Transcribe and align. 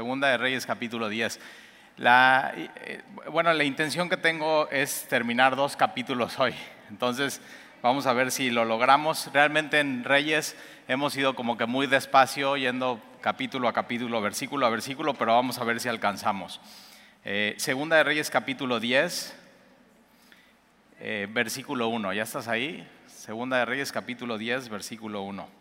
Segunda 0.00 0.28
de 0.28 0.38
Reyes 0.38 0.64
capítulo 0.64 1.10
10. 1.10 1.38
La, 1.98 2.54
eh, 2.56 3.02
bueno, 3.30 3.52
la 3.52 3.64
intención 3.64 4.08
que 4.08 4.16
tengo 4.16 4.66
es 4.70 5.06
terminar 5.10 5.56
dos 5.56 5.76
capítulos 5.76 6.38
hoy. 6.38 6.54
Entonces, 6.88 7.42
vamos 7.82 8.06
a 8.06 8.14
ver 8.14 8.30
si 8.30 8.48
lo 8.48 8.64
logramos. 8.64 9.28
Realmente 9.34 9.78
en 9.78 10.04
Reyes 10.04 10.56
hemos 10.88 11.14
ido 11.18 11.34
como 11.34 11.58
que 11.58 11.66
muy 11.66 11.86
despacio, 11.86 12.56
yendo 12.56 12.98
capítulo 13.20 13.68
a 13.68 13.74
capítulo, 13.74 14.22
versículo 14.22 14.64
a 14.64 14.70
versículo, 14.70 15.12
pero 15.12 15.34
vamos 15.34 15.58
a 15.58 15.64
ver 15.64 15.80
si 15.80 15.90
alcanzamos. 15.90 16.62
Eh, 17.26 17.54
segunda 17.58 17.96
de 17.96 18.04
Reyes 18.04 18.30
capítulo 18.30 18.80
10, 18.80 19.36
eh, 21.00 21.28
versículo 21.30 21.88
1. 21.88 22.14
¿Ya 22.14 22.22
estás 22.22 22.48
ahí? 22.48 22.88
Segunda 23.06 23.58
de 23.58 23.66
Reyes 23.66 23.92
capítulo 23.92 24.38
10, 24.38 24.70
versículo 24.70 25.20
1. 25.20 25.59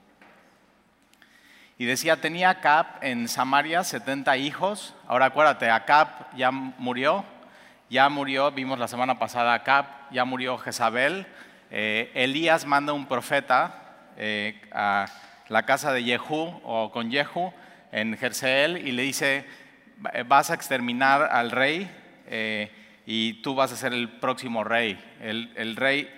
Y 1.79 1.85
decía, 1.85 2.17
tenía 2.17 2.49
Acab 2.49 2.85
en 2.99 3.29
Samaria 3.29 3.85
70 3.85 4.35
hijos. 4.35 4.93
Ahora 5.07 5.27
acuérdate, 5.27 5.69
Acab 5.69 6.09
ya 6.35 6.51
murió, 6.51 7.23
ya 7.89 8.09
murió, 8.09 8.51
vimos 8.51 8.77
la 8.77 8.89
semana 8.89 9.17
pasada 9.17 9.53
Acab, 9.53 9.85
ya 10.11 10.25
murió 10.25 10.57
Jezabel. 10.57 11.25
Eh, 11.71 12.11
Elías 12.15 12.65
manda 12.65 12.91
un 12.91 13.05
profeta 13.05 14.09
eh, 14.17 14.59
a 14.73 15.05
la 15.47 15.63
casa 15.63 15.93
de 15.93 16.03
Jehú 16.03 16.59
o 16.65 16.91
con 16.91 17.09
Jehú 17.09 17.53
en 17.93 18.17
Jerseel 18.17 18.85
y 18.85 18.91
le 18.91 19.03
dice, 19.03 19.45
vas 20.25 20.51
a 20.51 20.55
exterminar 20.55 21.29
al 21.31 21.49
rey 21.49 21.89
eh, 22.27 22.73
y 23.05 23.41
tú 23.41 23.55
vas 23.55 23.71
a 23.71 23.77
ser 23.77 23.93
el 23.93 24.09
próximo 24.19 24.65
rey. 24.65 25.01
El, 25.21 25.53
el 25.55 25.77
rey 25.77 26.13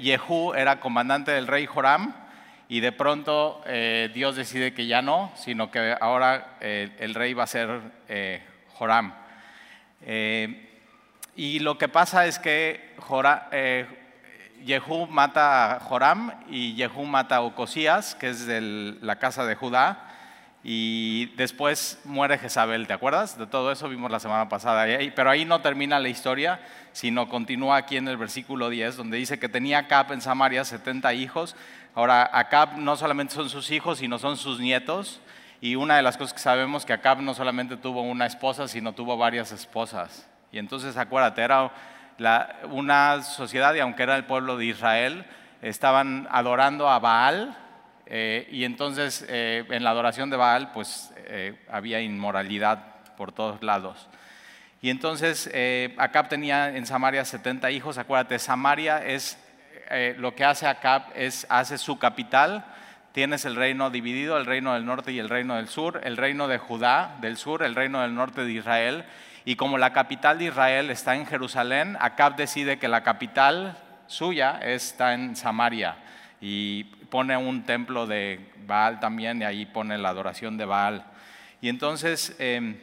Jehú 0.00 0.54
era 0.54 0.80
comandante 0.80 1.30
del 1.30 1.46
rey 1.46 1.66
Joram 1.66 2.21
y 2.72 2.80
de 2.80 2.90
pronto 2.90 3.60
eh, 3.66 4.10
Dios 4.14 4.34
decide 4.34 4.72
que 4.72 4.86
ya 4.86 5.02
no, 5.02 5.30
sino 5.36 5.70
que 5.70 5.94
ahora 6.00 6.56
eh, 6.58 6.88
el 7.00 7.14
rey 7.14 7.34
va 7.34 7.42
a 7.42 7.46
ser 7.46 7.68
eh, 8.08 8.42
Joram. 8.72 9.12
y 11.36 11.58
lo 11.58 11.76
que 11.76 11.88
pasa 11.88 12.24
es 12.24 12.38
que 12.38 12.96
Jehú 14.64 15.06
mata 15.06 15.74
a 15.74 15.80
Joram 15.80 16.32
y 16.48 16.74
Jehú 16.74 17.04
mata 17.04 17.36
a 17.36 17.40
Ocosías, 17.42 18.14
que 18.14 18.30
es 18.30 18.46
de 18.46 18.62
la 19.02 19.16
casa 19.16 19.44
de 19.44 19.54
Judá, 19.54 20.08
y 20.64 21.26
después 21.36 22.00
muere 22.04 22.38
Jezabel, 22.38 22.86
¿te 22.86 22.94
acuerdas? 22.94 23.36
De 23.36 23.46
todo 23.46 23.70
eso 23.72 23.88
vimos 23.88 24.10
la 24.10 24.20
semana 24.20 24.48
pasada, 24.48 24.86
pero 25.14 25.28
ahí 25.28 25.44
no 25.44 25.60
termina 25.60 25.98
la 25.98 26.08
historia, 26.08 26.60
sino 26.92 27.28
continúa 27.28 27.76
aquí 27.76 27.96
en 27.96 28.08
el 28.08 28.16
versículo 28.16 28.70
10, 28.70 28.96
donde 28.96 29.18
dice 29.18 29.38
que 29.38 29.48
tenía 29.48 29.88
Cap 29.88 30.12
en 30.12 30.20
Samaria 30.20 30.64
70 30.64 31.12
hijos, 31.14 31.54
Ahora, 31.94 32.30
Acab 32.32 32.78
no 32.78 32.96
solamente 32.96 33.34
son 33.34 33.50
sus 33.50 33.70
hijos, 33.70 33.98
sino 33.98 34.18
son 34.18 34.36
sus 34.36 34.58
nietos. 34.58 35.20
Y 35.60 35.76
una 35.76 35.96
de 35.96 36.02
las 36.02 36.16
cosas 36.16 36.32
que 36.32 36.40
sabemos 36.40 36.86
que 36.86 36.92
Acab 36.92 37.20
no 37.20 37.34
solamente 37.34 37.76
tuvo 37.76 38.02
una 38.02 38.26
esposa, 38.26 38.66
sino 38.66 38.94
tuvo 38.94 39.16
varias 39.16 39.52
esposas. 39.52 40.28
Y 40.50 40.58
entonces 40.58 40.96
acuérdate, 40.96 41.42
era 41.42 41.70
una 42.70 43.22
sociedad, 43.22 43.74
y 43.74 43.80
aunque 43.80 44.02
era 44.02 44.16
el 44.16 44.24
pueblo 44.24 44.56
de 44.56 44.66
Israel, 44.66 45.26
estaban 45.60 46.28
adorando 46.30 46.88
a 46.88 46.98
Baal. 46.98 47.56
Eh, 48.06 48.48
y 48.50 48.64
entonces 48.64 49.24
eh, 49.28 49.64
en 49.70 49.84
la 49.84 49.90
adoración 49.90 50.30
de 50.30 50.36
Baal, 50.36 50.72
pues 50.72 51.12
eh, 51.16 51.58
había 51.70 52.00
inmoralidad 52.00 52.84
por 53.16 53.32
todos 53.32 53.62
lados. 53.62 54.08
Y 54.80 54.90
entonces 54.90 55.48
Acab 55.96 56.28
tenía 56.28 56.76
en 56.76 56.86
Samaria 56.86 57.24
70 57.24 57.70
hijos. 57.70 57.98
Acuérdate, 57.98 58.36
Samaria 58.40 59.04
es 59.06 59.38
eh, 59.90 60.14
lo 60.18 60.34
que 60.34 60.44
hace 60.44 60.66
Acab 60.66 61.04
es, 61.14 61.46
hace 61.48 61.78
su 61.78 61.98
capital, 61.98 62.64
tienes 63.12 63.44
el 63.44 63.56
reino 63.56 63.90
dividido, 63.90 64.38
el 64.38 64.46
reino 64.46 64.74
del 64.74 64.86
norte 64.86 65.12
y 65.12 65.18
el 65.18 65.28
reino 65.28 65.56
del 65.56 65.68
sur, 65.68 66.00
el 66.04 66.16
reino 66.16 66.48
de 66.48 66.58
Judá 66.58 67.16
del 67.20 67.36
sur, 67.36 67.62
el 67.62 67.74
reino 67.74 68.00
del 68.00 68.14
norte 68.14 68.44
de 68.44 68.52
Israel, 68.52 69.04
y 69.44 69.56
como 69.56 69.76
la 69.76 69.92
capital 69.92 70.38
de 70.38 70.46
Israel 70.46 70.90
está 70.90 71.16
en 71.16 71.26
Jerusalén, 71.26 71.96
Acab 72.00 72.36
decide 72.36 72.78
que 72.78 72.88
la 72.88 73.02
capital 73.02 73.76
suya 74.06 74.60
está 74.62 75.14
en 75.14 75.36
Samaria 75.36 75.96
y 76.40 76.84
pone 76.84 77.36
un 77.36 77.64
templo 77.64 78.06
de 78.06 78.52
Baal 78.66 79.00
también 79.00 79.42
y 79.42 79.44
ahí 79.44 79.66
pone 79.66 79.98
la 79.98 80.10
adoración 80.10 80.56
de 80.56 80.64
Baal. 80.64 81.04
Y 81.60 81.68
entonces 81.68 82.34
em, 82.38 82.76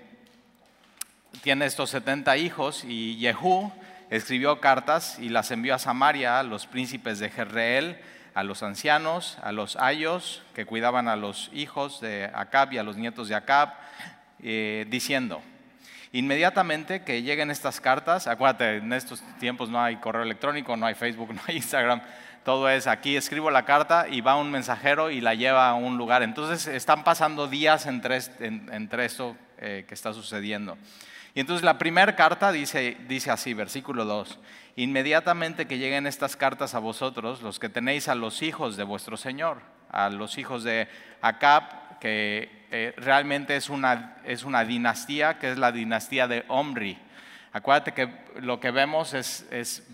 tiene 1.41 1.65
estos 1.65 1.89
70 1.91 2.37
hijos 2.37 2.83
y 2.83 3.17
Jehú 3.19 3.71
escribió 4.09 4.59
cartas 4.59 5.17
y 5.19 5.29
las 5.29 5.51
envió 5.51 5.75
a 5.75 5.79
Samaria 5.79 6.39
a 6.39 6.43
los 6.43 6.67
príncipes 6.67 7.19
de 7.19 7.29
Jezreel, 7.29 7.99
a 8.33 8.43
los 8.43 8.63
ancianos, 8.63 9.37
a 9.43 9.51
los 9.51 9.75
ayos 9.75 10.43
que 10.53 10.65
cuidaban 10.65 11.07
a 11.07 11.15
los 11.15 11.49
hijos 11.53 12.01
de 12.01 12.29
Acab 12.33 12.73
y 12.73 12.77
a 12.77 12.83
los 12.83 12.97
nietos 12.97 13.27
de 13.27 13.35
Acab, 13.35 13.73
eh, 14.41 14.85
diciendo, 14.89 15.41
inmediatamente 16.11 17.03
que 17.03 17.21
lleguen 17.21 17.51
estas 17.51 17.81
cartas, 17.81 18.27
acuérdate, 18.27 18.77
en 18.77 18.93
estos 18.93 19.21
tiempos 19.39 19.69
no 19.69 19.81
hay 19.81 19.97
correo 19.97 20.23
electrónico, 20.23 20.75
no 20.77 20.85
hay 20.85 20.95
Facebook, 20.95 21.33
no 21.33 21.41
hay 21.47 21.57
Instagram, 21.57 22.01
todo 22.43 22.69
es 22.69 22.87
aquí 22.87 23.15
escribo 23.15 23.51
la 23.51 23.65
carta 23.65 24.07
y 24.09 24.21
va 24.21 24.37
un 24.37 24.49
mensajero 24.49 25.11
y 25.11 25.21
la 25.21 25.35
lleva 25.35 25.69
a 25.69 25.75
un 25.75 25.97
lugar. 25.97 26.23
Entonces 26.23 26.67
están 26.67 27.03
pasando 27.03 27.47
días 27.47 27.85
entre, 27.85 28.19
entre 28.39 29.05
esto 29.05 29.35
eh, 29.59 29.85
que 29.87 29.93
está 29.93 30.13
sucediendo. 30.13 30.77
Y 31.35 31.41
entonces 31.41 31.63
la 31.63 31.77
primera 31.77 32.15
carta 32.15 32.51
dice, 32.51 32.97
dice 33.07 33.31
así, 33.31 33.53
versículo 33.53 34.05
2, 34.05 34.39
inmediatamente 34.75 35.67
que 35.67 35.77
lleguen 35.77 36.07
estas 36.07 36.35
cartas 36.35 36.73
a 36.73 36.79
vosotros, 36.79 37.41
los 37.41 37.59
que 37.59 37.69
tenéis 37.69 38.07
a 38.07 38.15
los 38.15 38.41
hijos 38.41 38.77
de 38.77 38.83
vuestro 38.83 39.17
Señor, 39.17 39.61
a 39.91 40.09
los 40.09 40.37
hijos 40.37 40.63
de 40.63 40.87
Acab, 41.21 41.99
que 41.99 42.65
eh, 42.71 42.93
realmente 42.97 43.55
es 43.55 43.69
una, 43.69 44.17
es 44.23 44.43
una 44.43 44.63
dinastía, 44.63 45.37
que 45.37 45.51
es 45.51 45.57
la 45.57 45.71
dinastía 45.71 46.27
de 46.27 46.45
Omri. 46.47 46.97
Acuérdate 47.51 47.93
que 47.93 48.09
lo 48.41 48.59
que 48.59 48.71
vemos 48.71 49.13
es, 49.13 49.47
es 49.51 49.87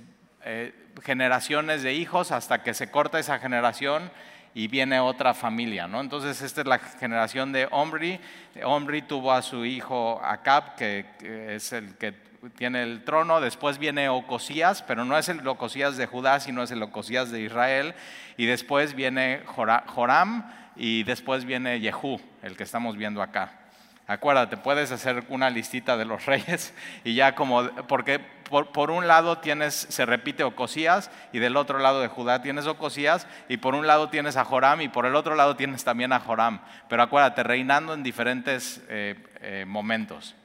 eh, 0.44 0.73
generaciones 1.03 1.84
de 1.84 1.94
hijos 1.94 2.31
hasta 2.31 2.63
que 2.63 2.73
se 2.73 2.91
corta 2.91 3.19
esa 3.19 3.40
generación 3.40 4.12
y 4.55 4.69
viene 4.69 5.01
otra 5.01 5.33
familia, 5.33 5.85
¿no? 5.85 5.99
Entonces 5.99 6.41
esta 6.41 6.61
es 6.61 6.67
la 6.67 6.79
generación 6.79 7.51
de 7.51 7.67
Omri. 7.71 8.21
Omri 8.63 9.01
tuvo 9.01 9.33
a 9.33 9.41
su 9.41 9.66
hijo 9.66 10.21
Acab, 10.23 10.75
que, 10.75 11.05
es 11.53 11.73
el 11.73 11.95
que 11.97 12.13
tiene 12.57 12.81
el 12.81 13.03
trono. 13.03 13.41
Después 13.41 13.77
viene 13.77 14.07
Ocosías, 14.07 14.81
pero 14.81 15.03
no 15.03 15.17
es 15.17 15.27
el 15.27 15.45
Ocosías 15.45 15.97
de 15.97 16.05
Judá, 16.05 16.39
sino 16.39 16.63
es 16.63 16.71
el 16.71 16.81
Ocosías 16.81 17.31
de 17.31 17.41
Israel. 17.41 17.95
Y 18.38 18.45
después 18.45 18.93
viene 18.95 19.41
Joram 19.45 20.49
y 20.77 21.03
después 21.03 21.43
viene 21.43 21.81
Jehú, 21.81 22.22
el 22.41 22.55
que 22.55 22.63
estamos 22.63 22.95
viendo 22.95 23.22
acá. 23.22 23.65
Acuérdate, 24.07 24.57
puedes 24.57 24.91
hacer 24.91 25.23
una 25.29 25.49
listita 25.49 25.97
de 25.97 26.05
los 26.05 26.25
reyes 26.27 26.73
y 27.03 27.16
ya 27.16 27.33
como, 27.33 27.63
porque 27.88 28.19
por, 28.19 28.91
un 28.91 29.07
lado 29.07 29.39
tienes, 29.39 29.73
se 29.73 30.05
repite 30.05 30.43
Ocosías 30.43 31.09
y 31.33 31.39
del 31.39 31.57
otro 31.57 31.79
lado 31.79 32.01
de 32.01 32.07
Judá 32.07 32.43
tienes 32.43 32.67
Ocosías 32.67 33.27
y 33.49 33.57
por 33.57 33.73
un 33.73 33.88
lado 33.88 34.09
tienes 34.09 34.38
a 34.38 34.45
Joram 34.45 34.81
y 34.81 34.89
por 34.89 35.07
el 35.07 35.16
otro 35.16 35.33
lado 35.33 35.55
tienes 35.55 35.83
también 35.83 36.13
a 36.13 36.19
Joram. 36.19 36.59
Pero 36.88 37.01
acuérdate, 37.01 37.41
reinando 37.41 37.93
en 37.95 38.03
diferentes 38.03 38.83
eh, 38.89 39.16
eh, 39.41 39.66
momentos. 39.67 40.35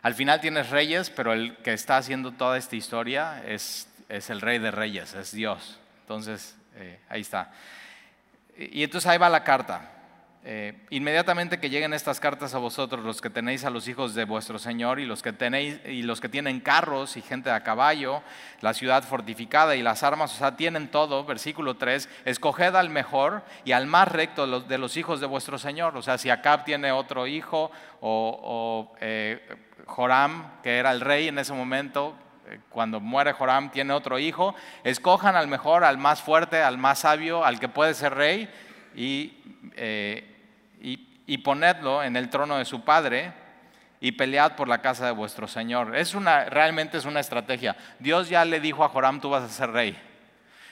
Al 0.00 0.14
final 0.14 0.40
tienes 0.40 0.70
reyes, 0.70 1.10
pero 1.10 1.34
el 1.34 1.56
que 1.58 1.74
está 1.74 1.98
haciendo 1.98 2.32
toda 2.32 2.56
esta 2.56 2.76
historia 2.76 3.42
es, 3.44 3.88
es 4.08 4.30
el 4.30 4.40
rey 4.40 4.58
de 4.58 4.70
reyes, 4.70 5.12
es 5.14 5.32
Dios. 5.32 5.78
Entonces, 6.02 6.56
eh, 6.76 6.98
ahí 7.10 7.20
está. 7.20 7.50
Y 8.56 8.82
entonces 8.82 9.10
ahí 9.10 9.18
va 9.18 9.28
la 9.28 9.44
carta. 9.44 9.97
Eh, 10.44 10.72
inmediatamente 10.90 11.58
que 11.58 11.68
lleguen 11.68 11.92
estas 11.92 12.20
cartas 12.20 12.54
a 12.54 12.58
vosotros, 12.58 13.04
los 13.04 13.20
que 13.20 13.28
tenéis 13.28 13.64
a 13.64 13.70
los 13.70 13.88
hijos 13.88 14.14
de 14.14 14.24
vuestro 14.24 14.58
Señor 14.58 15.00
y 15.00 15.04
los 15.04 15.20
que 15.20 15.32
tenéis 15.32 15.80
y 15.84 16.02
los 16.02 16.20
que 16.20 16.28
tienen 16.28 16.60
carros 16.60 17.16
y 17.16 17.22
gente 17.22 17.50
a 17.50 17.64
caballo, 17.64 18.22
la 18.60 18.72
ciudad 18.72 19.02
fortificada 19.02 19.74
y 19.74 19.82
las 19.82 20.04
armas, 20.04 20.32
o 20.32 20.38
sea, 20.38 20.56
tienen 20.56 20.90
todo, 20.90 21.24
versículo 21.24 21.76
3, 21.76 22.08
escoged 22.24 22.76
al 22.76 22.88
mejor 22.88 23.42
y 23.64 23.72
al 23.72 23.86
más 23.86 24.08
recto 24.08 24.60
de 24.60 24.78
los, 24.78 24.96
hijos 24.96 25.20
de 25.20 25.26
vuestro 25.26 25.58
Señor. 25.58 25.96
O 25.96 26.02
sea, 26.02 26.18
si 26.18 26.30
Acab 26.30 26.64
tiene 26.64 26.92
otro 26.92 27.26
hijo 27.26 27.72
o, 28.00 28.94
eh, 29.00 29.40
Joram, 29.86 30.62
que 30.62 30.78
era 30.78 30.92
el 30.92 31.00
rey 31.00 31.28
en 31.28 31.38
ese 31.38 31.52
momento, 31.52 32.14
eh, 32.46 32.60
cuando 32.68 33.00
muere 33.00 33.32
Joram 33.32 33.70
tiene 33.70 33.92
otro 33.92 34.18
hijo, 34.18 34.54
escojan 34.84 35.34
al 35.34 35.48
mejor, 35.48 35.82
al 35.82 35.98
más 35.98 36.22
fuerte, 36.22 36.62
al 36.62 36.78
más 36.78 37.00
sabio, 37.00 37.44
al 37.44 37.58
que 37.58 37.68
puede 37.68 37.92
ser 37.94 38.14
rey 38.14 38.48
y 38.94 39.34
y 41.28 41.38
ponedlo 41.38 42.02
en 42.02 42.16
el 42.16 42.30
trono 42.30 42.56
de 42.56 42.64
su 42.64 42.80
padre 42.80 43.32
y 44.00 44.12
pelead 44.12 44.56
por 44.56 44.66
la 44.66 44.80
casa 44.80 45.04
de 45.04 45.12
vuestro 45.12 45.46
Señor. 45.46 45.94
Es 45.94 46.14
una, 46.14 46.46
realmente 46.46 46.96
es 46.96 47.04
una 47.04 47.20
estrategia. 47.20 47.76
Dios 47.98 48.30
ya 48.30 48.46
le 48.46 48.60
dijo 48.60 48.82
a 48.82 48.88
Joram, 48.88 49.20
tú 49.20 49.28
vas 49.28 49.42
a 49.44 49.48
ser 49.48 49.70
rey. 49.70 49.96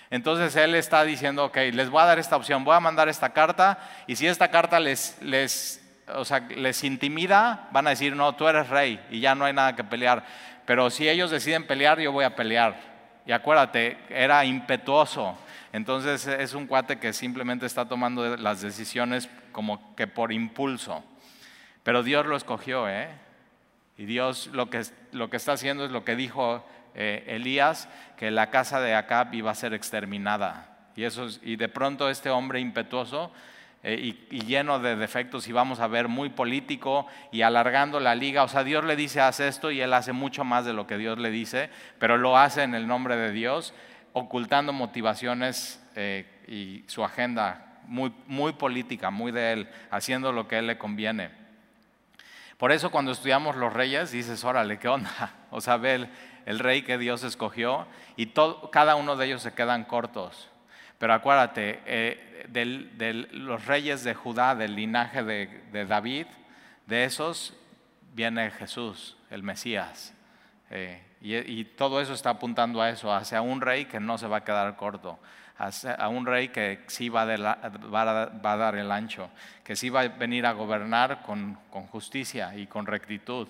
Entonces 0.08 0.56
él 0.56 0.74
está 0.74 1.04
diciendo, 1.04 1.44
ok, 1.44 1.58
les 1.74 1.90
voy 1.90 2.00
a 2.00 2.06
dar 2.06 2.18
esta 2.18 2.36
opción, 2.36 2.64
voy 2.64 2.74
a 2.74 2.80
mandar 2.80 3.10
esta 3.10 3.34
carta 3.34 3.78
y 4.06 4.16
si 4.16 4.26
esta 4.26 4.48
carta 4.50 4.80
les, 4.80 5.20
les, 5.20 5.84
o 6.14 6.24
sea, 6.24 6.40
les 6.40 6.82
intimida, 6.84 7.68
van 7.70 7.86
a 7.86 7.90
decir, 7.90 8.16
no, 8.16 8.34
tú 8.34 8.48
eres 8.48 8.70
rey 8.70 8.98
y 9.10 9.20
ya 9.20 9.34
no 9.34 9.44
hay 9.44 9.52
nada 9.52 9.76
que 9.76 9.84
pelear. 9.84 10.24
Pero 10.64 10.88
si 10.88 11.06
ellos 11.06 11.30
deciden 11.30 11.66
pelear, 11.66 12.00
yo 12.00 12.12
voy 12.12 12.24
a 12.24 12.34
pelear. 12.34 12.76
Y 13.26 13.32
acuérdate, 13.32 13.98
era 14.08 14.42
impetuoso. 14.46 15.36
Entonces 15.76 16.26
es 16.26 16.54
un 16.54 16.66
cuate 16.66 16.98
que 16.98 17.12
simplemente 17.12 17.66
está 17.66 17.86
tomando 17.86 18.38
las 18.38 18.62
decisiones 18.62 19.28
como 19.52 19.94
que 19.94 20.06
por 20.06 20.32
impulso. 20.32 21.04
Pero 21.82 22.02
Dios 22.02 22.24
lo 22.24 22.34
escogió, 22.34 22.88
¿eh? 22.88 23.10
Y 23.98 24.06
Dios 24.06 24.46
lo 24.54 24.70
que, 24.70 24.82
lo 25.12 25.28
que 25.28 25.36
está 25.36 25.52
haciendo 25.52 25.84
es 25.84 25.90
lo 25.90 26.02
que 26.02 26.16
dijo 26.16 26.66
eh, 26.94 27.24
Elías, 27.26 27.90
que 28.16 28.30
la 28.30 28.48
casa 28.48 28.80
de 28.80 28.94
Acab 28.94 29.34
iba 29.34 29.50
a 29.50 29.54
ser 29.54 29.74
exterminada. 29.74 30.88
Y, 30.96 31.04
eso, 31.04 31.28
y 31.42 31.56
de 31.56 31.68
pronto 31.68 32.08
este 32.08 32.30
hombre 32.30 32.58
impetuoso 32.58 33.30
eh, 33.82 34.16
y, 34.30 34.40
lleno 34.46 34.78
de 34.78 34.96
defectos 34.96 35.46
y 35.46 35.52
vamos 35.52 35.80
a 35.80 35.88
ver 35.88 36.08
muy 36.08 36.30
político 36.30 37.06
y 37.32 37.42
alargando 37.42 38.00
la 38.00 38.14
liga. 38.14 38.44
O 38.44 38.48
sea, 38.48 38.64
Dios 38.64 38.82
le 38.82 38.96
dice, 38.96 39.20
haz 39.20 39.40
esto 39.40 39.70
y 39.70 39.82
él 39.82 39.92
hace 39.92 40.12
mucho 40.12 40.42
más 40.42 40.64
de 40.64 40.72
lo 40.72 40.86
que 40.86 40.96
Dios 40.96 41.18
le 41.18 41.30
dice, 41.30 41.68
pero 41.98 42.16
lo 42.16 42.38
hace 42.38 42.62
en 42.62 42.74
el 42.74 42.86
nombre 42.86 43.16
de 43.16 43.30
Dios, 43.30 43.74
ocultando 44.18 44.72
motivaciones 44.72 45.78
eh, 45.94 46.24
y 46.48 46.88
su 46.88 47.04
agenda 47.04 47.82
muy, 47.84 48.10
muy 48.26 48.54
política, 48.54 49.10
muy 49.10 49.30
de 49.30 49.52
él, 49.52 49.68
haciendo 49.90 50.32
lo 50.32 50.48
que 50.48 50.56
a 50.56 50.58
él 50.60 50.68
le 50.68 50.78
conviene. 50.78 51.28
Por 52.56 52.72
eso 52.72 52.90
cuando 52.90 53.12
estudiamos 53.12 53.56
los 53.56 53.74
reyes 53.74 54.12
dices, 54.12 54.42
órale, 54.42 54.78
¿qué 54.78 54.88
onda? 54.88 55.34
O 55.50 55.60
sea, 55.60 55.76
ve 55.76 56.08
el, 56.46 56.58
rey 56.58 56.80
que 56.80 56.96
Dios 56.96 57.24
escogió 57.24 57.86
y 58.16 58.26
todo, 58.26 58.70
cada 58.70 58.96
uno 58.96 59.16
de 59.16 59.26
ellos 59.26 59.42
se 59.42 59.52
quedan 59.52 59.84
cortos. 59.84 60.48
Pero 60.96 61.12
acuérdate, 61.12 61.82
eh, 61.84 62.46
de 62.48 63.12
los 63.32 63.66
reyes 63.66 64.02
de 64.02 64.14
Judá, 64.14 64.54
del 64.54 64.76
linaje 64.76 65.24
de, 65.24 65.84
David, 65.84 66.26
de 66.86 67.04
esos 67.04 67.52
viene 68.14 68.50
Jesús, 68.50 69.18
el 69.28 69.42
Mesías. 69.42 70.14
Eh, 70.70 71.02
y, 71.34 71.64
todo 71.64 72.00
eso 72.00 72.12
está 72.12 72.30
apuntando 72.30 72.80
a 72.80 72.90
eso, 72.90 73.12
hacia 73.12 73.42
un 73.42 73.60
rey 73.60 73.86
que 73.86 74.00
no 74.00 74.18
se 74.18 74.26
va 74.26 74.38
a 74.38 74.44
quedar 74.44 74.76
corto, 74.76 75.18
hacia, 75.58 75.94
a 75.94 76.08
un 76.08 76.26
rey 76.26 76.48
que 76.48 76.84
sí 76.86 77.08
va, 77.08 77.22
a 77.22 78.56
dar 78.56 78.76
el 78.76 78.92
ancho, 78.92 79.30
que 79.64 79.76
sí 79.76 79.88
va 79.88 80.02
a 80.02 80.08
venir 80.08 80.46
a 80.46 80.52
gobernar 80.52 81.22
con, 81.22 81.54
justicia 81.90 82.56
y 82.56 82.66
con 82.66 82.86
rectitud. 82.86 83.48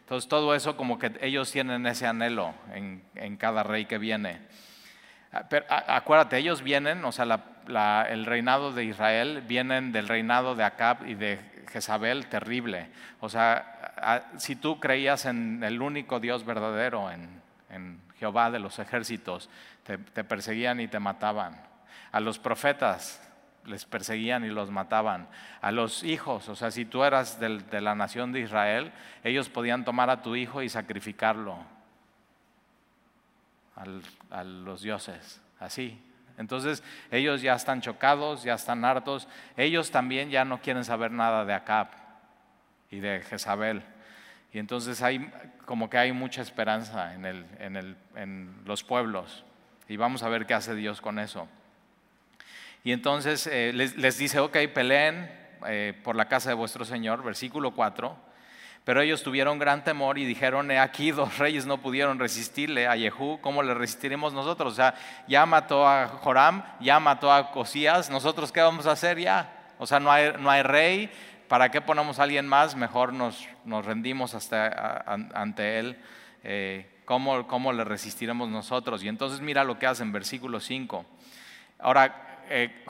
Entonces 0.00 0.28
todo 0.28 0.54
eso 0.54 0.76
como 0.76 0.98
que 0.98 1.12
ellos 1.20 1.52
tienen 1.52 1.86
ese 1.86 2.06
anhelo 2.06 2.54
en 2.72 3.36
cada 3.36 3.62
rey 3.62 3.84
que 3.84 3.98
viene. 3.98 4.40
Ah, 5.32 5.44
pero, 5.48 5.66
acuérdate, 5.68 6.38
ellos 6.38 6.62
vienen, 6.62 7.04
o 7.04 7.12
sea, 7.12 7.26
el 8.08 8.24
reinado 8.24 8.72
de 8.72 8.84
Israel, 8.84 9.42
vienen 9.46 9.92
del 9.92 10.08
reinado 10.08 10.54
de 10.54 10.64
Acab 10.64 11.06
y 11.06 11.14
de 11.14 11.38
Jezabel 11.68 12.26
terrible. 12.26 12.88
O 13.20 13.28
sea, 13.28 14.30
si 14.38 14.56
tú 14.56 14.80
creías 14.80 15.26
en 15.26 15.62
el 15.62 15.80
único 15.80 16.20
Dios 16.20 16.44
verdadero, 16.44 17.10
en, 17.10 17.38
Jehová 18.18 18.50
de 18.50 18.58
los 18.58 18.80
ejércitos, 18.80 19.48
te, 19.84 20.24
perseguían 20.24 20.80
y 20.80 20.88
te 20.88 20.98
mataban. 20.98 21.60
A 22.10 22.18
los 22.18 22.40
profetas 22.40 23.22
les 23.64 23.84
perseguían 23.84 24.44
y 24.44 24.48
los 24.48 24.72
mataban. 24.72 25.28
A 25.60 25.70
los 25.70 26.02
hijos, 26.02 26.48
o 26.48 26.56
sea, 26.56 26.72
si 26.72 26.84
tú 26.84 27.04
eras 27.04 27.38
de 27.38 27.80
la 27.80 27.94
nación 27.94 28.32
de 28.32 28.40
Israel, 28.40 28.92
ellos 29.22 29.48
podían 29.48 29.84
tomar 29.84 30.10
a 30.10 30.22
tu 30.22 30.34
hijo 30.34 30.62
y 30.62 30.68
sacrificarlo 30.68 31.64
a 34.30 34.42
los 34.42 34.82
dioses, 34.82 35.40
así. 35.60 36.02
Entonces 36.38 36.82
ellos 37.10 37.42
ya 37.42 37.54
están 37.54 37.80
chocados, 37.80 38.44
ya 38.44 38.54
están 38.54 38.84
hartos, 38.84 39.28
ellos 39.56 39.90
también 39.90 40.30
ya 40.30 40.44
no 40.44 40.60
quieren 40.60 40.84
saber 40.84 41.10
nada 41.10 41.44
de 41.44 41.52
Acab 41.52 41.88
y 42.90 43.00
de 43.00 43.20
Jezabel. 43.22 43.82
Y 44.52 44.58
entonces 44.58 45.02
hay 45.02 45.30
como 45.66 45.90
que 45.90 45.98
hay 45.98 46.12
mucha 46.12 46.40
esperanza 46.40 47.12
en, 47.14 48.56
los 48.64 48.84
pueblos. 48.84 49.44
Y 49.88 49.96
vamos 49.96 50.22
a 50.22 50.28
ver 50.28 50.46
qué 50.46 50.54
hace 50.54 50.74
Dios 50.74 51.00
con 51.00 51.18
eso. 51.18 51.48
Y 52.84 52.92
entonces 52.92 53.46
eh, 53.46 53.72
les, 53.74 53.96
les, 53.96 54.16
dice, 54.16 54.38
ok, 54.38 54.56
peleen 54.72 55.30
eh, 55.66 55.92
por 56.04 56.16
la 56.16 56.28
casa 56.28 56.50
de 56.50 56.54
vuestro 56.54 56.84
Señor, 56.84 57.22
versículo 57.22 57.72
4. 57.72 58.27
Pero 58.84 59.02
ellos 59.02 59.22
tuvieron 59.22 59.58
gran 59.58 59.84
temor 59.84 60.18
y 60.18 60.24
dijeron, 60.24 60.70
aquí 60.70 61.10
dos 61.10 61.38
reyes 61.38 61.66
no 61.66 61.78
pudieron 61.78 62.18
resistirle 62.18 62.86
a 62.86 62.96
Jehú, 62.96 63.38
¿cómo 63.42 63.62
le 63.62 63.74
resistiremos 63.74 64.32
nosotros? 64.32 64.72
O 64.72 64.76
sea, 64.76 64.94
ya 65.26 65.44
mató 65.44 65.86
a 65.86 66.08
Joram, 66.08 66.62
ya 66.80 66.98
mató 66.98 67.30
a 67.32 67.50
Cosías, 67.50 68.08
¿nosotros 68.08 68.50
qué 68.50 68.60
vamos 68.60 68.86
a 68.86 68.92
hacer 68.92 69.18
ya? 69.18 69.52
O 69.78 69.86
sea, 69.86 70.00
no 70.00 70.10
hay, 70.10 70.32
no 70.38 70.50
hay 70.50 70.62
rey, 70.62 71.10
¿para 71.48 71.70
qué 71.70 71.80
ponemos 71.80 72.18
a 72.18 72.22
alguien 72.22 72.46
más? 72.46 72.76
Mejor 72.76 73.12
nos, 73.12 73.46
nos 73.64 73.84
rendimos 73.84 74.34
hasta, 74.34 75.04
ante 75.06 75.78
él. 75.78 75.98
Eh, 76.42 76.86
¿cómo, 77.04 77.46
¿Cómo 77.46 77.72
le 77.72 77.84
resistiremos 77.84 78.48
nosotros? 78.48 79.02
Y 79.02 79.08
entonces 79.08 79.40
mira 79.40 79.64
lo 79.64 79.78
que 79.78 79.86
hace 79.86 80.02
en 80.02 80.12
versículo 80.12 80.60
5. 80.60 81.04
Ahora, 81.78 82.42
eh, 82.50 82.84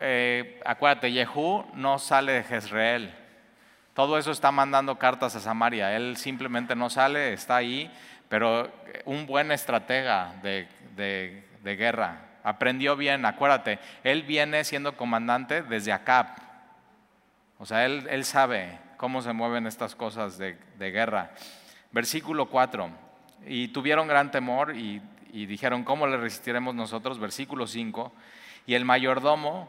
eh, 0.00 0.60
acuérdate, 0.64 1.10
Jehú 1.10 1.64
no 1.74 1.98
sale 1.98 2.32
de 2.32 2.42
Jezreel. 2.44 3.14
Todo 3.94 4.18
eso 4.18 4.32
está 4.32 4.50
mandando 4.50 4.98
cartas 4.98 5.36
a 5.36 5.40
Samaria. 5.40 5.94
Él 5.94 6.16
simplemente 6.16 6.74
no 6.74 6.90
sale, 6.90 7.32
está 7.32 7.56
ahí, 7.56 7.90
pero 8.28 8.68
un 9.04 9.24
buen 9.24 9.52
estratega 9.52 10.34
de, 10.42 11.44
guerra. 11.62 12.40
Aprendió 12.42 12.96
bien, 12.96 13.24
acuérdate, 13.24 13.78
él 14.02 14.24
viene 14.24 14.64
siendo 14.64 14.96
comandante 14.96 15.62
desde 15.62 15.92
Acab. 15.92 16.26
O 17.58 17.66
sea, 17.66 17.86
él, 17.86 18.24
sabe 18.24 18.80
cómo 18.96 19.22
se 19.22 19.32
mueven 19.32 19.68
estas 19.68 19.94
cosas 19.94 20.38
de, 20.38 20.56
guerra. 20.78 21.30
Versículo 21.92 22.46
4. 22.46 22.90
Y 23.46 23.68
tuvieron 23.68 24.08
gran 24.08 24.32
temor 24.32 24.76
y, 24.76 25.00
y 25.32 25.46
dijeron, 25.46 25.84
¿cómo 25.84 26.08
le 26.08 26.16
resistiremos 26.16 26.74
nosotros? 26.74 27.20
Versículo 27.20 27.68
5. 27.68 28.12
Y 28.66 28.74
el 28.74 28.84
mayordomo 28.84 29.68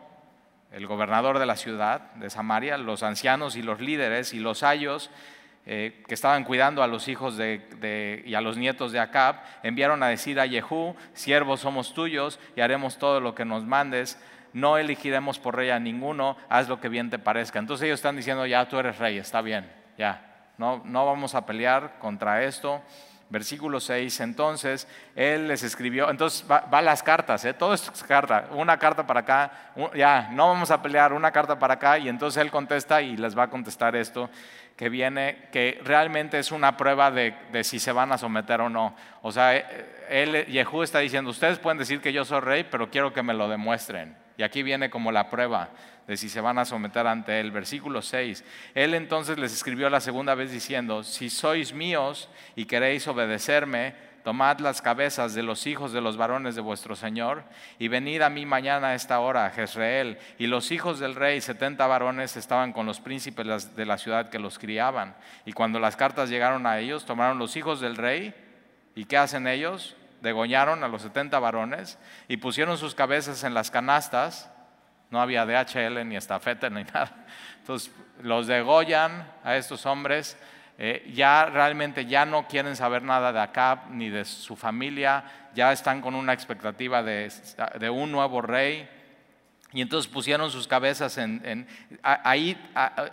el 0.72 0.88
gobernador 0.88 1.40
de 1.40 1.46
la 1.46 1.56
ciudad 1.56 2.14
de 2.16 2.30
Samaria, 2.30 2.78
los 2.78 3.04
ancianos 3.04 3.56
y 3.56 3.62
los 3.62 3.80
líderes 3.80 4.34
y 4.34 4.40
los 4.40 4.64
ayos 4.64 5.10
eh, 5.68 6.04
que 6.08 6.14
estaban 6.14 6.44
cuidando 6.44 6.84
a 6.84 6.88
los 6.88 7.08
hijos 7.08 7.38
de, 7.38 8.22
y 8.24 8.36
a 8.36 8.42
los 8.42 8.56
nietos 8.56 8.92
de 8.92 9.00
Acab, 9.00 9.38
enviaron 9.64 10.04
a 10.04 10.08
decir 10.10 10.40
a 10.40 10.48
Jehú, 10.48 10.96
siervos 11.14 11.62
somos 11.62 11.96
tuyos 11.96 12.40
y 12.56 12.62
haremos 12.62 13.00
todo 13.00 13.20
lo 13.20 13.34
que 13.34 13.46
nos 13.46 13.64
mandes, 13.66 14.22
no 14.54 14.78
elegiremos 14.78 15.40
por 15.40 15.56
rey 15.56 15.72
a 15.72 15.80
ninguno, 15.80 16.38
haz 16.50 16.70
lo 16.70 16.80
que 16.80 16.88
bien 16.88 17.10
te 17.10 17.18
parezca. 17.18 17.58
Entonces 17.58 17.86
ellos 17.86 17.98
están 17.98 18.16
diciendo, 18.16 18.46
ya 18.46 18.70
tú 18.70 18.78
eres 18.78 19.00
rey, 19.00 19.18
está 19.18 19.42
bien, 19.42 19.72
ya, 19.98 20.52
no, 20.60 20.84
no 20.86 21.06
vamos 21.06 21.34
a 21.34 21.48
pelear 21.48 21.98
contra 21.98 22.44
esto. 22.44 22.84
Versículo 23.27 23.80
6, 23.80 24.19
entonces 24.19 24.88
él 25.16 25.48
les 25.48 25.63
escribió, 25.63 26.12
entonces 26.12 26.45
va, 26.50 26.81
las 26.83 27.01
cartas, 27.01 27.44
¿eh? 27.44 27.56
todo 27.56 27.74
es 27.74 27.92
una 28.51 28.77
carta 28.77 29.07
para 29.07 29.22
acá, 29.22 29.51
ya, 29.95 30.30
no 30.31 30.50
vamos 30.50 30.69
a 30.69 30.80
pelear, 30.80 31.12
una 31.12 31.31
carta 31.31 31.57
para 31.57 31.74
acá, 31.74 31.98
y 31.98 32.07
entonces 32.07 32.39
él 32.39 32.51
contesta 32.51 33.01
y 33.01 33.18
les 33.18 33.36
va 33.36 33.44
a 33.44 33.50
contestar 33.50 33.95
esto, 33.95 34.30
que 34.75 34.89
viene, 34.89 35.48
que 35.51 35.80
realmente 35.83 36.38
es 36.38 36.51
una 36.51 36.75
prueba 36.75 37.11
de, 37.11 37.35
si 37.64 37.80
se 37.80 37.92
van 37.92 38.11
a 38.11 38.18
someter 38.18 38.61
o 38.61 38.69
no. 38.69 38.95
O 39.21 39.31
sea, 39.31 39.56
eh, 39.56 39.64
él, 40.09 40.45
Yehú 40.47 40.83
está 40.83 41.00
diciendo, 41.00 41.31
ustedes 41.31 41.59
pueden 41.59 41.78
decir 41.78 42.02
que 42.02 42.11
yo 42.11 42.26
soy 42.26 42.42
rey, 42.42 42.66
pero 42.69 42.90
quiero 42.90 43.14
que 43.14 43.23
me 43.23 43.33
lo 43.33 43.47
demuestren. 43.47 44.18
Y 44.38 44.44
aquí 44.44 44.64
viene 44.64 44.90
como 44.90 45.11
la 45.11 45.30
prueba 45.30 45.69
de 46.07 46.18
si 46.18 46.30
se 46.30 46.42
van 46.42 46.57
a 46.57 46.66
someter 46.66 47.07
ante 47.07 47.40
él. 47.40 47.52
Versículo 47.52 48.02
6. 48.02 48.44
Él 48.73 48.94
entonces 48.94 49.38
les 49.38 49.54
escribió 49.54 49.90
la 49.90 50.02
segunda 50.02 50.35
vez 50.35 50.52
diciendo, 50.52 51.04
si 51.04 51.30
sois 51.30 51.73
míos 51.73 52.30
y 52.56 52.66
queréis 52.66 53.07
obedecerme, 53.07 53.95
tomad 54.26 54.58
las 54.58 54.82
cabezas 54.82 55.36
de 55.36 55.44
los 55.44 55.68
hijos 55.68 55.94
de 55.94 56.02
los 56.02 56.18
varones 56.18 56.56
de 56.56 56.62
vuestro 56.62 56.96
Señor 56.96 57.44
y 57.78 57.90
venid 57.90 58.24
a 58.24 58.30
mí 58.32 58.44
mañana 58.48 58.88
a 58.88 58.96
esta 58.96 59.20
hora 59.20 59.46
a 59.46 59.52
Jezreel. 59.52 60.18
Y 60.40 60.48
los 60.48 60.72
hijos 60.72 61.00
del 61.00 61.14
rey, 61.14 61.42
setenta 61.42 61.86
varones, 61.86 62.36
estaban 62.36 62.74
con 62.74 62.88
los 62.88 63.00
príncipes 63.00 63.76
de 63.76 63.86
la 63.86 64.00
ciudad 64.00 64.30
que 64.30 64.40
los 64.40 64.58
criaban. 64.58 65.16
Y 65.46 65.54
cuando 65.54 65.80
las 65.80 65.96
cartas 65.96 66.32
llegaron 66.32 66.66
a 66.66 66.80
ellos, 66.80 67.06
tomaron 67.06 67.38
los 67.38 67.56
hijos 67.56 67.80
del 67.80 67.96
rey. 67.96 68.34
¿Y 68.96 69.06
qué 69.06 69.18
hacen 69.18 69.46
ellos? 69.46 69.96
Degoñaron 70.22 70.84
a 70.84 70.88
los 70.88 71.04
setenta 71.04 71.38
varones 71.38 72.00
y 72.28 72.38
pusieron 72.38 72.80
sus 72.80 72.96
cabezas 72.96 73.44
en 73.44 73.54
las 73.54 73.70
canastas 73.70 74.50
no 75.10 75.22
había 75.22 75.46
DHL 75.46 76.08
ni 76.08 76.16
estafeta 76.16 76.70
ni 76.70 76.84
nada. 76.94 77.12
Entonces 77.60 77.92
los 78.22 78.48
degollan 78.48 79.32
a 79.44 79.56
estos 79.56 79.86
hombres. 79.86 80.38
Eh, 80.78 81.10
ya 81.14 81.46
realmente 81.46 82.06
ya 82.06 82.26
no 82.26 82.48
quieren 82.48 82.76
saber 82.76 83.02
nada 83.02 83.32
de 83.32 83.40
acá 83.40 83.86
ni 83.92 84.10
de 84.10 84.26
su 84.26 84.58
familia, 84.58 85.24
ya 85.54 85.72
están 85.72 86.02
con 86.02 86.16
una 86.16 86.34
expectativa 86.34 87.02
de, 87.02 87.90
un 87.90 88.12
nuevo 88.12 88.42
rey. 88.42 88.90
Y 89.72 89.82
entonces 89.82 90.12
pusieron 90.12 90.52
sus 90.52 90.68
cabezas 90.68 91.18
en... 91.18 91.68
ahí 92.02 92.58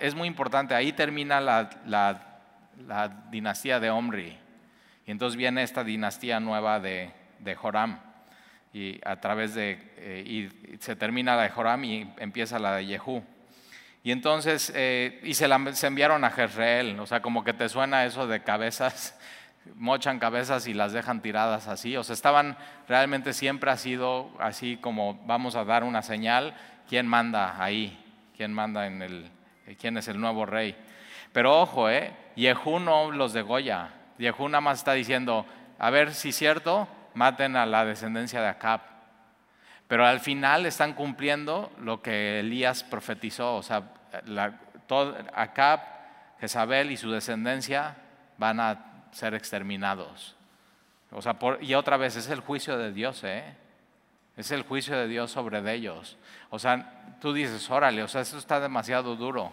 es 0.00 0.14
muy 0.14 0.28
importante, 0.28 0.74
ahí 0.74 0.92
termina 0.92 1.40
la, 1.40 1.70
la, 1.86 3.08
dinastía 3.30 3.80
de 3.80 3.90
Omri. 3.90 4.38
Y 5.06 5.10
entonces 5.10 5.36
viene 5.36 5.62
esta 5.62 5.82
dinastía 5.82 6.40
nueva 6.40 6.78
de, 6.80 7.12
Joram 7.56 7.98
y 8.72 9.00
a 9.04 9.20
través 9.20 9.54
de, 9.54 9.92
eh, 9.96 10.24
y 10.24 10.78
se 10.78 10.94
termina 10.94 11.36
la 11.36 11.42
de 11.42 11.50
Joram 11.50 11.84
y 11.84 12.12
empieza 12.18 12.58
la 12.58 12.76
de 12.76 12.86
Jehú. 12.86 13.24
Y 14.04 14.10
entonces, 14.10 14.72
eh, 14.74 15.20
y 15.22 15.34
se, 15.34 15.46
la, 15.46 15.72
se, 15.74 15.86
enviaron 15.86 16.24
a 16.24 16.30
Jezreel, 16.30 16.98
o 16.98 17.06
sea, 17.06 17.22
como 17.22 17.44
que 17.44 17.52
te 17.52 17.68
suena 17.68 18.04
eso 18.04 18.26
de 18.26 18.42
cabezas, 18.42 19.18
mochan 19.76 20.18
cabezas 20.18 20.66
y 20.66 20.74
las 20.74 20.92
dejan 20.92 21.22
tiradas 21.22 21.68
así, 21.68 21.96
o 21.96 22.02
sea, 22.02 22.14
estaban, 22.14 22.56
realmente 22.88 23.32
siempre 23.32 23.70
ha 23.70 23.76
sido 23.76 24.30
así 24.40 24.76
como 24.76 25.20
vamos 25.24 25.54
a 25.54 25.64
dar 25.64 25.84
una 25.84 26.02
señal, 26.02 26.54
¿quién 26.88 27.06
manda 27.06 27.62
ahí? 27.62 27.98
¿Quién 28.36 28.52
manda 28.52 28.86
en 28.86 29.02
el, 29.02 29.30
quién 29.78 29.96
es 29.96 30.08
el 30.08 30.20
nuevo 30.20 30.46
rey? 30.46 30.74
Pero 31.32 31.60
ojo, 31.60 31.88
¿eh? 31.88 32.12
Yehú 32.34 32.80
no 32.80 33.10
los 33.10 33.32
degolla. 33.32 33.90
Yehú 34.18 34.48
nada 34.48 34.60
más 34.60 34.78
está 34.78 34.94
diciendo, 34.94 35.46
a 35.78 35.90
ver 35.90 36.12
si 36.12 36.30
es 36.30 36.36
cierto, 36.36 36.88
maten 37.14 37.56
a 37.56 37.66
la 37.66 37.84
descendencia 37.84 38.40
de 38.40 38.48
Acab. 38.48 38.80
Pero 39.92 40.06
al 40.06 40.20
final 40.20 40.64
están 40.64 40.94
cumpliendo 40.94 41.70
lo 41.78 42.00
que 42.00 42.40
Elías 42.40 42.82
profetizó. 42.82 43.56
O 43.56 43.62
sea, 43.62 43.90
Acab, 45.34 45.80
Jezabel 46.40 46.90
y 46.92 46.96
su 46.96 47.10
descendencia 47.10 47.96
van 48.38 48.58
a 48.58 49.04
ser 49.10 49.34
exterminados. 49.34 50.34
O 51.10 51.20
sea, 51.20 51.36
y 51.60 51.74
otra 51.74 51.98
vez, 51.98 52.16
es 52.16 52.30
el 52.30 52.40
juicio 52.40 52.78
de 52.78 52.90
Dios, 52.90 53.22
¿eh? 53.24 53.54
Es 54.34 54.50
el 54.50 54.62
juicio 54.62 54.96
de 54.96 55.08
Dios 55.08 55.30
sobre 55.30 55.58
ellos. 55.74 56.16
O 56.48 56.58
sea, 56.58 57.18
tú 57.20 57.34
dices, 57.34 57.68
órale, 57.68 58.02
o 58.02 58.08
sea, 58.08 58.22
eso 58.22 58.38
está 58.38 58.60
demasiado 58.60 59.14
duro. 59.14 59.52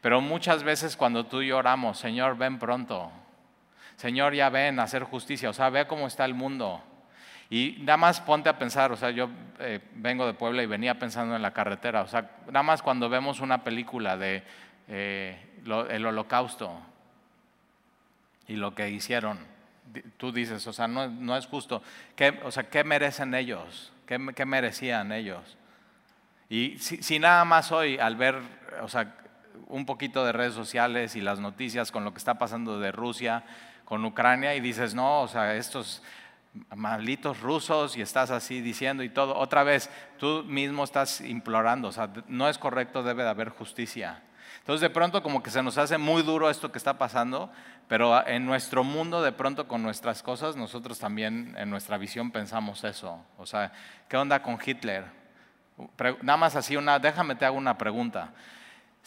Pero 0.00 0.20
muchas 0.20 0.64
veces 0.64 0.96
cuando 0.96 1.26
tú 1.26 1.40
y 1.40 1.52
oramos, 1.52 1.98
Señor, 1.98 2.36
ven 2.36 2.58
pronto. 2.58 3.12
Señor, 3.94 4.34
ya 4.34 4.50
ven 4.50 4.80
a 4.80 4.82
hacer 4.82 5.04
justicia. 5.04 5.50
O 5.50 5.52
sea, 5.52 5.70
ve 5.70 5.86
cómo 5.86 6.08
está 6.08 6.24
el 6.24 6.34
mundo. 6.34 6.82
Y 7.50 7.76
nada 7.80 7.96
más 7.96 8.20
ponte 8.20 8.48
a 8.48 8.58
pensar, 8.58 8.92
o 8.92 8.96
sea, 8.96 9.10
yo 9.10 9.30
eh, 9.58 9.80
vengo 9.94 10.26
de 10.26 10.34
Puebla 10.34 10.62
y 10.62 10.66
venía 10.66 10.98
pensando 10.98 11.34
en 11.34 11.42
la 11.42 11.52
carretera. 11.52 12.02
O 12.02 12.08
sea, 12.08 12.30
nada 12.46 12.62
más 12.62 12.82
cuando 12.82 13.08
vemos 13.08 13.40
una 13.40 13.64
película 13.64 14.16
de 14.18 14.42
eh, 14.88 15.38
el 15.90 16.06
holocausto 16.06 16.78
y 18.46 18.56
lo 18.56 18.74
que 18.74 18.90
hicieron, 18.90 19.38
tú 20.16 20.32
dices, 20.32 20.66
o 20.66 20.72
sea, 20.72 20.88
no, 20.88 21.36
es 21.36 21.46
justo. 21.46 21.82
¿Qué, 22.16 22.38
o 22.44 22.50
sea, 22.50 22.68
¿qué 22.68 22.84
merecen 22.84 23.34
ellos? 23.34 23.92
¿Qué, 24.06 24.18
merecían 24.18 25.12
ellos? 25.12 25.56
Y 26.48 26.78
si, 26.78 27.18
nada 27.18 27.44
más 27.44 27.72
hoy, 27.72 27.98
al 27.98 28.16
ver, 28.16 28.40
o 28.82 28.88
sea, 28.88 29.14
un 29.66 29.84
poquito 29.84 30.24
de 30.24 30.32
redes 30.32 30.54
sociales 30.54 31.14
y 31.16 31.20
las 31.20 31.40
noticias 31.40 31.92
con 31.92 32.04
lo 32.04 32.12
que 32.12 32.18
está 32.18 32.38
pasando 32.38 32.80
de 32.80 32.90
Rusia 32.90 33.44
con 33.84 34.04
Ucrania 34.04 34.54
y 34.54 34.60
dices, 34.60 34.94
no, 34.94 35.22
o 35.22 35.28
sea, 35.28 35.54
estos 35.56 36.02
malditos 36.74 37.40
rusos 37.40 37.96
y 37.96 38.02
estás 38.02 38.30
así 38.30 38.60
diciendo 38.60 39.02
y 39.02 39.08
todo, 39.08 39.36
otra 39.36 39.62
vez 39.62 39.90
tú 40.18 40.44
mismo 40.44 40.84
estás 40.84 41.20
implorando, 41.20 41.88
o 41.88 41.92
sea, 41.92 42.10
no 42.26 42.48
es 42.48 42.58
correcto, 42.58 43.02
debe 43.02 43.22
de 43.22 43.28
haber 43.28 43.50
justicia. 43.50 44.22
Entonces 44.58 44.80
de 44.82 44.90
pronto 44.90 45.22
como 45.22 45.42
que 45.42 45.50
se 45.50 45.62
nos 45.62 45.78
hace 45.78 45.96
muy 45.96 46.22
duro 46.22 46.50
esto 46.50 46.70
que 46.70 46.78
está 46.78 46.98
pasando, 46.98 47.50
pero 47.86 48.26
en 48.26 48.44
nuestro 48.44 48.84
mundo 48.84 49.22
de 49.22 49.32
pronto 49.32 49.66
con 49.66 49.82
nuestras 49.82 50.22
cosas 50.22 50.56
nosotros 50.56 50.98
también 50.98 51.54
en 51.56 51.70
nuestra 51.70 51.96
visión 51.96 52.30
pensamos 52.30 52.84
eso. 52.84 53.24
O 53.38 53.46
sea, 53.46 53.72
¿qué 54.08 54.16
onda 54.16 54.42
con 54.42 54.58
Hitler? 54.64 55.06
Nada 56.22 56.36
más 56.36 56.56
así 56.56 56.76
una, 56.76 56.98
déjame 56.98 57.34
te 57.34 57.46
hago 57.46 57.56
una 57.56 57.78
pregunta. 57.78 58.32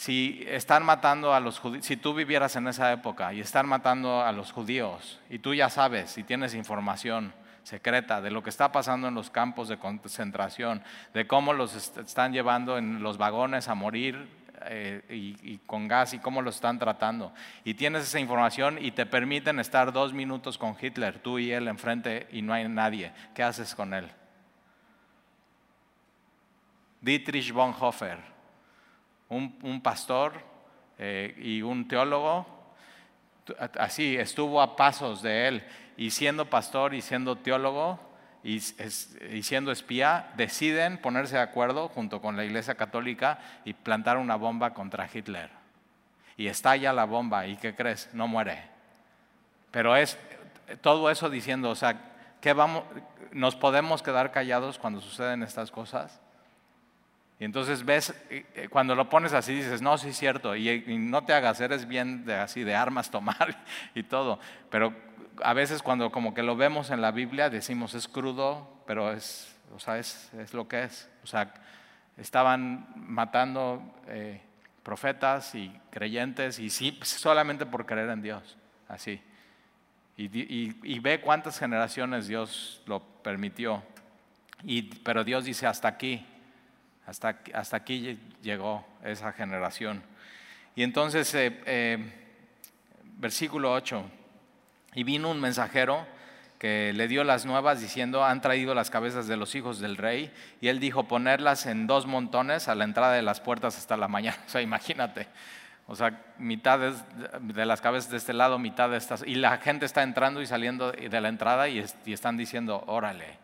Si 0.02 0.44
están 0.48 0.84
matando 0.84 1.32
a 1.32 1.40
los 1.40 1.60
judíos, 1.60 1.86
si 1.86 1.96
tú 1.96 2.16
vivieras 2.16 2.56
en 2.56 2.68
esa 2.68 2.92
época 2.92 3.36
y 3.36 3.40
están 3.40 3.68
matando 3.68 4.24
a 4.24 4.32
los 4.32 4.52
judíos 4.52 5.20
y 5.30 5.38
tú 5.38 5.54
ya 5.54 5.70
sabes 5.70 6.18
y 6.18 6.24
tienes 6.24 6.56
información 6.56 7.36
secreta 7.62 8.20
de 8.20 8.32
lo 8.32 8.42
que 8.42 8.50
está 8.50 8.72
pasando 8.72 9.10
en 9.10 9.14
los 9.14 9.30
campos 9.30 9.68
de 9.68 9.78
concentración, 9.78 10.82
de 11.14 11.28
cómo 11.28 11.54
los 11.54 11.76
están 11.76 12.34
llevando 12.34 12.80
en 12.80 13.04
los 13.04 13.20
vagones 13.20 13.68
a 13.68 13.76
morir 13.76 14.28
eh, 14.66 15.04
y, 15.08 15.60
con 15.68 15.88
gas 15.88 16.16
y 16.16 16.18
cómo 16.18 16.42
lo 16.42 16.50
están 16.50 16.80
tratando. 16.80 17.32
Y 17.64 17.76
tienes 17.76 18.02
esa 18.02 18.20
información 18.20 18.84
y 18.84 18.90
te 18.90 19.06
permiten 19.06 19.60
estar 19.60 19.94
dos 19.94 20.14
minutos 20.14 20.58
con 20.58 20.76
Hitler, 20.82 21.20
tú 21.20 21.38
y 21.38 21.52
él 21.52 21.68
enfrente 21.68 22.28
y 22.32 22.42
no 22.42 22.54
hay 22.54 22.68
nadie. 22.68 23.12
¿Qué 23.36 23.44
haces 23.44 23.76
con 23.76 23.94
él? 23.94 24.10
Dietrich 27.02 27.52
Bonhoeffer, 27.52 28.31
un, 29.32 29.82
pastor 29.82 30.34
eh, 30.98 31.36
y 31.42 31.62
un 31.62 31.88
teólogo, 31.88 32.46
así 33.78 34.18
estuvo 34.18 34.62
a 34.62 34.76
pasos 34.76 35.22
de 35.22 35.48
él 35.48 35.64
y 35.98 36.12
siendo 36.12 36.50
pastor 36.50 36.94
y 36.94 37.02
siendo 37.02 37.38
teólogo 37.38 38.00
y, 38.44 38.60
siendo 38.60 39.72
espía, 39.72 40.32
deciden 40.36 40.98
ponerse 40.98 41.36
de 41.36 41.42
acuerdo 41.42 41.90
junto 41.90 42.22
con 42.22 42.36
la 42.36 42.44
Iglesia 42.44 42.76
Católica 42.76 43.40
y 43.66 43.74
plantar 43.74 44.18
una 44.18 44.36
bomba 44.36 44.74
contra 44.74 45.08
Hitler. 45.12 45.50
Y 46.38 46.48
estalla 46.48 46.92
la 46.92 47.06
bomba 47.06 47.46
y 47.46 47.56
¿qué 47.58 47.76
crees? 47.76 48.10
No 48.14 48.28
muere. 48.28 48.64
Pero 49.70 49.96
es 49.96 50.18
todo 50.82 51.12
eso 51.12 51.30
diciendo, 51.30 51.70
o 51.70 51.76
sea, 51.76 52.02
¿qué 52.42 52.54
vamos, 52.54 52.84
¿nos 53.32 53.56
podemos 53.56 54.02
quedar 54.02 54.32
callados 54.32 54.80
cuando 54.80 55.02
suceden 55.02 55.44
estas 55.44 55.70
cosas? 55.70 56.21
Y 57.42 57.46
entonces 57.46 57.84
ves, 57.84 58.14
eh, 58.30 58.68
cuando 58.70 58.94
lo 58.94 59.10
pones 59.10 59.34
así 59.34 59.56
dices, 59.56 59.82
no, 59.82 59.98
sí 59.98 60.10
es 60.10 60.18
cierto, 60.18 60.56
y, 60.56 60.70
y 60.70 60.98
no 61.00 61.26
te 61.26 61.34
hagas, 61.34 61.60
eres 61.60 61.88
bien 61.88 62.24
de, 62.24 62.36
así 62.36 62.64
de 62.64 62.76
armas 62.76 63.10
tomar 63.10 63.58
y 63.96 64.04
todo, 64.04 64.40
pero 64.70 64.94
a 65.42 65.54
veces 65.56 65.82
cuando 65.82 66.12
como 66.12 66.36
que 66.36 66.44
lo 66.44 66.56
vemos 66.56 66.92
en 66.92 67.02
la 67.02 67.10
Biblia 67.10 67.50
decimos 67.50 67.96
es 67.96 68.08
crudo, 68.08 68.84
pero 68.86 69.12
es, 69.12 69.56
o 69.74 69.80
sea, 69.80 69.98
es, 69.98 70.30
lo 70.54 70.68
que 70.68 70.84
es. 70.84 71.10
O 71.24 71.28
sea, 71.28 71.52
estaban 72.16 72.88
matando 72.96 73.82
eh, 74.08 74.40
profetas 74.84 75.56
y 75.56 75.76
creyentes 75.90 76.60
y 76.60 76.70
sí, 76.70 77.00
solamente 77.02 77.66
por 77.66 77.88
creer 77.88 78.12
en 78.12 78.22
Dios, 78.22 78.56
así. 78.88 79.20
Y, 80.16 81.00
ve 81.00 81.22
cuántas 81.22 81.58
generaciones 81.58 82.28
Dios 82.28 82.84
lo 82.86 83.00
permitió. 83.00 83.82
Y, 84.64 84.84
pero 84.84 85.24
Dios 85.24 85.46
dice 85.46 85.66
hasta 85.66 85.88
aquí, 85.88 86.24
hasta, 87.06 87.40
hasta 87.54 87.78
aquí 87.78 88.20
llegó 88.42 88.86
esa 89.04 89.32
generación. 89.34 90.04
Y 90.76 90.84
entonces, 90.84 91.34
eh, 91.36 91.62
eh, 91.66 91.98
versículo 93.18 93.74
8. 93.74 94.04
Y 94.94 95.04
vino 95.04 95.30
un 95.30 95.40
mensajero 95.40 96.06
que 96.60 96.94
le 96.94 97.08
dio 97.08 97.24
las 97.24 97.46
nuevas 97.46 97.82
diciendo, 97.82 98.24
han 98.24 98.40
traído 98.40 98.76
las 98.76 98.92
cabezas 98.92 99.28
de 99.28 99.36
los 99.36 99.56
hijos 99.56 99.80
del 99.80 99.98
rey. 99.98 100.32
Y 100.62 100.68
él 100.68 100.80
dijo, 100.80 101.08
ponerlas 101.08 101.66
en 101.66 101.88
dos 101.88 102.06
montones 102.06 102.68
a 102.68 102.76
la 102.76 102.84
entrada 102.84 103.14
de 103.14 103.24
las 103.24 103.42
puertas 103.42 103.78
hasta 103.78 103.98
la 103.98 104.08
mañana. 104.08 104.38
O 104.46 104.50
sea, 104.50 104.62
imagínate. 104.62 105.28
O 105.88 105.96
sea, 105.96 106.24
mitad 106.38 106.80
de 107.42 107.66
las 107.66 107.82
cabezas 107.82 108.12
de 108.12 108.18
este 108.18 108.34
lado, 108.34 108.60
mitad 108.60 108.90
de 108.90 108.98
estas. 108.98 109.24
Y 109.26 109.36
la 109.36 109.58
gente 109.58 109.86
está 109.86 110.04
entrando 110.04 110.42
y 110.42 110.46
saliendo 110.46 110.92
de 110.92 111.22
la 111.22 111.28
entrada 111.28 111.68
y, 111.68 111.80
están 112.06 112.38
diciendo, 112.38 112.84
órale. 112.88 113.40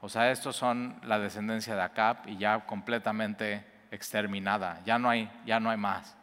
O 0.00 0.08
sea, 0.08 0.30
estos 0.30 0.56
son 0.56 0.96
la 1.02 1.18
descendencia 1.18 1.74
de 1.74 1.82
Acab 1.82 2.28
y 2.28 2.36
ya 2.36 2.60
completamente 2.60 3.64
exterminada. 3.90 4.80
Ya 4.84 4.98
no 4.98 5.10
hay, 5.10 5.30
ya 5.44 5.58
no 5.58 5.70
hay 5.70 5.76
más. 5.76 6.16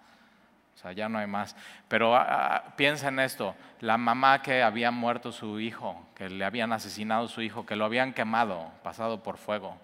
O 0.76 0.78
sea, 0.78 0.92
ya 0.92 1.10
no 1.10 1.18
hay 1.20 1.28
más. 1.28 1.56
Pero 1.88 2.16
ah, 2.16 2.26
ah, 2.28 2.76
piensa 2.76 3.08
en 3.08 3.20
esto, 3.20 3.56
la 3.82 3.98
mamá 3.98 4.42
que 4.42 4.62
había 4.62 4.92
muerto 4.92 5.32
su 5.32 5.60
hijo, 5.60 6.06
que 6.16 6.30
le 6.30 6.44
habían 6.46 6.74
asesinado 6.74 7.28
su 7.28 7.42
hijo, 7.42 7.66
que 7.66 7.76
lo 7.76 7.86
habían 7.86 8.14
quemado, 8.14 8.72
pasado 8.84 9.24
por 9.24 9.38
fuego, 9.38 9.78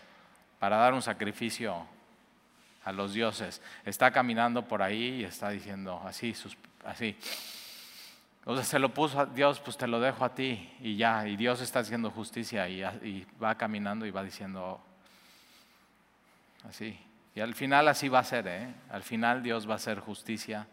para 0.59 0.77
dar 0.77 0.93
un 0.93 1.01
sacrificio 1.01 1.85
a 2.83 2.91
los 2.91 3.13
dioses, 3.13 3.61
está 3.85 4.11
caminando 4.11 4.67
por 4.67 4.81
ahí 4.81 5.21
y 5.21 5.23
está 5.23 5.49
diciendo 5.49 6.01
así, 6.05 6.35
así. 6.85 7.17
O 8.45 8.55
sea, 8.55 8.63
se 8.63 8.79
lo 8.79 8.93
puso 8.93 9.19
a 9.19 9.25
Dios, 9.27 9.59
pues 9.59 9.77
te 9.77 9.87
lo 9.87 9.99
dejo 9.99 10.25
a 10.25 10.33
ti 10.33 10.73
y 10.79 10.95
ya, 10.95 11.27
y 11.27 11.35
Dios 11.35 11.61
está 11.61 11.79
haciendo 11.79 12.09
justicia 12.09 12.67
y, 12.67 13.25
va 13.41 13.55
caminando 13.55 14.05
y 14.05 14.11
va 14.11 14.23
diciendo 14.23 14.81
así. 16.67 16.99
Y 17.35 17.39
al 17.39 17.53
final 17.53 17.87
así 17.87 18.09
va 18.09 18.19
a 18.19 18.23
ser, 18.23 18.47
¿eh? 18.47 18.73
Al 18.89 19.03
final 19.03 19.43
Dios 19.43 19.69
va 19.69 19.73
a 19.73 19.75
hacer 19.75 19.99
justicia 19.99 20.67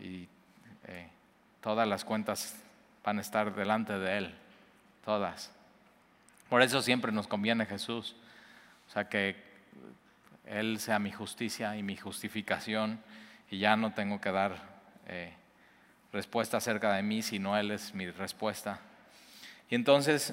y 0.00 0.26
eh, 0.86 1.08
todas 1.60 1.86
las 1.86 2.04
cuentas 2.04 2.60
van 3.04 3.18
a 3.18 3.20
estar 3.20 3.54
delante 3.54 3.98
de 3.98 4.18
Él, 4.18 4.34
todas. 5.04 5.52
Por 6.48 6.62
eso 6.62 6.80
siempre 6.80 7.12
nos 7.12 7.26
conviene 7.26 7.66
Jesús, 7.66 8.16
o 8.88 8.90
sea 8.90 9.08
que 9.08 9.36
Él 10.46 10.80
sea 10.80 10.98
mi 10.98 11.12
justicia 11.12 11.76
y 11.76 11.82
mi 11.82 11.96
justificación 11.96 12.98
y 13.50 13.58
ya 13.58 13.76
no 13.76 13.92
tengo 13.92 14.20
que 14.20 14.32
dar 14.32 14.56
eh, 15.06 15.34
respuesta 16.14 16.58
acerca 16.58 16.94
de 16.94 17.02
mí, 17.02 17.20
sino 17.20 17.58
Él 17.58 17.72
es 17.72 17.92
mi 17.92 18.08
respuesta. 18.08 18.80
Y 19.68 19.74
entonces, 19.74 20.32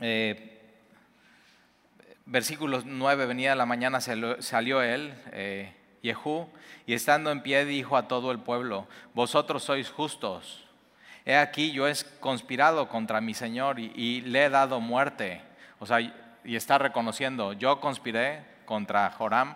eh, 0.00 0.60
versículo 2.24 2.80
9, 2.84 3.26
venía 3.26 3.54
la 3.56 3.66
mañana, 3.66 4.00
salió 4.00 4.82
Él. 4.82 5.12
Jehú, 6.02 6.48
y 6.86 6.94
estando 6.94 7.30
en 7.30 7.42
pie 7.42 7.64
dijo 7.64 7.96
a 7.96 8.08
todo 8.08 8.32
el 8.32 8.40
pueblo, 8.40 8.86
vosotros 9.14 9.62
sois 9.62 9.90
justos. 9.90 10.64
He 11.24 11.36
aquí 11.36 11.70
yo 11.70 11.86
he 11.86 11.94
conspirado 12.18 12.88
contra 12.88 13.20
mi 13.20 13.34
Señor 13.34 13.78
y, 13.78 14.20
le 14.22 14.44
he 14.44 14.50
dado 14.50 14.80
muerte. 14.80 15.40
O 15.78 15.86
sea, 15.86 16.00
y 16.00 16.56
está 16.56 16.78
reconociendo, 16.78 17.52
yo 17.52 17.80
conspiré 17.80 18.44
contra 18.64 19.10
Joram, 19.10 19.54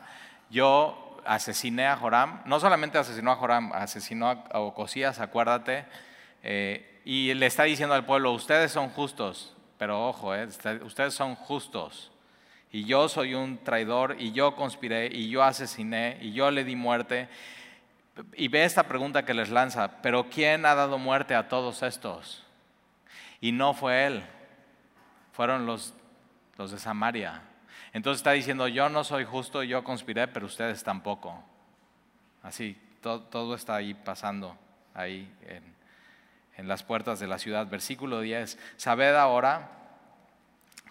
yo 0.51 1.06
asesiné 1.27 1.87
a 1.87 1.97
Joram, 1.97 2.43
no 2.47 2.61
solamente 2.61 2.99
asesinó 2.99 3.33
a 3.33 3.37
Joram, 3.37 3.73
asesinó 3.73 4.29
a 4.29 4.61
Ocosías, 4.61 5.21
acuérdate, 5.21 5.85
eh, 6.43 7.01
y 7.05 7.35
le 7.35 7.47
está 7.47 7.65
diciendo 7.65 7.95
al 7.95 8.05
pueblo, 8.05 8.33
ustedes 8.33 8.73
son 8.73 8.89
justos, 8.91 9.55
pero 9.79 10.09
ojo, 10.09 10.35
eh, 10.35 10.47
ustedes 10.83 11.15
son 11.15 11.35
justos 11.35 12.11
y 12.77 12.85
yo 12.85 13.09
soy 13.09 13.35
un 13.35 13.59
traidor 13.59 14.17
y 14.19 14.33
yo 14.33 14.55
conspiré 14.55 15.07
y 15.07 15.31
yo 15.31 15.43
asesiné 15.43 16.19
y 16.21 16.33
yo 16.33 16.51
le 16.51 16.65
di 16.65 16.77
muerte. 16.77 17.29
Y 18.35 18.49
ve 18.49 18.65
esta 18.65 18.83
pregunta 18.85 19.25
que 19.25 19.35
les 19.35 19.51
lanza, 19.51 20.03
pero 20.03 20.29
¿quién 20.29 20.67
ha 20.67 20.75
dado 20.75 20.99
muerte 20.99 21.35
a 21.35 21.49
todos 21.49 21.83
estos? 21.83 22.45
Y 23.41 23.53
no 23.53 23.75
fue 23.75 24.07
él, 24.07 24.25
fueron 25.33 25.67
los, 25.67 25.95
los 26.57 26.71
de 26.71 26.79
Samaria. 26.79 27.43
Entonces 27.97 28.19
está 28.19 28.33
diciendo, 28.33 28.69
yo 28.69 28.91
no 28.91 29.05
soy 29.05 29.25
justo, 29.25 29.63
yo 29.63 29.83
conspiré, 29.83 30.29
pero 30.29 30.45
ustedes 30.45 30.85
tampoco. 30.85 31.43
Así, 32.43 32.79
todo, 33.01 33.55
está 33.55 33.77
ahí 33.77 33.95
pasando, 33.95 34.55
ahí 34.93 35.35
en, 35.47 35.63
en 36.59 36.69
las 36.69 36.83
puertas 36.83 37.21
de 37.21 37.27
la 37.27 37.39
ciudad. 37.39 37.67
Versículo 37.69 38.21
10, 38.21 38.59
sabed 38.77 39.15
ahora 39.15 39.71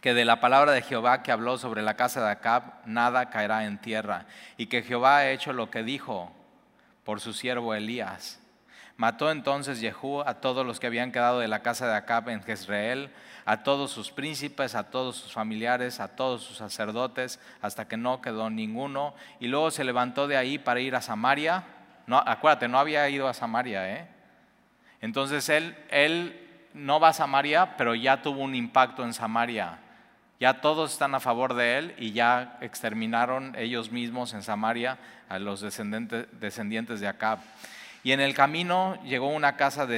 que 0.01 0.15
de 0.15 0.25
la 0.25 0.39
palabra 0.39 0.71
de 0.71 0.81
Jehová 0.81 1.21
que 1.21 1.31
habló 1.31 1.59
sobre 1.59 1.83
la 1.83 1.93
casa 1.93 2.25
de 2.25 2.31
Acab, 2.31 2.63
nada 2.87 3.29
caerá 3.29 3.65
en 3.65 3.77
tierra, 3.77 4.25
y 4.57 4.65
que 4.65 4.81
Jehová 4.81 5.17
ha 5.17 5.29
hecho 5.29 5.53
lo 5.53 5.69
que 5.69 5.83
dijo 5.83 6.33
por 7.03 7.21
su 7.21 7.33
siervo 7.33 7.75
Elías. 7.75 8.39
Mató 8.97 9.29
entonces 9.29 9.81
Jehú 9.81 10.21
a 10.21 10.35
todos 10.35 10.65
los 10.65 10.79
que 10.79 10.87
habían 10.87 11.11
quedado 11.11 11.39
de 11.39 11.49
la 11.49 11.61
casa 11.61 11.85
de 11.87 11.95
Acab 11.95 12.29
en 12.29 12.41
Jezreel, 12.41 13.09
a 13.43 13.63
todos 13.63 13.91
sus 13.91 14.11
príncipes, 14.11 14.73
a 14.73 14.89
todos 14.89 15.17
sus 15.17 15.33
familiares, 15.33 15.99
a 15.99 16.15
todos 16.15 16.43
sus 16.43 16.57
sacerdotes, 16.57 17.39
hasta 17.61 17.87
que 17.87 17.97
no 17.97 18.21
quedó 18.21 18.49
ninguno. 18.49 19.13
Y 19.41 19.47
luego 19.47 19.69
se 19.69 19.83
levantó 19.83 20.27
de 20.27 20.37
ahí 20.37 20.57
para 20.57 20.79
ir 20.79 20.95
a 20.95 21.01
Samaria. 21.01 21.65
No, 22.07 22.17
acuérdate, 22.25 22.69
no 22.69 22.79
había 22.79 23.09
ido 23.09 23.27
a 23.27 23.33
Samaria. 23.33 23.93
¿eh? 23.93 24.07
Entonces 25.01 25.49
él, 25.49 25.75
él 25.89 26.69
no 26.73 26.99
va 27.01 27.09
a 27.09 27.13
Samaria, 27.13 27.75
pero 27.77 27.95
ya 27.95 28.21
tuvo 28.21 28.41
un 28.41 28.55
impacto 28.55 29.03
en 29.03 29.13
Samaria. 29.13 29.79
Ya 30.39 30.61
todos 30.61 30.93
están 30.93 31.15
a 31.15 31.19
favor 31.19 31.53
de 31.53 31.77
él 31.77 31.95
y 31.97 32.11
ya 32.11 32.57
exterminaron 32.61 33.55
ellos 33.57 33.91
mismos 33.91 34.33
en 34.33 34.41
Samaria 34.41 34.97
a 35.27 35.37
los 35.37 35.61
descendientes 35.61 36.99
de 36.99 37.07
Acab. 37.07 37.39
Y 38.05 38.11
en 38.11 38.19
el 38.19 38.35
camino 38.35 39.01
llegó 39.01 39.29
una 39.29 39.57
casa 39.57 39.87
de, 39.87 39.97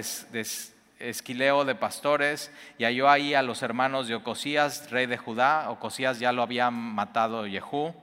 esquileo 0.98 1.66
de 1.66 1.76
pastores 1.76 2.54
y 2.78 2.86
halló 2.86 3.10
ahí 3.10 3.34
a 3.34 3.42
los 3.42 3.62
hermanos 3.64 4.08
de 4.08 4.16
Ocosías, 4.16 4.90
rey 4.92 5.08
de 5.08 5.18
Judá. 5.18 5.70
Ocosías 5.72 6.18
ya 6.18 6.32
lo 6.32 6.42
había 6.42 6.72
matado 6.72 7.44
Jehú. 7.44 7.94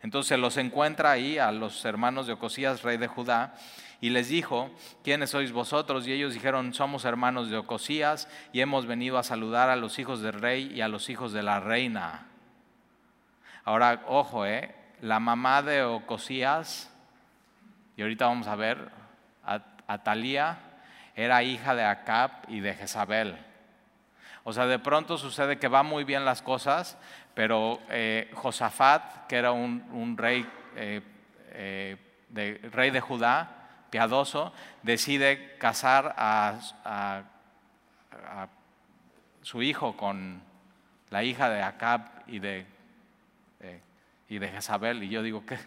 Entonces 0.00 0.38
los 0.38 0.58
encuentra 0.58 1.10
ahí 1.10 1.38
a 1.38 1.50
los 1.50 1.84
hermanos 1.84 2.28
de 2.28 2.34
Ocosías, 2.34 2.84
rey 2.84 2.98
de 2.98 3.08
Judá, 3.08 3.56
y 4.00 4.10
les 4.10 4.28
dijo, 4.28 4.70
¿quiénes 5.02 5.30
sois 5.30 5.50
vosotros? 5.50 6.06
Y 6.06 6.12
ellos 6.12 6.34
dijeron, 6.34 6.72
somos 6.72 7.04
hermanos 7.04 7.50
de 7.50 7.56
Ocosías 7.56 8.28
y 8.52 8.60
hemos 8.60 8.86
venido 8.86 9.18
a 9.18 9.24
saludar 9.24 9.70
a 9.70 9.76
los 9.76 9.98
hijos 9.98 10.20
del 10.20 10.34
rey 10.34 10.70
y 10.72 10.82
a 10.82 10.88
los 10.88 11.10
hijos 11.10 11.32
de 11.32 11.42
la 11.42 11.58
reina. 11.58 12.28
Ahora, 13.64 14.04
ojo, 14.06 14.46
¿eh? 14.46 14.72
la 15.00 15.18
mamá 15.18 15.62
de 15.62 15.82
Ocosías, 15.82 16.92
y 17.96 18.02
ahorita 18.02 18.26
vamos 18.26 18.46
a 18.46 18.54
ver, 18.54 18.96
Atalía 19.88 20.58
era 21.16 21.42
hija 21.42 21.74
de 21.74 21.82
Acab 21.82 22.30
y 22.46 22.60
de 22.60 22.74
Jezabel. 22.74 23.36
O 24.44 24.52
sea, 24.52 24.66
de 24.66 24.78
pronto 24.78 25.18
sucede 25.18 25.58
que 25.58 25.66
va 25.66 25.82
muy 25.82 26.04
bien 26.04 26.24
las 26.24 26.42
cosas, 26.42 26.96
pero 27.34 27.80
eh, 27.90 28.30
Josafat, 28.34 29.26
que 29.26 29.36
era 29.36 29.52
un, 29.52 30.16
rey, 30.16 30.48
eh, 30.76 31.02
eh, 31.52 31.96
de, 32.28 32.60
rey 32.70 32.90
de 32.90 33.00
Judá, 33.00 33.50
piadoso, 33.90 34.52
decide 34.82 35.56
casar 35.58 36.14
a, 36.16 37.24
su 39.42 39.62
hijo 39.62 39.96
con 39.96 40.42
la 41.10 41.24
hija 41.24 41.48
de 41.48 41.62
Acab 41.62 42.02
y 42.26 42.38
de, 42.38 42.66
y 44.28 44.38
de 44.38 44.48
Jezabel. 44.48 45.02
Y 45.02 45.08
yo 45.08 45.22
digo, 45.22 45.44
¿qué, 45.46 45.58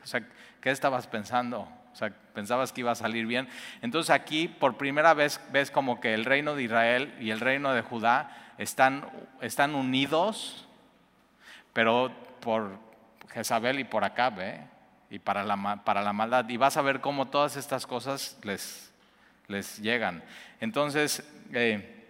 ¿qué 0.62 0.70
estabas 0.70 1.08
pensando? 1.08 1.68
O 1.94 1.96
sea, 1.96 2.14
pensabas 2.34 2.72
que 2.72 2.82
iba 2.82 2.92
a 2.92 2.96
salir 2.96 3.26
bien. 3.26 3.48
Entonces 3.82 4.10
aquí 4.10 4.48
por 4.48 4.78
primera 4.78 5.14
vez 5.14 5.42
ves 5.52 5.72
como 5.72 6.00
que 6.00 6.14
el 6.14 6.26
reino 6.26 6.56
de 6.56 6.64
Israel 6.64 7.16
y 7.20 7.32
el 7.32 7.40
reino 7.40 7.74
de 7.74 7.82
Judá 7.82 8.54
están, 8.58 9.06
están 9.42 9.76
unidos, 9.76 10.68
pero 11.74 12.12
por 12.40 12.80
Jezabel 13.30 13.80
y 13.80 13.84
por 13.84 14.04
Acab, 14.04 14.40
¿eh? 14.40 14.68
y 15.10 15.20
para 15.20 15.44
la, 15.44 15.84
para 15.84 16.02
la 16.02 16.14
maldad. 16.14 16.48
Y 16.50 16.58
vas 16.58 16.78
a 16.78 16.82
ver 16.82 17.02
cómo 17.02 17.28
todas 17.28 17.58
estas 17.58 17.86
cosas 17.86 18.38
les, 18.44 18.92
les 19.48 19.80
llegan. 19.80 20.24
Entonces, 20.60 21.24
eh, 21.54 22.06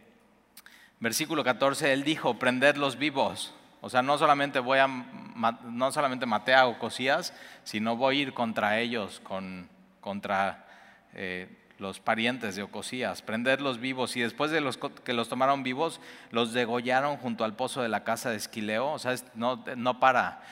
versículo 1.00 1.44
14, 1.44 1.94
él 1.94 2.04
dijo, 2.04 2.38
prended 2.38 2.76
los 2.76 2.98
vivos. 2.98 3.54
O 3.82 3.90
sea, 3.90 4.04
no 4.04 4.18
solamente 4.20 4.60
voy 4.60 4.78
a, 4.78 4.88
no 4.88 5.92
solamente 5.92 6.28
maté 6.28 6.54
a 6.54 6.68
Ocosías, 6.68 7.34
sino 7.64 7.98
voy 7.98 8.20
a 8.20 8.22
ir 8.22 8.34
contra 8.34 8.80
ellos, 8.80 9.20
con, 9.22 9.68
contra 10.00 10.68
eh, 11.14 11.50
los 11.80 12.00
parientes 12.00 12.56
de 12.56 12.62
Ocosías, 12.62 13.24
prenderlos 13.24 13.80
vivos. 13.80 14.16
Y 14.16 14.22
después 14.22 14.52
de 14.52 14.62
los 14.62 14.78
que 14.78 15.14
los 15.14 15.30
tomaron 15.30 15.64
vivos, 15.64 16.00
los 16.30 16.54
degollaron 16.54 17.18
junto 17.18 17.44
al 17.44 17.56
pozo 17.56 17.82
de 17.82 17.90
la 17.90 18.04
casa 18.04 18.30
de 18.30 18.38
Esquileo. 18.38 18.92
O 18.92 19.00
sea, 19.00 19.16
no, 19.34 19.64
no 19.76 20.00
para. 20.00 20.44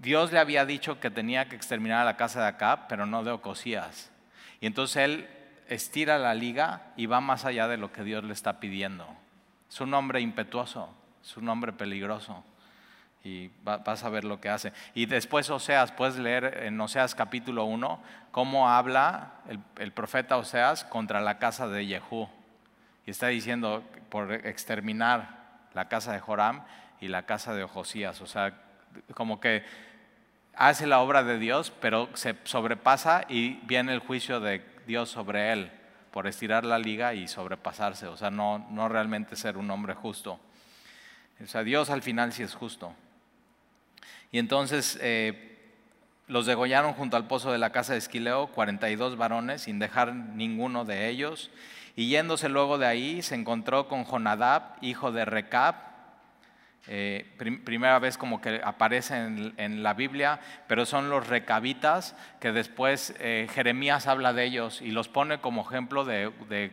Dios 0.00 0.30
le 0.30 0.38
había 0.38 0.64
dicho 0.64 1.00
que 1.00 1.10
tenía 1.10 1.48
que 1.48 1.56
exterminar 1.56 2.02
a 2.02 2.04
la 2.04 2.16
casa 2.16 2.40
de 2.40 2.46
Acab, 2.46 2.86
pero 2.86 3.04
no 3.04 3.24
de 3.24 3.32
Ocosías. 3.32 4.12
Y 4.60 4.66
entonces 4.66 4.96
él 4.98 5.28
estira 5.66 6.18
la 6.18 6.34
liga 6.34 6.92
y 6.96 7.06
va 7.06 7.20
más 7.20 7.44
allá 7.44 7.66
de 7.66 7.78
lo 7.78 7.92
que 7.92 8.04
Dios 8.04 8.22
le 8.22 8.32
está 8.32 8.60
pidiendo. 8.60 9.08
Es 9.68 9.80
un 9.80 9.92
hombre 9.92 10.20
impetuoso, 10.20 10.88
es 11.22 11.36
un 11.36 11.48
hombre 11.48 11.72
peligroso 11.72 12.44
y 13.22 13.50
vas 13.62 14.02
a 14.02 14.08
ver 14.08 14.24
lo 14.24 14.40
que 14.40 14.48
hace. 14.48 14.72
Y 14.94 15.06
después 15.06 15.50
Oseas, 15.50 15.92
puedes 15.92 16.16
leer 16.16 16.62
en 16.64 16.80
Oseas 16.80 17.14
capítulo 17.14 17.64
1 17.64 18.02
cómo 18.30 18.70
habla 18.70 19.32
el, 19.78 19.92
profeta 19.92 20.36
Oseas 20.36 20.84
contra 20.84 21.20
la 21.20 21.38
casa 21.38 21.68
de 21.68 21.86
Jehú. 21.86 22.28
Y 23.06 23.10
está 23.10 23.28
diciendo 23.28 23.84
por 24.08 24.32
exterminar 24.32 25.40
la 25.74 25.88
casa 25.88 26.12
de 26.12 26.20
Joram 26.20 26.62
y 27.00 27.08
la 27.08 27.26
casa 27.26 27.54
de 27.54 27.64
Josías. 27.64 28.20
O 28.22 28.26
sea, 28.26 28.54
como 29.14 29.38
que 29.38 29.64
hace 30.54 30.86
la 30.86 31.00
obra 31.00 31.22
de 31.22 31.38
Dios, 31.38 31.72
pero 31.80 32.08
se 32.14 32.36
sobrepasa 32.44 33.24
y 33.28 33.54
viene 33.66 33.92
el 33.92 34.00
juicio 34.00 34.40
de 34.40 34.64
Dios 34.86 35.10
sobre 35.10 35.52
él 35.52 35.70
por 36.10 36.26
estirar 36.26 36.64
la 36.64 36.78
liga 36.78 37.12
y 37.14 37.28
sobrepasarse. 37.28 38.06
O 38.06 38.16
sea, 38.16 38.30
no, 38.30 38.66
no 38.70 38.88
realmente 38.88 39.36
ser 39.36 39.58
un 39.58 39.70
hombre 39.70 39.94
justo. 39.94 40.40
O 41.42 41.46
sea, 41.46 41.62
Dios 41.62 41.90
al 41.90 42.02
final 42.02 42.32
sí 42.32 42.42
es 42.42 42.54
justo. 42.54 42.94
Y 44.32 44.38
entonces 44.38 44.98
eh, 45.00 45.58
los 46.26 46.46
degollaron 46.46 46.92
junto 46.92 47.16
al 47.16 47.26
pozo 47.26 47.50
de 47.50 47.58
la 47.58 47.70
casa 47.70 47.92
de 47.92 47.98
Esquileo, 47.98 48.48
42 48.48 49.16
varones, 49.16 49.62
sin 49.62 49.78
dejar 49.78 50.14
ninguno 50.14 50.84
de 50.84 51.08
ellos. 51.08 51.50
Y 51.96 52.08
yéndose 52.08 52.48
luego 52.48 52.78
de 52.78 52.86
ahí, 52.86 53.22
se 53.22 53.34
encontró 53.34 53.88
con 53.88 54.04
Jonadab, 54.04 54.76
hijo 54.80 55.12
de 55.12 55.24
Recab. 55.24 55.90
Eh, 56.86 57.26
primera 57.64 57.98
vez 57.98 58.16
como 58.16 58.40
que 58.40 58.60
aparece 58.64 59.16
en, 59.16 59.82
la 59.82 59.94
Biblia, 59.94 60.40
pero 60.66 60.86
son 60.86 61.10
los 61.10 61.26
recabitas 61.26 62.16
que 62.40 62.52
después 62.52 63.14
eh, 63.20 63.48
Jeremías 63.52 64.06
habla 64.06 64.32
de 64.32 64.44
ellos 64.44 64.80
y 64.80 64.90
los 64.90 65.06
pone 65.06 65.40
como 65.40 65.62
ejemplo 65.62 66.04
de, 66.04 66.72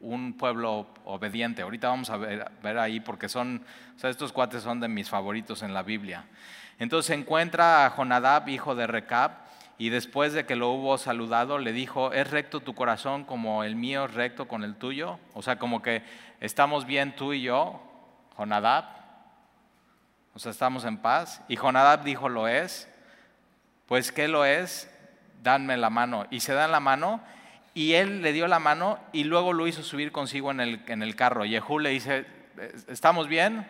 un 0.00 0.36
pueblo 0.36 0.88
obediente. 1.04 1.62
Ahorita 1.62 1.88
vamos 1.88 2.10
a 2.10 2.16
ver, 2.16 2.78
ahí 2.78 3.00
porque 3.00 3.28
son, 3.28 3.64
estos 4.02 4.32
cuates 4.32 4.62
son 4.62 4.80
de 4.80 4.88
mis 4.88 5.08
favoritos 5.08 5.62
en 5.62 5.72
la 5.72 5.82
Biblia. 5.82 6.24
Entonces 6.78 7.16
encuentra 7.16 7.86
a 7.86 7.90
Jonadab, 7.90 8.48
hijo 8.48 8.74
de 8.74 8.86
Recab, 8.86 9.44
y 9.76 9.88
después 9.88 10.32
de 10.32 10.46
que 10.46 10.56
lo 10.56 10.70
hubo 10.70 10.98
saludado, 10.98 11.58
le 11.58 11.72
dijo, 11.72 12.12
¿es 12.12 12.30
recto 12.30 12.60
tu 12.60 12.74
corazón 12.74 13.24
como 13.24 13.64
el 13.64 13.74
mío 13.74 14.04
es 14.04 14.14
recto 14.14 14.46
con 14.46 14.62
el 14.62 14.76
tuyo? 14.76 15.18
O 15.34 15.42
sea, 15.42 15.58
como 15.58 15.82
que 15.82 16.02
estamos 16.40 16.86
bien 16.86 17.16
tú 17.16 17.32
y 17.32 17.42
yo, 17.42 17.82
Jonadab. 18.36 18.84
O 20.34 20.38
sea, 20.38 20.52
estamos 20.52 20.84
en 20.84 20.98
paz. 20.98 21.42
Y 21.48 21.56
Jonadab 21.56 22.04
dijo, 22.04 22.28
lo 22.28 22.46
es. 22.46 22.88
Pues, 23.86 24.12
¿qué 24.12 24.28
lo 24.28 24.44
es? 24.44 24.90
Danme 25.42 25.76
la 25.76 25.90
mano. 25.90 26.26
Y 26.30 26.40
se 26.40 26.54
dan 26.54 26.70
la 26.70 26.80
mano. 26.80 27.20
Y 27.74 27.94
él 27.94 28.22
le 28.22 28.32
dio 28.32 28.46
la 28.46 28.60
mano 28.60 29.00
y 29.12 29.24
luego 29.24 29.52
lo 29.52 29.66
hizo 29.66 29.82
subir 29.82 30.12
consigo 30.12 30.52
en 30.52 30.60
el, 30.60 30.82
en 30.86 31.02
el 31.02 31.16
carro. 31.16 31.44
Jehú 31.44 31.80
le 31.80 31.90
dice, 31.90 32.26
¿estamos 32.86 33.26
bien? 33.26 33.66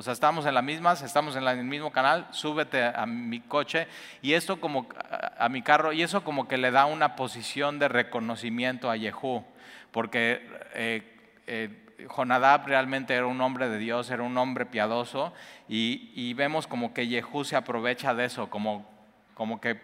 O 0.00 0.02
sea, 0.02 0.14
estamos 0.14 0.46
en 0.46 0.54
la 0.54 0.62
misma, 0.62 0.94
estamos 0.94 1.36
en, 1.36 1.46
el 1.46 1.62
mismo 1.62 1.92
canal, 1.92 2.26
súbete 2.30 2.82
a 2.82 3.04
mi 3.04 3.40
coche 3.40 3.86
y 4.22 4.32
esto 4.32 4.58
como 4.58 4.88
a, 5.36 5.46
mi 5.50 5.60
carro 5.60 5.92
y 5.92 6.02
eso 6.02 6.24
como 6.24 6.48
que 6.48 6.56
le 6.56 6.70
da 6.70 6.86
una 6.86 7.16
posición 7.16 7.78
de 7.78 7.86
reconocimiento 7.88 8.90
a 8.90 8.96
Jehú, 8.96 9.44
porque 9.90 10.40
eh, 10.72 11.02
eh, 11.46 12.06
Jonadab 12.08 12.66
realmente 12.66 13.12
era 13.12 13.26
un 13.26 13.42
hombre 13.42 13.68
de 13.68 13.76
Dios, 13.76 14.10
era 14.10 14.22
un 14.22 14.38
hombre 14.38 14.64
piadoso 14.64 15.34
y, 15.68 16.32
vemos 16.32 16.66
como 16.66 16.94
que 16.94 17.06
Jehú 17.06 17.44
se 17.44 17.56
aprovecha 17.56 18.14
de 18.14 18.24
eso, 18.24 18.48
como, 18.48 18.88
como 19.34 19.60
que 19.60 19.82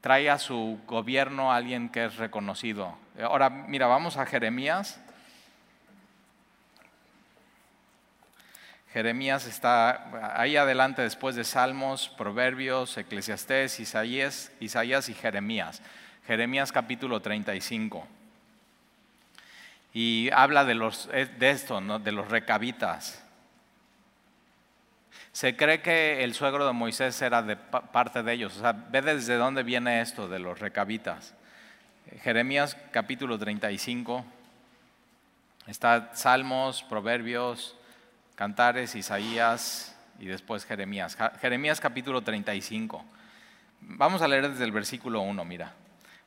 trae 0.00 0.30
a 0.30 0.38
su 0.38 0.78
gobierno 0.86 1.50
a 1.50 1.56
alguien 1.56 1.88
que 1.88 2.04
es 2.04 2.16
reconocido. 2.16 2.94
Ahora, 3.20 3.50
mira, 3.50 3.88
vamos 3.88 4.18
a 4.18 4.24
Jeremías 4.24 5.01
Jeremías 8.92 9.46
está 9.46 10.38
ahí 10.38 10.56
adelante 10.56 11.00
después 11.00 11.34
de 11.34 11.44
Salmos, 11.44 12.10
Proverbios, 12.10 12.98
Eclesiastés, 12.98 13.80
Isaías, 13.80 14.50
y 15.08 15.14
Jeremías. 15.14 15.80
Jeremías 16.26 16.72
capítulo 16.72 17.20
35. 17.20 18.06
Y 19.94 20.28
habla 20.34 20.66
de, 20.66 20.74
los, 20.74 21.08
de 21.08 21.50
esto, 21.50 21.80
de 21.80 22.12
los 22.12 22.28
recabitas. 22.28 23.24
Se 25.32 25.56
cree 25.56 25.80
que 25.80 26.22
el 26.22 26.34
suegro 26.34 26.66
de 26.66 26.74
Moisés 26.74 27.22
era 27.22 27.42
de 27.42 27.56
parte 27.56 28.22
de 28.22 28.34
ellos. 28.34 28.58
O 28.58 28.60
sea, 28.60 28.72
ve 28.72 29.00
desde 29.00 29.36
dónde 29.36 29.62
viene 29.62 30.02
esto 30.02 30.28
de 30.28 30.38
los 30.38 30.60
recabitas. 30.60 31.32
Jeremías 32.20 32.76
capítulo 32.90 33.38
35. 33.38 34.22
Está 35.66 36.10
Salmos, 36.14 36.82
Proverbios, 36.82 37.74
Cantares, 38.42 38.96
Isaías 38.96 39.94
y 40.18 40.26
después 40.26 40.64
Jeremías. 40.64 41.16
Jeremías 41.40 41.80
capítulo 41.80 42.22
35. 42.22 43.04
Vamos 43.82 44.20
a 44.20 44.26
leer 44.26 44.48
desde 44.48 44.64
el 44.64 44.72
versículo 44.72 45.20
1, 45.20 45.44
mira. 45.44 45.74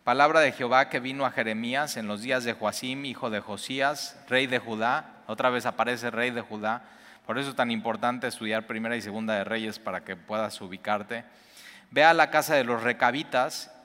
Palabra 0.06 0.40
de 0.40 0.54
Jehová 0.54 0.88
que 0.88 1.02
vino 1.02 1.26
a 1.26 1.32
Jeremías 1.32 1.98
en 1.98 2.08
los 2.08 2.22
días 2.22 2.46
de 2.46 2.54
Joacim, 2.54 3.04
hijo 3.04 3.30
de 3.30 3.42
Josías, 3.42 4.18
rey 4.30 4.48
de 4.48 4.60
Judá. 4.60 5.24
Otra 5.28 5.50
vez 5.50 5.66
aparece 5.66 6.10
rey 6.10 6.32
de 6.32 6.40
Judá. 6.40 6.84
Por 7.26 7.38
eso 7.38 7.50
es 7.50 7.56
tan 7.58 7.70
importante 7.70 8.28
estudiar 8.28 8.66
primera 8.66 8.96
y 8.96 9.02
segunda 9.02 9.36
de 9.36 9.44
Reyes 9.44 9.78
para 9.78 10.06
que 10.06 10.16
puedas 10.16 10.62
ubicarte. 10.62 11.26
Ve 11.92 12.06
a 12.06 12.14
la 12.14 12.30
casa 12.30 12.56
de 12.56 12.64
los 12.64 12.82
recabitas 12.82 13.76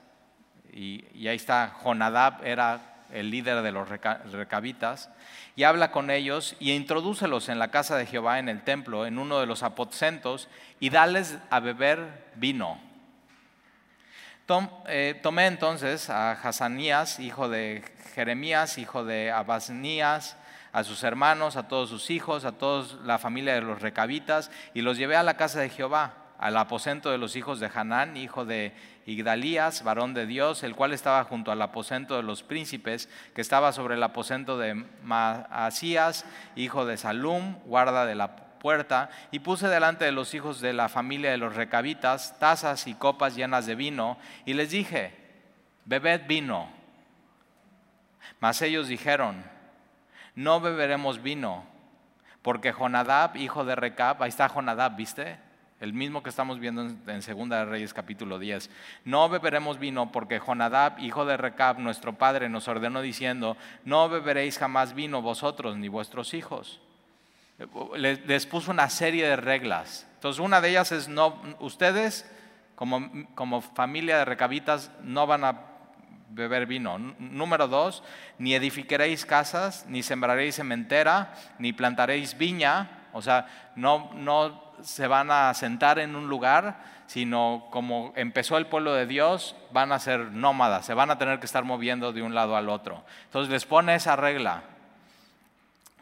y, 0.72 1.26
ahí 1.26 1.34
está 1.34 1.74
Jonadab, 1.82 2.44
era 2.44 2.89
el 3.12 3.31
líder 3.31 3.62
de 3.62 3.73
los 3.73 3.88
recabitas, 3.88 5.11
y 5.57 5.64
habla 5.64 5.90
con 5.90 6.11
ellos 6.11 6.57
y 6.59 6.73
introdúcelos 6.73 7.49
en 7.49 7.59
la 7.59 7.70
casa 7.70 7.96
de 7.96 8.07
Jehová 8.07 8.38
en 8.38 8.49
el 8.49 8.62
templo, 8.62 9.07
en 9.07 9.18
uno 9.18 9.40
de 9.40 9.46
los 9.46 9.62
aposentos, 9.62 10.49
y 10.79 10.90
dales 10.90 11.38
a 11.51 11.61
beber 11.61 12.31
vino. 12.37 12.81
Eh, 14.88 15.18
tomé 15.23 15.46
entonces 15.46 16.11
a 16.11 16.33
Hasanías, 16.33 17.20
hijo 17.20 17.49
de 17.49 17.85
Jeremías, 18.14 18.79
hijo 18.79 19.05
de 19.05 19.31
Abasnías, 19.31 20.37
a 20.73 20.83
sus 20.83 21.05
hermanos, 21.05 21.57
a 21.57 21.68
todos 21.68 21.88
sus 21.88 22.11
hijos, 22.11 22.44
a 22.44 22.53
toda 22.53 22.85
la 23.05 23.18
familia 23.18 23.55
de 23.55 23.61
los 23.61 23.81
recabitas, 23.81 24.51
y 24.75 24.83
los 24.83 24.99
llevé 24.99 25.14
a 25.14 25.23
la 25.23 25.37
casa 25.37 25.61
de 25.61 25.68
Jehová, 25.68 26.14
al 26.38 26.57
aposento 26.57 27.12
de 27.12 27.18
los 27.18 27.37
hijos 27.37 27.61
de 27.61 27.70
Hanán, 27.73 28.16
hijo 28.16 28.44
de 28.44 28.73
Igdalías, 29.06 29.82
varón 29.82 30.14
de 30.14 30.26
Dios, 30.26 30.62
el 30.62 30.76
cual 30.76 30.92
estaba 30.92 31.24
junto 31.24 31.50
al 31.50 31.62
aposento 31.62 32.16
de 32.16 32.22
los 32.22 32.42
príncipes, 32.42 33.08
que 33.34 33.40
estaba 33.40 33.72
sobre 33.72 33.94
el 33.94 34.02
aposento 34.02 34.58
de 34.58 34.74
Maasías, 35.02 36.24
hijo 36.56 36.84
de 36.86 36.96
Salum, 36.96 37.56
guarda 37.64 38.06
de 38.06 38.14
la 38.14 38.36
puerta 38.60 39.10
y 39.30 39.40
puse 39.40 39.68
delante 39.68 40.04
de 40.04 40.12
los 40.12 40.34
hijos 40.34 40.60
de 40.60 40.72
la 40.72 40.88
familia 40.88 41.30
de 41.30 41.38
los 41.38 41.56
recabitas 41.56 42.38
tazas 42.38 42.86
y 42.86 42.94
copas 42.94 43.34
llenas 43.34 43.66
de 43.66 43.74
vino 43.74 44.18
y 44.44 44.54
les 44.54 44.70
dije, 44.70 45.14
bebed 45.86 46.22
vino. 46.28 46.68
Mas 48.38 48.62
ellos 48.62 48.86
dijeron, 48.86 49.42
no 50.34 50.60
beberemos 50.60 51.22
vino, 51.22 51.64
porque 52.42 52.72
Jonadab, 52.72 53.36
hijo 53.36 53.64
de 53.64 53.74
Recab, 53.74 54.22
ahí 54.22 54.28
está 54.28 54.48
Jonadab, 54.48 54.96
¿viste? 54.96 55.38
El 55.80 55.92
mismo 55.94 56.22
que 56.22 56.30
estamos 56.30 56.60
viendo 56.60 56.82
en 56.82 57.22
Segunda 57.22 57.58
de 57.58 57.64
Reyes 57.64 57.94
capítulo 57.94 58.38
10. 58.38 58.70
No 59.04 59.28
beberemos 59.28 59.78
vino 59.78 60.12
porque 60.12 60.38
Jonadab, 60.38 60.98
hijo 60.98 61.24
de 61.24 61.36
Recab, 61.36 61.78
nuestro 61.78 62.14
padre, 62.14 62.48
nos 62.48 62.68
ordenó 62.68 63.00
diciendo, 63.00 63.56
no 63.84 64.08
beberéis 64.08 64.58
jamás 64.58 64.94
vino 64.94 65.22
vosotros 65.22 65.76
ni 65.76 65.88
vuestros 65.88 66.34
hijos 66.34 66.80
les, 67.96 68.46
puso 68.46 68.70
una 68.70 68.88
serie 68.88 69.26
de 69.26 69.36
reglas. 69.36 70.06
Entonces, 70.14 70.40
una 70.40 70.60
de 70.60 70.70
ellas 70.70 70.92
es, 70.92 71.08
no, 71.08 71.40
ustedes 71.60 72.30
como, 72.74 73.10
como 73.34 73.60
familia 73.60 74.18
de 74.18 74.24
recabitas 74.24 74.90
no 75.02 75.26
van 75.26 75.44
a 75.44 75.66
beber 76.30 76.66
vino. 76.66 76.98
Número 76.98 77.68
dos, 77.68 78.02
ni 78.38 78.54
edificaréis 78.54 79.26
casas, 79.26 79.84
ni 79.88 80.02
sembraréis 80.02 80.56
cementera, 80.56 81.34
ni 81.58 81.72
plantaréis 81.72 82.36
viña. 82.36 82.96
O 83.12 83.23
sea, 83.23 83.46
no, 83.77 84.11
no 84.14 84.73
se 84.83 85.07
van 85.07 85.31
a 85.31 85.53
sentar 85.55 85.99
en 85.99 86.16
un 86.16 86.29
lugar, 86.29 86.81
sino 87.07 87.66
como 87.70 88.12
empezó 88.16 88.57
el 88.57 88.66
pueblo 88.66 88.94
de 88.94 89.07
Dios, 89.07 89.57
van 89.73 89.92
a 89.92 89.99
ser 89.99 90.33
nómadas, 90.33 90.87
se 90.87 90.94
van 90.94 91.11
a 91.11 91.18
tener 91.18 91.40
que 91.40 91.46
estar 91.46 91.64
moviendo 91.64 92.12
de 92.12 92.23
un 92.23 92.35
lado 92.35 92.57
al 92.57 92.68
otro. 92.68 93.05
Entonces 93.25 93.51
les 93.51 93.66
pone 93.66 93.94
esa 93.94 94.16
regla 94.16 94.62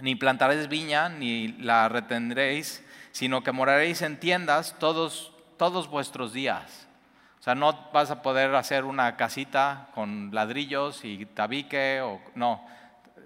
ni 0.01 0.15
plantaréis 0.15 0.69
viña, 0.69 1.09
ni 1.09 1.49
la 1.49 1.89
retendréis, 1.89 2.85
sino 3.13 3.43
que 3.43 3.53
moraréis 3.53 4.03
en 4.03 4.21
tiendas 4.21 4.77
todos, 4.79 5.33
todos 5.57 5.89
vuestros 5.89 6.33
días. 6.33 6.87
O 7.41 7.43
sea, 7.43 7.55
no 7.55 7.89
vas 7.93 8.11
a 8.11 8.23
poder 8.23 8.55
hacer 8.55 8.85
una 8.85 9.17
casita 9.17 9.89
con 9.95 10.31
ladrillos 10.33 11.05
y 11.05 11.25
tabique, 11.27 12.01
o, 12.01 12.21
no, 12.35 12.65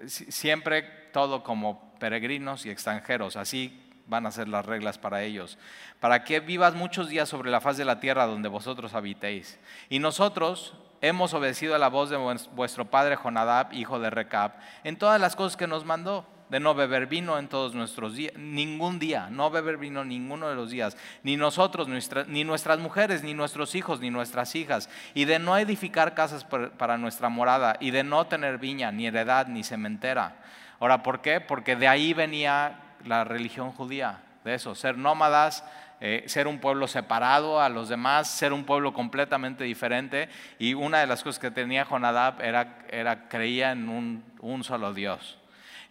siempre 0.07 0.83
todo 1.13 1.43
como 1.43 1.95
peregrinos 1.99 2.67
y 2.67 2.71
extranjeros, 2.71 3.37
así 3.37 3.79
van 4.07 4.27
a 4.27 4.33
ser 4.33 4.49
las 4.49 4.67
reglas 4.67 4.99
para 4.99 5.23
ellos, 5.23 5.59
para 6.01 6.25
que 6.25 6.41
vivas 6.41 6.75
muchos 6.75 7.09
días 7.09 7.29
sobre 7.29 7.51
la 7.51 7.61
faz 7.61 7.77
de 7.77 7.85
la 7.85 8.01
tierra 8.01 8.27
donde 8.27 8.49
vosotros 8.49 8.95
habitéis. 8.95 9.59
Y 9.89 9.99
nosotros 9.99 10.75
hemos 11.01 11.35
obedecido 11.35 11.75
a 11.75 11.79
la 11.79 11.89
voz 11.89 12.11
de 12.11 12.17
vuestro 12.53 12.91
padre 12.91 13.17
Jonadab, 13.17 13.73
hijo 13.73 13.99
de 13.99 14.11
Recab, 14.11 14.53
en 14.85 14.97
todas 14.97 15.21
las 15.21 15.37
cosas 15.37 15.57
que 15.57 15.67
nos 15.67 15.85
mandó 15.85 16.27
de 16.53 16.61
no 16.61 16.75
beber 16.75 17.07
vino 17.07 17.39
en 17.39 17.49
todos 17.49 17.75
nuestros 17.75 18.15
días, 18.15 18.35
ningún 18.37 18.99
día, 18.99 19.29
no 19.31 19.49
beber 19.49 19.79
vino 19.79 20.05
ninguno 20.05 20.51
de 20.51 20.55
los 20.55 20.71
días, 20.71 20.99
ni 21.23 21.39
nosotros, 21.39 21.89
ni 22.29 22.45
nuestras 22.45 22.79
mujeres, 22.79 23.23
ni 23.25 23.33
nuestros 23.33 23.75
hijos, 23.75 24.01
ni 24.01 24.11
nuestras 24.11 24.55
hijas, 24.55 24.91
y 25.15 25.25
de 25.25 25.39
no 25.39 25.57
edificar 25.57 26.13
casas 26.13 26.45
para 26.45 26.99
nuestra 26.99 27.31
morada, 27.31 27.79
y 27.81 27.91
de 27.91 28.05
no 28.05 28.27
tener 28.27 28.59
viña, 28.59 28.93
ni 28.93 29.07
heredad, 29.07 29.47
ni 29.47 29.65
cementera. 29.65 30.43
Ahora, 30.79 31.03
¿por 31.03 31.23
qué? 31.23 31.41
Porque 31.41 31.75
de 31.75 31.89
ahí 31.89 32.13
venía 32.13 32.81
la 33.07 33.25
religión 33.25 33.73
judía, 33.73 34.21
de 34.45 34.55
eso, 34.55 34.75
ser 34.75 34.99
nómadas, 34.99 35.65
eh, 36.03 36.25
ser 36.27 36.49
un 36.49 36.59
pueblo 36.59 36.87
separado 36.87 37.63
a 37.63 37.71
los 37.71 37.89
demás, 37.89 38.29
ser 38.29 38.53
un 38.53 38.65
pueblo 38.65 38.93
completamente 38.93 39.65
diferente. 39.65 40.29
Y 40.59 40.75
una 40.75 40.99
de 40.99 41.07
las 41.07 41.23
cosas 41.23 41.39
que 41.39 41.51
tenía 41.51 41.87
Jonadab 41.87 42.43
era, 42.43 42.81
era 42.91 43.29
creía 43.29 43.73
en 43.73 43.89
un, 43.89 44.23
un 44.41 44.65
solo 44.65 44.93
Dios. 44.93 45.39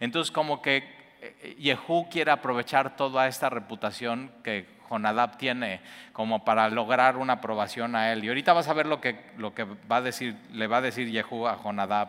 Entonces 0.02 0.32
como 0.32 0.60
que 0.62 0.82
eh, 1.20 1.56
Yehú 1.60 2.08
quiere 2.10 2.32
aprovechar 2.32 2.96
toda 2.96 3.28
esta 3.28 3.48
reputación 3.48 4.32
que 4.42 4.66
Jonadab 4.90 5.38
tiene 5.38 5.80
como 6.12 6.44
para 6.44 6.68
lograr 6.70 7.16
una 7.16 7.34
aprobación 7.34 7.94
a 7.94 8.12
él. 8.12 8.24
Y 8.24 8.28
ahorita 8.28 8.52
vas 8.52 8.66
a 8.66 8.72
ver 8.72 8.86
lo 8.86 9.00
que, 9.00 9.30
lo 9.38 9.54
que 9.54 9.62
va 9.62 9.98
a 9.98 10.02
decir, 10.02 10.36
le 10.50 10.66
va 10.66 10.78
a 10.78 10.80
decir 10.80 11.08
Yehú 11.08 11.46
a 11.46 11.54
Jonadab. 11.54 12.08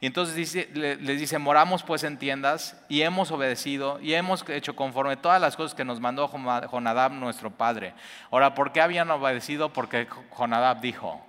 Y 0.00 0.06
entonces 0.06 0.36
dice, 0.36 0.68
les 0.74 1.18
dice, 1.18 1.38
moramos 1.38 1.82
pues 1.82 2.04
en 2.04 2.18
tiendas 2.18 2.80
y 2.88 3.02
hemos 3.02 3.32
obedecido 3.32 3.98
y 4.00 4.14
hemos 4.14 4.48
hecho 4.48 4.76
conforme 4.76 5.16
todas 5.16 5.40
las 5.40 5.56
cosas 5.56 5.74
que 5.74 5.84
nos 5.84 5.98
mandó 5.98 6.28
Jonadab 6.28 7.10
nuestro 7.10 7.50
padre. 7.50 7.94
Ahora, 8.30 8.54
¿por 8.54 8.70
qué 8.70 8.80
habían 8.80 9.10
obedecido? 9.10 9.72
Porque 9.72 10.06
Jonadab 10.36 10.80
dijo. 10.80 11.20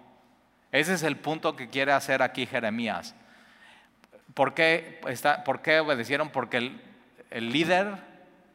Ese 0.71 0.93
es 0.93 1.01
el 1.01 1.15
punto 1.15 1.55
que 1.55 1.67
quiere 1.67 1.93
hacer 1.93 2.21
aquí 2.21 2.45
Jeremías. 2.45 3.15
¿Por 4.39 4.53
qué, 4.53 5.81
obedecieron? 5.81 6.29
Porque 6.29 6.71
el, 7.29 7.51
líder 7.51 7.97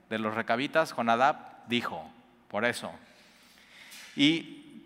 de 0.09 0.19
los 0.19 0.35
recabitas, 0.35 0.95
Jonadab, 0.95 1.37
dijo, 1.67 2.11
por 2.49 2.65
eso. 2.65 2.91
Y 4.17 4.81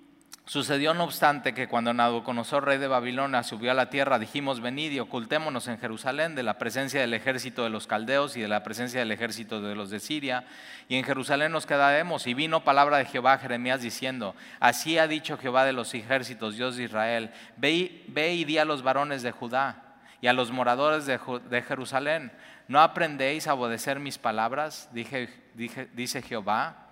sucedió 0.44 0.94
no 0.94 1.04
obstante 1.04 1.54
que 1.54 1.68
cuando 1.68 1.94
Nabucodonosor, 1.94 2.64
rey 2.64 2.78
de 2.78 2.88
Babilonia, 2.88 3.44
subió 3.44 3.70
a 3.70 3.74
la 3.74 3.90
tierra, 3.90 4.18
dijimos, 4.18 4.60
venid 4.60 4.90
y 4.90 4.98
ocultémonos 4.98 5.68
en 5.68 5.78
Jerusalén 5.78 6.34
de 6.34 6.42
la 6.42 6.58
presencia 6.58 7.00
del 7.00 7.14
ejército 7.14 7.62
de 7.62 7.70
los 7.70 7.86
caldeos 7.86 8.36
y 8.36 8.40
de 8.40 8.48
la 8.48 8.64
presencia 8.64 8.98
del 8.98 9.12
ejército 9.12 9.60
de 9.60 9.76
los 9.76 9.90
de 9.90 10.00
Siria, 10.00 10.46
y 10.88 10.96
en 10.96 11.04
Jerusalén 11.04 11.52
nos 11.52 11.64
quedaremos. 11.64 12.26
Y 12.26 12.34
vino 12.34 12.64
palabra 12.64 12.96
de 12.96 13.04
Jehová 13.04 13.34
a 13.34 13.38
Jeremías 13.38 13.82
diciendo, 13.82 14.34
así 14.58 14.98
ha 14.98 15.06
dicho 15.06 15.38
Jehová 15.38 15.64
de 15.64 15.74
los 15.74 15.94
ejércitos, 15.94 16.56
Dios 16.56 16.74
de 16.74 16.82
Israel, 16.82 17.30
ve, 17.56 18.02
ve 18.08 18.34
y 18.34 18.44
di 18.44 18.58
a 18.58 18.64
los 18.64 18.82
varones 18.82 19.22
de 19.22 19.30
Judá 19.30 19.84
y 20.20 20.26
a 20.26 20.32
los 20.32 20.50
moradores 20.50 21.06
de, 21.06 21.62
Jerusalén, 21.62 22.32
¿no 22.66 22.80
aprendéis 22.80 23.46
a 23.46 23.54
obedecer 23.54 24.00
mis 24.00 24.18
palabras? 24.18 24.90
dice 24.92 26.22
Jehová. 26.22 26.88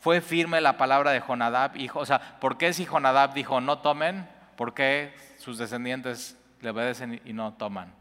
Fue 0.00 0.20
firme 0.20 0.60
la 0.60 0.76
palabra 0.76 1.12
de 1.12 1.20
Jonadab, 1.20 1.76
hijo. 1.76 2.00
O 2.00 2.06
sea, 2.06 2.38
¿por 2.38 2.58
qué 2.58 2.72
si 2.72 2.84
Jonadab 2.84 3.32
dijo 3.34 3.60
no 3.60 3.78
tomen? 3.78 4.28
¿Por 4.56 4.74
qué 4.74 5.14
sus 5.38 5.58
descendientes 5.58 6.38
le 6.60 6.70
obedecen 6.70 7.20
y 7.24 7.32
no 7.32 7.54
toman? 7.54 7.94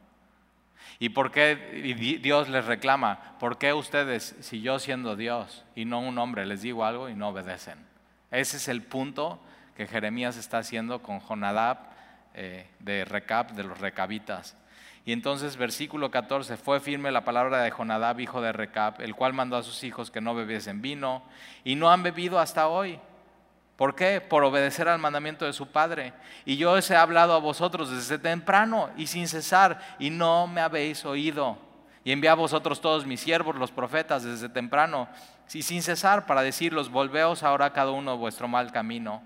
¿Y 1.00 1.10
por 1.10 1.32
qué 1.32 2.20
Dios 2.22 2.50
les 2.50 2.66
reclama? 2.66 3.36
¿Por 3.40 3.58
qué 3.58 3.74
ustedes, 3.74 4.36
si 4.40 4.62
yo 4.62 4.80
siendo 4.80 5.16
Dios 5.16 5.66
y 5.76 5.86
no 5.86 6.00
un 6.00 6.18
hombre, 6.18 6.46
les 6.46 6.62
digo 6.62 6.86
algo 6.86 7.10
y 7.10 7.16
no 7.16 7.30
obedecen? 7.30 7.78
Ese 8.32 8.58
es 8.58 8.68
el 8.68 8.82
punto 8.82 9.42
que 9.76 9.88
Jeremías 9.88 10.38
está 10.38 10.60
haciendo 10.60 11.02
con 11.02 11.20
Jonadab 11.20 11.78
eh, 12.34 12.68
de 12.80 13.06
Recab, 13.06 13.54
de 13.54 13.64
los 13.64 13.80
recabitas. 13.80 14.58
Y 15.06 15.12
entonces, 15.12 15.56
versículo 15.56 16.10
14, 16.10 16.58
fue 16.58 16.80
firme 16.80 17.12
la 17.12 17.24
palabra 17.24 17.62
de 17.62 17.70
Jonadab, 17.70 18.20
hijo 18.20 18.42
de 18.42 18.52
Recab, 18.52 19.00
el 19.02 19.16
cual 19.16 19.34
mandó 19.34 19.56
a 19.56 19.62
sus 19.62 19.84
hijos 19.84 20.10
que 20.10 20.20
no 20.20 20.34
bebiesen 20.34 20.82
vino, 20.82 21.22
y 21.64 21.76
no 21.76 21.92
han 21.92 22.02
bebido 22.02 22.40
hasta 22.40 22.68
hoy. 22.68 23.00
¿Por 23.76 23.94
qué? 23.94 24.20
Por 24.20 24.44
obedecer 24.44 24.88
al 24.88 24.98
mandamiento 24.98 25.46
de 25.46 25.54
su 25.54 25.68
Padre. 25.68 26.14
Y 26.44 26.58
yo 26.58 26.72
os 26.72 26.90
he 26.90 26.96
hablado 26.96 27.34
a 27.34 27.40
vosotros 27.40 27.92
desde 27.92 28.18
temprano 28.18 28.90
y 28.98 29.06
sin 29.06 29.28
cesar, 29.28 29.80
y 30.00 30.10
no 30.10 30.48
me 30.48 30.62
habéis 30.62 31.06
oído. 31.06 31.58
Y 32.04 32.12
envié 32.12 32.30
a 32.32 32.36
vosotros 32.36 32.82
todos 32.82 33.06
mis 33.06 33.20
siervos, 33.20 33.56
los 33.56 33.72
profetas, 33.72 34.24
desde 34.24 34.50
temprano, 34.50 35.08
y 35.54 35.62
sin 35.62 35.84
cesar, 35.84 36.26
para 36.26 36.42
decirlos, 36.42 36.90
volveos 36.90 37.44
ahora 37.44 37.74
cada 37.74 37.92
uno 37.92 38.18
vuestro 38.18 38.48
mal 38.48 38.72
camino, 38.72 39.22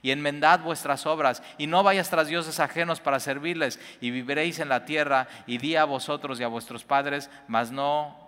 y 0.00 0.10
enmendad 0.10 0.60
vuestras 0.60 1.06
obras, 1.06 1.42
y 1.58 1.66
no 1.66 1.82
vayas 1.82 2.08
tras 2.08 2.28
dioses 2.28 2.60
ajenos 2.60 3.00
para 3.00 3.20
servirles, 3.20 3.78
y 4.00 4.10
viviréis 4.10 4.58
en 4.58 4.68
la 4.68 4.84
tierra, 4.84 5.28
y 5.46 5.58
di 5.58 5.76
a 5.76 5.84
vosotros 5.84 6.40
y 6.40 6.44
a 6.44 6.48
vuestros 6.48 6.84
padres, 6.84 7.30
mas 7.48 7.70
no 7.70 8.22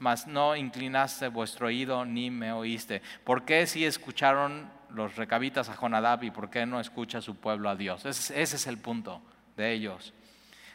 mas 0.00 0.26
no 0.26 0.56
inclinaste 0.56 1.28
vuestro 1.28 1.66
oído 1.66 2.06
ni 2.06 2.30
me 2.30 2.52
oíste. 2.52 3.02
¿Por 3.22 3.44
qué 3.44 3.66
si 3.66 3.84
escucharon 3.84 4.70
los 4.88 5.14
recabitas 5.16 5.68
a 5.68 5.76
Jonadab 5.76 6.24
y 6.24 6.30
por 6.30 6.48
qué 6.48 6.64
no 6.64 6.80
escucha 6.80 7.20
su 7.20 7.36
pueblo 7.36 7.68
a 7.68 7.76
Dios? 7.76 8.06
Ese, 8.06 8.40
es 8.40 8.66
el 8.66 8.78
punto 8.78 9.20
de 9.58 9.72
ellos. 9.72 10.14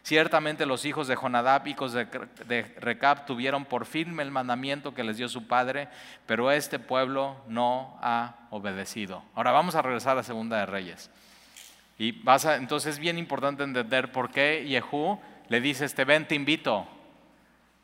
Ciertamente 0.05 0.67
los 0.67 0.85
hijos 0.85 1.07
de 1.07 1.15
Jonadab, 1.15 1.65
hijos 1.65 1.91
de, 1.91 2.75
Recab, 2.77 3.25
tuvieron 3.25 3.65
por 3.65 3.87
firme 3.87 4.21
el 4.21 4.29
mandamiento 4.29 4.93
que 4.93 5.03
les 5.03 5.17
dio 5.17 5.27
su 5.27 5.47
padre, 5.47 5.87
pero 6.27 6.51
este 6.51 6.77
pueblo 6.77 7.37
no 7.47 7.97
ha 8.03 8.35
obedecido. 8.51 9.23
Ahora 9.33 9.49
vamos 9.49 9.73
a 9.73 9.81
regresar 9.81 10.11
a 10.11 10.17
la 10.17 10.23
segunda 10.23 10.59
de 10.59 10.67
Reyes. 10.67 11.09
Y 11.97 12.11
vas 12.21 12.45
entonces 12.45 12.93
es 12.93 12.99
bien 12.99 13.17
importante 13.17 13.63
entender 13.63 14.11
por 14.11 14.29
qué 14.29 14.63
Jehú 14.69 15.19
le 15.47 15.59
dice, 15.59 15.85
este 15.85 16.05
ven, 16.05 16.27
te 16.27 16.35
invito, 16.35 16.87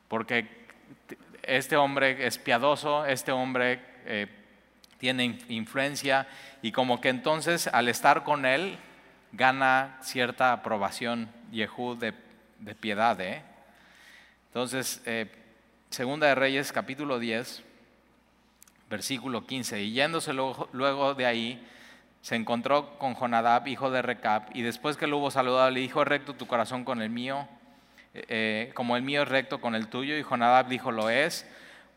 porque 0.07 0.67
este 1.41 1.75
hombre 1.75 2.27
es 2.27 2.37
piadoso, 2.37 3.03
este 3.03 3.31
hombre 3.31 3.81
eh, 4.05 4.27
tiene 4.99 5.39
influencia 5.49 6.27
y 6.61 6.71
como 6.71 7.01
que 7.01 7.09
entonces 7.09 7.65
al 7.65 7.87
estar 7.87 8.23
con 8.23 8.45
él 8.45 8.77
gana 9.31 9.97
cierta 10.01 10.53
aprobación 10.53 11.29
Yehú 11.51 11.97
de, 11.97 12.13
de 12.59 12.75
piedad. 12.75 13.19
¿eh? 13.21 13.43
Entonces, 14.47 15.01
eh, 15.05 15.31
Segunda 15.89 16.27
de 16.27 16.35
Reyes 16.35 16.71
capítulo 16.71 17.19
10, 17.19 17.63
versículo 18.89 19.45
15, 19.45 19.81
y 19.81 19.91
yéndose 19.91 20.31
luego, 20.31 20.69
luego 20.71 21.13
de 21.15 21.25
ahí, 21.25 21.67
se 22.21 22.35
encontró 22.35 22.97
con 22.97 23.15
Jonadab, 23.15 23.67
hijo 23.67 23.91
de 23.91 24.01
Recab, 24.01 24.43
y 24.53 24.61
después 24.61 24.95
que 24.95 25.07
lo 25.07 25.17
hubo 25.17 25.31
saludado 25.31 25.69
le 25.71 25.79
dijo, 25.79 26.05
recto 26.05 26.33
tu 26.33 26.47
corazón 26.47 26.85
con 26.85 27.01
el 27.01 27.09
mío, 27.09 27.47
eh, 28.13 28.71
como 28.73 28.95
el 28.95 29.03
mío 29.03 29.23
es 29.23 29.27
recto 29.27 29.61
con 29.61 29.75
el 29.75 29.87
tuyo. 29.87 30.17
Y 30.17 30.23
Jonadab 30.23 30.67
dijo, 30.67 30.91
lo 30.91 31.09
es. 31.09 31.45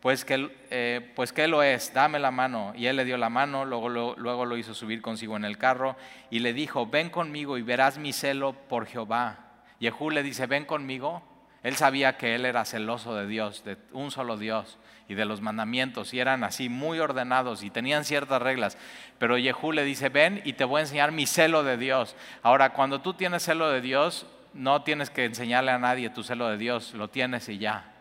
Pues 0.05 0.23
que, 0.23 0.51
eh, 0.69 1.13
pues 1.15 1.33
que 1.33 1.47
lo 1.47 1.63
es, 1.63 1.91
dame 1.91 2.19
la 2.19 2.29
mano. 2.29 2.73
Y 2.75 2.85
él 2.85 2.95
le 2.95 3.05
dio 3.05 3.17
la 3.17 3.31
mano, 3.31 3.65
luego 3.65 3.89
lo, 3.89 4.15
luego 4.17 4.45
lo 4.45 4.55
hizo 4.55 4.75
subir 4.75 5.01
consigo 5.01 5.35
en 5.35 5.45
el 5.45 5.57
carro 5.57 5.95
y 6.29 6.41
le 6.41 6.53
dijo, 6.53 6.85
ven 6.85 7.09
conmigo 7.09 7.57
y 7.57 7.63
verás 7.63 7.97
mi 7.97 8.13
celo 8.13 8.53
por 8.53 8.85
Jehová. 8.85 9.39
Jehú 9.79 10.11
le 10.11 10.21
dice, 10.21 10.45
ven 10.45 10.65
conmigo. 10.65 11.23
Él 11.63 11.75
sabía 11.75 12.17
que 12.17 12.35
él 12.35 12.45
era 12.45 12.65
celoso 12.65 13.15
de 13.15 13.25
Dios, 13.25 13.63
de 13.63 13.77
un 13.93 14.11
solo 14.11 14.37
Dios 14.37 14.77
y 15.07 15.15
de 15.15 15.25
los 15.25 15.41
mandamientos, 15.41 16.13
y 16.13 16.19
eran 16.19 16.43
así 16.43 16.69
muy 16.69 16.99
ordenados 16.99 17.63
y 17.63 17.71
tenían 17.71 18.05
ciertas 18.05 18.39
reglas. 18.39 18.77
Pero 19.17 19.37
Jehú 19.37 19.71
le 19.71 19.83
dice, 19.83 20.09
ven 20.09 20.39
y 20.45 20.53
te 20.53 20.65
voy 20.65 20.77
a 20.77 20.81
enseñar 20.81 21.13
mi 21.13 21.25
celo 21.25 21.63
de 21.63 21.77
Dios. 21.77 22.15
Ahora, 22.43 22.73
cuando 22.73 23.01
tú 23.01 23.15
tienes 23.15 23.41
celo 23.41 23.71
de 23.71 23.81
Dios, 23.81 24.27
no 24.53 24.83
tienes 24.83 25.09
que 25.09 25.25
enseñarle 25.25 25.71
a 25.71 25.79
nadie 25.79 26.11
tu 26.11 26.21
celo 26.21 26.47
de 26.47 26.59
Dios, 26.59 26.93
lo 26.93 27.09
tienes 27.09 27.49
y 27.49 27.57
ya. 27.57 27.91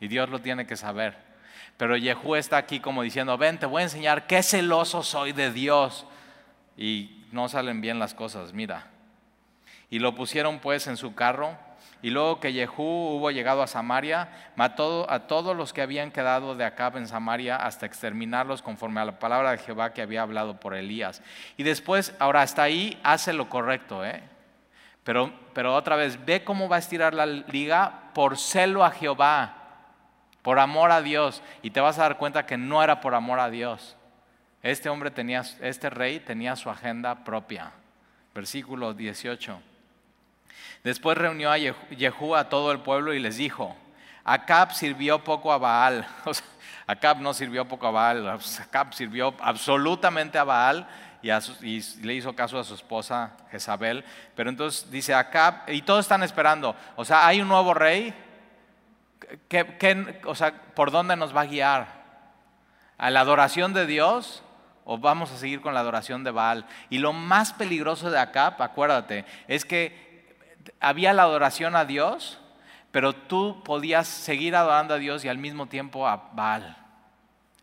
Y 0.00 0.08
Dios 0.08 0.28
lo 0.30 0.40
tiene 0.40 0.66
que 0.66 0.74
saber. 0.74 1.32
Pero 1.76 1.96
Yehú 1.96 2.36
está 2.36 2.56
aquí 2.56 2.80
como 2.80 3.02
diciendo, 3.02 3.36
ven, 3.36 3.58
te 3.58 3.66
voy 3.66 3.80
a 3.80 3.84
enseñar 3.84 4.26
qué 4.26 4.42
celoso 4.42 5.02
soy 5.02 5.32
de 5.32 5.52
Dios. 5.52 6.06
Y 6.76 7.24
no 7.32 7.48
salen 7.48 7.80
bien 7.80 7.98
las 7.98 8.14
cosas, 8.14 8.52
mira. 8.52 8.86
Y 9.90 9.98
lo 9.98 10.14
pusieron 10.14 10.60
pues 10.60 10.86
en 10.86 10.96
su 10.96 11.14
carro. 11.14 11.56
Y 12.00 12.10
luego 12.10 12.38
que 12.38 12.52
Yehú 12.52 12.82
hubo 13.16 13.30
llegado 13.30 13.62
a 13.62 13.66
Samaria, 13.66 14.28
mató 14.56 15.10
a 15.10 15.20
todos 15.20 15.56
los 15.56 15.72
que 15.72 15.80
habían 15.80 16.10
quedado 16.10 16.54
de 16.54 16.64
Acab 16.64 16.98
en 16.98 17.08
Samaria 17.08 17.56
hasta 17.56 17.86
exterminarlos 17.86 18.60
conforme 18.60 19.00
a 19.00 19.06
la 19.06 19.18
palabra 19.18 19.52
de 19.52 19.58
Jehová 19.58 19.94
que 19.94 20.02
había 20.02 20.22
hablado 20.22 20.60
por 20.60 20.74
Elías. 20.74 21.22
Y 21.56 21.62
después, 21.62 22.14
ahora 22.18 22.42
hasta 22.42 22.62
ahí 22.62 23.00
hace 23.02 23.32
lo 23.32 23.48
correcto, 23.48 24.04
¿eh? 24.04 24.22
Pero, 25.02 25.32
pero 25.54 25.74
otra 25.74 25.96
vez, 25.96 26.22
ve 26.24 26.44
cómo 26.44 26.68
va 26.68 26.76
a 26.76 26.80
estirar 26.80 27.14
la 27.14 27.26
liga 27.26 28.10
por 28.12 28.36
celo 28.36 28.84
a 28.84 28.90
Jehová, 28.90 29.63
por 30.44 30.58
amor 30.58 30.92
a 30.92 31.00
Dios. 31.00 31.42
Y 31.62 31.70
te 31.70 31.80
vas 31.80 31.98
a 31.98 32.02
dar 32.02 32.18
cuenta 32.18 32.44
que 32.44 32.58
no 32.58 32.82
era 32.84 33.00
por 33.00 33.14
amor 33.14 33.40
a 33.40 33.48
Dios. 33.48 33.96
Este 34.62 34.90
hombre 34.90 35.10
tenía, 35.10 35.42
este 35.60 35.88
rey 35.88 36.20
tenía 36.20 36.54
su 36.54 36.68
agenda 36.68 37.24
propia. 37.24 37.72
Versículo 38.34 38.92
18. 38.92 39.58
Después 40.84 41.16
reunió 41.16 41.50
a 41.50 41.56
Jehú 41.56 42.36
a 42.36 42.50
todo 42.50 42.72
el 42.72 42.80
pueblo 42.80 43.14
y 43.14 43.20
les 43.20 43.38
dijo, 43.38 43.74
Acab 44.22 44.74
sirvió 44.74 45.24
poco 45.24 45.50
a 45.50 45.56
Baal. 45.56 46.06
Acab 46.86 47.22
no 47.22 47.32
sirvió 47.32 47.66
poco 47.66 47.86
a 47.86 47.90
Baal, 47.90 48.38
Acab 48.60 48.92
sirvió 48.92 49.34
absolutamente 49.40 50.36
a 50.36 50.44
Baal 50.44 50.86
y, 51.62 51.80
le 52.02 52.14
hizo 52.14 52.36
caso 52.36 52.58
a 52.58 52.64
su 52.64 52.74
esposa 52.74 53.32
Jezabel. 53.50 54.04
Pero 54.34 54.50
entonces 54.50 54.90
dice 54.90 55.14
acá, 55.14 55.64
y 55.68 55.80
todos 55.80 56.00
están 56.00 56.22
esperando, 56.22 56.76
o 56.96 57.04
sea, 57.04 57.26
hay 57.26 57.40
un 57.40 57.48
nuevo 57.48 57.72
rey, 57.72 58.12
o 60.26 60.34
sea, 60.34 60.52
¿por 60.74 60.90
dónde 60.90 61.16
nos 61.16 61.34
va 61.34 61.42
a 61.42 61.46
guiar? 61.46 62.04
¿A 62.98 63.10
la 63.10 63.20
adoración 63.20 63.72
de 63.72 63.86
Dios? 63.86 64.42
¿O 64.84 64.98
vamos 64.98 65.30
a 65.32 65.38
seguir 65.38 65.60
con 65.60 65.74
la 65.74 65.80
adoración 65.80 66.24
de 66.24 66.30
Baal? 66.30 66.66
Y 66.90 66.98
lo 66.98 67.12
más 67.12 67.52
peligroso 67.52 68.10
de 68.10 68.18
Acab, 68.18 68.62
acuérdate, 68.62 69.24
es 69.48 69.64
que 69.64 70.36
había 70.80 71.12
la 71.12 71.22
adoración 71.22 71.76
a 71.76 71.84
Dios, 71.84 72.40
pero 72.90 73.12
tú 73.12 73.62
podías 73.64 74.06
seguir 74.06 74.54
adorando 74.54 74.94
a 74.94 74.98
Dios 74.98 75.24
y 75.24 75.28
al 75.28 75.38
mismo 75.38 75.66
tiempo 75.66 76.06
a 76.06 76.30
Baal. 76.32 76.76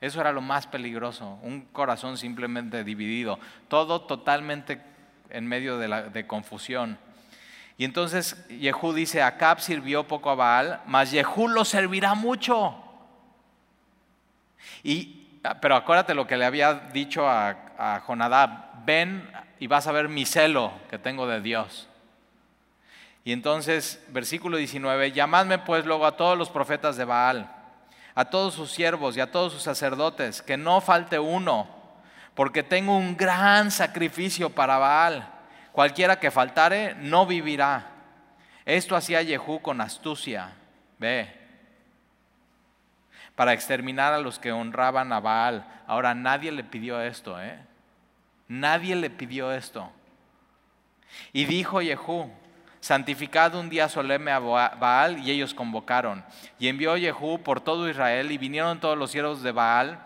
Eso 0.02 0.20
era 0.20 0.32
lo 0.32 0.42
más 0.42 0.66
peligroso, 0.66 1.38
un 1.44 1.62
corazón 1.62 2.18
simplemente 2.18 2.84
dividido, 2.84 3.40
todo 3.68 4.02
totalmente 4.02 4.82
en 5.30 5.46
medio 5.48 5.78
de, 5.78 5.88
la, 5.88 6.02
de 6.04 6.26
confusión. 6.26 6.98
Y 7.82 7.86
entonces 7.86 8.46
Jehú 8.48 8.94
dice, 8.94 9.24
Acab 9.24 9.60
sirvió 9.60 10.08
poco 10.08 10.30
a 10.30 10.36
Baal, 10.36 10.82
mas 10.86 11.10
Jehú 11.10 11.48
lo 11.48 11.66
servirá 11.66 12.14
mucho. 12.14 12.76
Y, 14.84 15.40
pero 15.60 15.76
acuérdate 15.76 16.14
lo 16.14 16.28
que 16.28 16.38
le 16.38 16.46
había 16.46 16.76
dicho 16.94 17.28
a 17.28 18.04
Jonadab, 18.06 18.86
ven 18.86 19.28
y 19.58 19.66
vas 19.66 19.88
a 19.88 19.92
ver 19.92 20.10
mi 20.10 20.28
celo 20.28 20.72
que 20.92 21.00
tengo 21.00 21.26
de 21.26 21.42
Dios. 21.42 21.90
Y 23.24 23.32
entonces, 23.32 24.06
versículo 24.10 24.58
19, 24.58 25.12
llamadme 25.12 25.58
pues 25.58 25.84
luego 25.84 26.06
a 26.06 26.16
todos 26.16 26.38
los 26.38 26.52
profetas 26.52 26.98
de 26.98 27.06
Baal 27.06 27.50
a 28.14 28.26
todos 28.26 28.54
sus 28.54 28.72
siervos 28.72 29.18
y 29.18 29.22
a 29.22 29.32
todos 29.32 29.54
sus 29.54 29.64
sacerdotes, 29.64 30.42
que 30.42 30.58
no 30.58 30.82
falte 30.82 31.18
uno, 31.18 31.68
porque 32.36 32.62
tengo 32.62 32.96
un 32.96 33.16
gran 33.16 33.72
sacrificio 33.72 34.50
para 34.50 34.78
Baal. 34.78 35.41
Cualquiera 35.72 36.20
que 36.20 36.32
faltare 36.32 36.96
no 36.96 37.26
vivirá. 37.26 37.88
Esto 38.66 38.96
hacía 38.96 39.24
Jehú 39.24 39.62
con 39.62 39.82
astucia, 39.82 40.54
ve, 41.00 41.42
para 43.36 43.54
exterminar 43.54 44.14
a 44.14 44.20
los 44.20 44.38
que 44.38 44.52
honraban 44.52 45.12
a 45.12 45.20
Baal. 45.20 45.66
Ahora 45.88 46.14
nadie 46.14 46.52
le 46.52 46.64
pidió 46.64 47.02
esto, 47.02 47.42
¿eh? 47.42 47.58
Nadie 48.48 48.96
le 48.96 49.10
pidió 49.10 49.52
esto. 49.52 49.92
Y 51.34 51.46
dijo 51.46 51.82
Jehú, 51.82 52.32
santificad 52.82 53.56
un 53.56 53.70
día 53.70 53.90
solemne 53.90 54.32
a 54.32 54.40
Baal, 54.40 55.20
y 55.20 55.32
ellos 55.32 55.54
convocaron. 55.54 56.24
Y 56.60 56.68
envió 56.68 56.96
Jehú 56.98 57.42
por 57.42 57.62
todo 57.62 57.90
Israel, 57.90 58.32
y 58.32 58.38
vinieron 58.38 58.80
todos 58.80 58.98
los 58.98 59.12
siervos 59.12 59.42
de 59.42 59.52
Baal, 59.52 60.00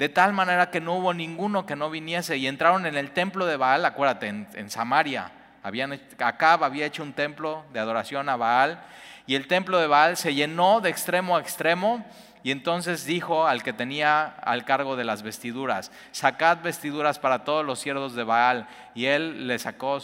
de 0.00 0.08
tal 0.08 0.32
manera 0.32 0.70
que 0.70 0.80
no 0.80 0.94
hubo 0.94 1.12
ninguno 1.12 1.66
que 1.66 1.76
no 1.76 1.90
viniese, 1.90 2.38
y 2.38 2.46
entraron 2.46 2.86
en 2.86 2.96
el 2.96 3.10
templo 3.10 3.44
de 3.44 3.58
Baal, 3.58 3.84
acuérdate, 3.84 4.28
en, 4.28 4.70
Samaria. 4.70 5.30
Habían, 5.62 6.00
Acab 6.18 6.64
había 6.64 6.86
hecho 6.86 7.02
un 7.02 7.12
templo 7.12 7.66
de 7.74 7.80
adoración 7.80 8.30
a 8.30 8.36
Baal, 8.36 8.82
y 9.26 9.34
el 9.34 9.46
templo 9.46 9.78
de 9.78 9.88
Baal 9.88 10.16
se 10.16 10.32
llenó 10.32 10.80
de 10.80 10.88
extremo 10.88 11.36
a 11.36 11.40
extremo, 11.42 12.02
y 12.42 12.50
entonces 12.50 13.04
dijo 13.04 13.46
al 13.46 13.62
que 13.62 13.74
tenía 13.74 14.24
al 14.24 14.64
cargo 14.64 14.96
de 14.96 15.04
las 15.04 15.22
vestiduras, 15.22 15.92
sacad 16.12 16.62
vestiduras 16.62 17.18
para 17.18 17.44
todos 17.44 17.62
los 17.62 17.78
siervos 17.78 18.14
de 18.14 18.24
Baal, 18.24 18.68
y 18.94 19.04
él 19.04 19.48
le 19.48 19.58
sacó 19.58 19.98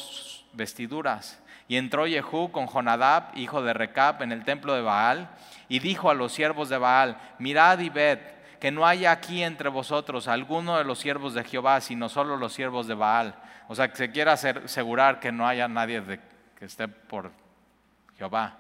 vestiduras. 0.53 1.41
Y 1.69 1.79
entró 1.79 2.07
Jehú 2.07 2.51
con 2.53 2.67
Jonadab, 2.67 3.31
hijo 3.35 3.63
de 3.63 3.73
Recab, 3.73 4.23
en 4.23 4.33
el 4.33 4.45
templo 4.45 4.75
de 4.75 4.83
Baal, 4.83 5.31
y 5.71 5.79
dijo 5.79 6.11
a 6.11 6.15
los 6.15 6.35
siervos 6.35 6.69
de 6.69 6.77
Baal, 6.77 7.17
mirad 7.39 7.79
y 7.79 7.89
ved, 7.89 8.19
que 8.61 8.71
no 8.71 8.87
haya 8.87 9.11
aquí 9.11 9.43
entre 9.43 9.69
vosotros 9.69 10.29
alguno 10.29 10.79
de 10.79 10.85
los 10.85 10.99
siervos 10.99 11.35
de 11.35 11.45
Jehová, 11.45 11.81
sino 11.81 12.09
solo 12.09 12.37
los 12.37 12.53
siervos 12.53 12.87
de 12.87 12.95
Baal. 12.95 13.35
O 13.69 13.75
sea, 13.75 13.89
que 13.89 13.97
se 13.97 14.11
quiera 14.11 14.33
asegurar 14.33 15.21
que 15.21 15.33
no 15.33 15.47
haya 15.47 15.69
nadie 15.69 16.03
que 16.59 16.65
esté 16.65 16.89
por 16.89 17.33
Jehová. 18.17 18.59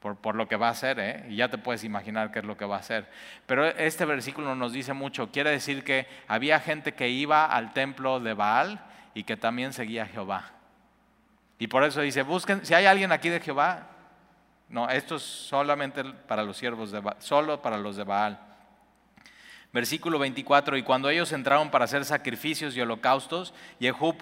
por, 0.00 0.34
lo 0.34 0.48
que 0.48 0.56
va 0.56 0.66
a 0.66 0.72
hacer, 0.72 0.98
¿eh? 0.98 1.26
y 1.28 1.36
ya 1.36 1.48
te 1.48 1.58
puedes 1.58 1.84
imaginar 1.84 2.32
qué 2.32 2.40
es 2.40 2.44
lo 2.44 2.56
que 2.56 2.64
va 2.64 2.76
a 2.76 2.80
hacer. 2.80 3.08
Pero 3.46 3.66
este 3.66 4.04
versículo 4.04 4.56
nos 4.56 4.72
dice 4.72 4.92
mucho, 4.92 5.30
quiere 5.30 5.50
decir 5.50 5.84
que 5.84 6.08
había 6.26 6.58
gente 6.58 6.94
que 6.94 7.08
iba 7.08 7.46
al 7.46 7.72
templo 7.72 8.18
de 8.18 8.34
Baal 8.34 8.84
y 9.14 9.22
que 9.22 9.36
también 9.36 9.72
seguía 9.72 10.02
a 10.02 10.06
Jehová. 10.06 10.50
Y 11.58 11.68
por 11.68 11.84
eso 11.84 12.00
dice, 12.00 12.22
busquen, 12.22 12.66
si 12.66 12.74
hay 12.74 12.86
alguien 12.86 13.12
aquí 13.12 13.28
de 13.28 13.38
Jehová, 13.38 13.86
no, 14.68 14.88
esto 14.88 15.16
es 15.16 15.22
solamente 15.22 16.02
para 16.02 16.42
los 16.42 16.56
siervos 16.56 16.90
de 16.90 16.98
Baal, 16.98 17.16
solo 17.20 17.62
para 17.62 17.78
los 17.78 17.94
de 17.94 18.02
Baal. 18.02 18.40
Versículo 19.72 20.18
24, 20.18 20.76
y 20.76 20.82
cuando 20.82 21.08
ellos 21.08 21.32
entraron 21.32 21.70
para 21.70 21.86
hacer 21.86 22.04
sacrificios 22.04 22.76
y 22.76 22.82
holocaustos, 22.82 23.54
Jehú 23.80 24.14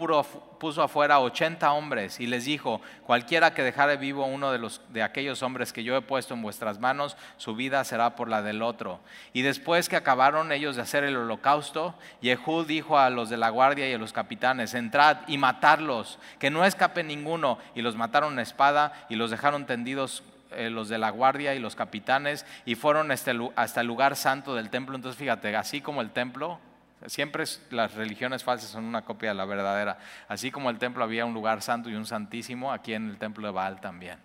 puso 0.61 0.81
afuera 0.81 1.19
80 1.19 1.73
hombres 1.73 2.21
y 2.21 2.29
les 2.29 2.45
dijo, 2.45 2.81
cualquiera 3.03 3.53
que 3.53 3.65
dejare 3.65 3.97
vivo 3.97 4.25
uno 4.27 4.53
de, 4.53 4.59
los, 4.59 4.81
de 4.91 5.03
aquellos 5.03 5.43
hombres 5.43 5.73
que 5.73 5.83
yo 5.83 5.97
he 5.97 6.03
puesto 6.03 6.35
en 6.35 6.43
vuestras 6.43 6.79
manos, 6.79 7.17
su 7.37 7.57
vida 7.57 7.83
será 7.83 8.15
por 8.15 8.29
la 8.29 8.43
del 8.43 8.63
otro. 8.63 9.01
Y 9.33 9.43
después 9.43 9.89
que 9.89 9.97
acabaron 9.97 10.53
ellos 10.53 10.77
de 10.77 10.83
hacer 10.83 11.03
el 11.03 11.17
holocausto, 11.17 11.97
Jehú 12.23 12.63
dijo 12.63 12.97
a 12.97 13.11
los 13.11 13.29
de 13.29 13.37
la 13.37 13.49
guardia 13.49 13.91
y 13.91 13.95
a 13.95 13.99
los 13.99 14.13
capitanes, 14.13 14.75
entrad 14.75 15.17
y 15.27 15.37
matadlos, 15.37 16.21
que 16.39 16.51
no 16.51 16.65
escape 16.65 17.03
ninguno. 17.03 17.59
Y 17.75 17.83
los 17.83 17.97
mataron 17.97 18.39
a 18.39 18.43
espada 18.43 18.93
y 19.09 19.17
los 19.17 19.33
dejaron 19.33 19.67
tendidos 19.67 20.23
eh, 20.53 20.71
los 20.71 20.89
de 20.89 20.99
la 20.99 21.11
guardia 21.11 21.55
y 21.55 21.59
los 21.59 21.77
capitanes 21.77 22.47
y 22.65 22.75
fueron 22.75 23.11
hasta 23.11 23.31
el, 23.31 23.51
hasta 23.57 23.81
el 23.81 23.87
lugar 23.87 24.17
santo 24.17 24.55
del 24.55 24.71
templo. 24.71 24.97
Entonces 24.97 25.19
fíjate, 25.19 25.55
así 25.57 25.81
como 25.81 26.01
el 26.01 26.11
templo, 26.11 26.59
siempre 27.07 27.45
las 27.71 27.95
religiones 27.95 28.45
falsas 28.45 28.71
son 28.71 28.85
una 28.85 29.03
copia 29.03 29.31
de 29.31 29.35
la 29.35 29.45
verdadera, 29.45 29.99
así 30.29 30.51
como 30.51 30.71
el 30.71 30.79
templo 30.79 31.05
había 31.05 31.25
un 31.25 31.35
lugar 31.35 31.63
santo 31.63 31.89
y 31.89 31.95
un 31.95 32.07
santísimo, 32.07 32.73
aquí 32.73 32.95
en 32.95 33.09
el 33.11 33.19
templo 33.19 33.47
de 33.47 33.53
Baal 33.53 33.81
también. 33.81 34.19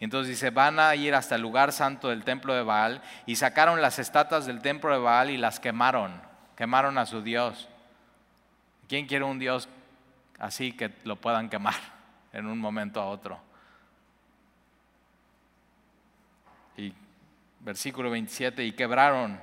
Y 0.00 0.04
entonces 0.04 0.28
dice, 0.28 0.50
van 0.50 0.78
a 0.78 0.94
ir 0.94 1.14
hasta 1.14 1.34
el 1.34 1.42
lugar 1.42 1.72
santo 1.72 2.08
del 2.08 2.22
templo 2.22 2.54
de 2.54 2.62
Baal 2.62 3.02
y 3.26 3.34
sacaron 3.36 3.82
las 3.82 3.98
estatuas 3.98 4.46
del 4.46 4.60
templo 4.60 4.92
de 4.92 4.98
Baal 4.98 5.30
y 5.30 5.36
las 5.36 5.58
quemaron, 5.58 6.20
quemaron 6.56 6.98
a 6.98 7.06
su 7.06 7.20
Dios. 7.20 7.68
¿Quién 8.88 9.06
quiere 9.06 9.24
un 9.24 9.38
Dios 9.40 9.68
así 10.38 10.72
que 10.72 10.92
lo 11.04 11.16
puedan 11.16 11.48
quemar 11.48 11.74
en 12.32 12.46
un 12.46 12.58
momento 12.58 13.00
a 13.00 13.06
otro? 13.06 13.40
Y 16.76 16.94
versículo 17.60 18.10
27, 18.10 18.64
y 18.64 18.72
quebraron. 18.72 19.40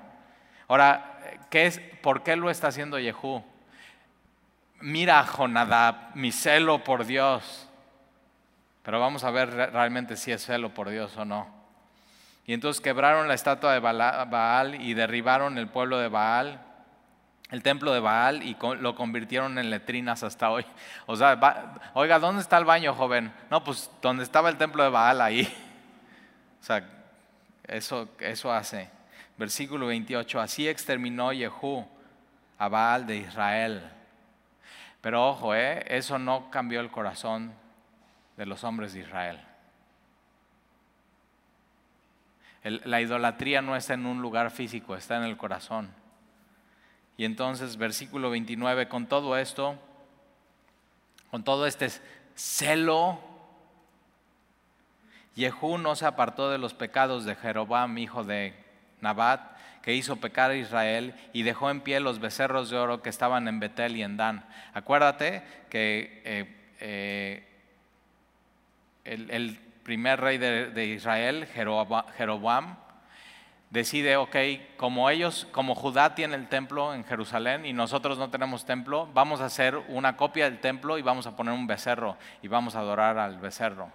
Ahora, 0.68 1.20
¿qué 1.50 1.68
es, 1.68 1.80
¿por 2.02 2.24
qué 2.24 2.36
lo 2.36 2.50
está 2.50 2.68
haciendo 2.68 2.98
Jehú? 2.98 3.44
Mira, 4.82 5.24
Jonadab, 5.24 6.16
mi 6.16 6.32
celo 6.32 6.84
por 6.84 7.06
Dios. 7.06 7.70
Pero 8.84 9.00
vamos 9.00 9.24
a 9.24 9.32
ver 9.32 9.50
realmente 9.50 10.16
si 10.16 10.32
es 10.32 10.46
celo 10.46 10.74
por 10.74 10.90
Dios 10.90 11.16
o 11.18 11.26
no. 11.26 11.48
Y 12.46 12.54
entonces 12.54 12.82
quebraron 12.82 13.28
la 13.28 13.34
estatua 13.34 13.74
de 13.74 13.80
Baal 13.80 14.80
y 14.80 14.94
derribaron 14.94 15.58
el 15.58 15.68
pueblo 15.68 15.98
de 15.98 16.08
Baal, 16.08 16.62
el 17.50 17.64
templo 17.64 17.92
de 17.94 18.00
Baal 18.00 18.44
y 18.44 18.56
lo 18.80 18.96
convirtieron 18.96 19.58
en 19.58 19.72
letrinas 19.72 20.24
hasta 20.24 20.52
hoy. 20.52 20.66
O 21.08 21.16
sea, 21.16 21.40
oiga, 21.94 22.20
¿dónde 22.20 22.42
está 22.42 22.58
el 22.58 22.66
baño, 22.66 22.94
joven? 22.94 23.34
No, 23.50 23.64
pues 23.64 23.90
donde 24.02 24.24
estaba 24.24 24.50
el 24.50 24.58
templo 24.58 24.84
de 24.84 24.90
Baal 24.90 25.22
ahí. 25.22 25.52
O 26.62 26.64
sea, 26.66 26.84
eso, 27.68 28.10
eso 28.20 28.52
hace. 28.52 28.90
Versículo 29.38 29.88
28, 29.88 30.40
así 30.40 30.68
exterminó 30.68 31.32
Jehú 31.32 31.86
a 32.58 32.70
Baal 32.70 33.06
de 33.06 33.18
Israel. 33.18 33.92
Pero 35.02 35.30
ojo, 35.30 35.54
¿eh? 35.54 35.86
eso 35.88 36.18
no 36.18 36.50
cambió 36.50 36.80
el 36.80 36.90
corazón 36.90 37.54
de 38.38 38.46
los 38.46 38.64
hombres 38.64 38.94
de 38.94 39.02
Israel. 39.02 39.40
la 42.64 43.00
idolatría 43.00 43.62
no 43.62 43.76
está 43.76 43.94
en 43.94 44.08
un 44.08 44.24
lugar 44.24 44.50
físico, 44.50 44.96
está 44.96 45.18
en 45.18 45.24
el 45.24 45.38
corazón. 45.38 45.94
Y 47.16 47.26
entonces, 47.26 47.78
versículo 47.78 48.32
29, 48.32 48.88
con 48.88 49.06
todo 49.06 49.38
esto, 49.38 49.78
con 51.30 51.44
todo 51.44 51.68
este 51.68 51.90
celo 52.34 53.20
Jehú 55.36 55.78
no 55.78 55.96
se 55.96 56.06
apartó 56.06 56.50
de 56.50 56.58
los 56.58 56.74
pecados 56.74 57.26
de 57.26 57.36
Jeroboam, 57.36 57.98
hijo 57.98 58.24
de 58.24 58.54
Nabat, 59.02 59.56
que 59.82 59.94
hizo 59.94 60.16
pecar 60.16 60.52
a 60.52 60.56
Israel 60.56 61.14
y 61.32 61.44
dejó 61.44 61.70
en 61.70 61.82
pie 61.82 62.00
los 62.00 62.20
becerros 62.20 62.70
de 62.70 62.78
oro 62.78 63.02
que 63.04 63.10
estaban 63.10 63.48
en 63.48 63.60
Betel 63.60 63.96
y 63.96 64.02
en 64.02 64.18
Dan. 64.18 64.44
Acuérdate 64.74 65.44
que 65.70 66.22
eh, 66.26 66.56
eh, 66.80 67.44
el, 69.04 69.60
primer 69.84 70.20
rey 70.20 70.40
de, 70.40 70.86
Israel, 70.88 71.46
Jeroboam, 71.54 72.78
decide, 73.70 74.18
ok, 74.18 74.36
como 74.78 75.10
ellos, 75.12 75.48
como 75.52 75.76
Judá 75.76 76.16
tiene 76.16 76.36
el 76.36 76.48
templo 76.48 76.94
en 76.96 77.04
Jerusalén 77.04 77.66
y 77.66 77.74
nosotros 77.74 78.18
no 78.18 78.32
tenemos 78.32 78.66
templo, 78.66 79.08
vamos 79.14 79.42
a 79.42 79.46
hacer 79.46 79.78
una 79.90 80.18
copia 80.18 80.46
del 80.46 80.60
templo 80.60 80.98
y 80.98 81.04
vamos 81.04 81.28
a 81.28 81.36
poner 81.36 81.54
un 81.54 81.68
becerro 81.68 82.18
y 82.42 82.48
vamos 82.48 82.76
a 82.76 82.80
adorar 82.80 83.20
al 83.20 83.38
becerro. 83.38 83.92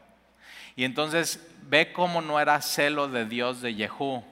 Y 0.76 0.84
entonces 0.84 1.46
ve 1.62 1.92
cómo 1.92 2.20
no 2.20 2.40
era 2.40 2.60
celo 2.60 3.08
de 3.08 3.24
Dios 3.26 3.60
de 3.60 3.74
Jehú, 3.74 4.24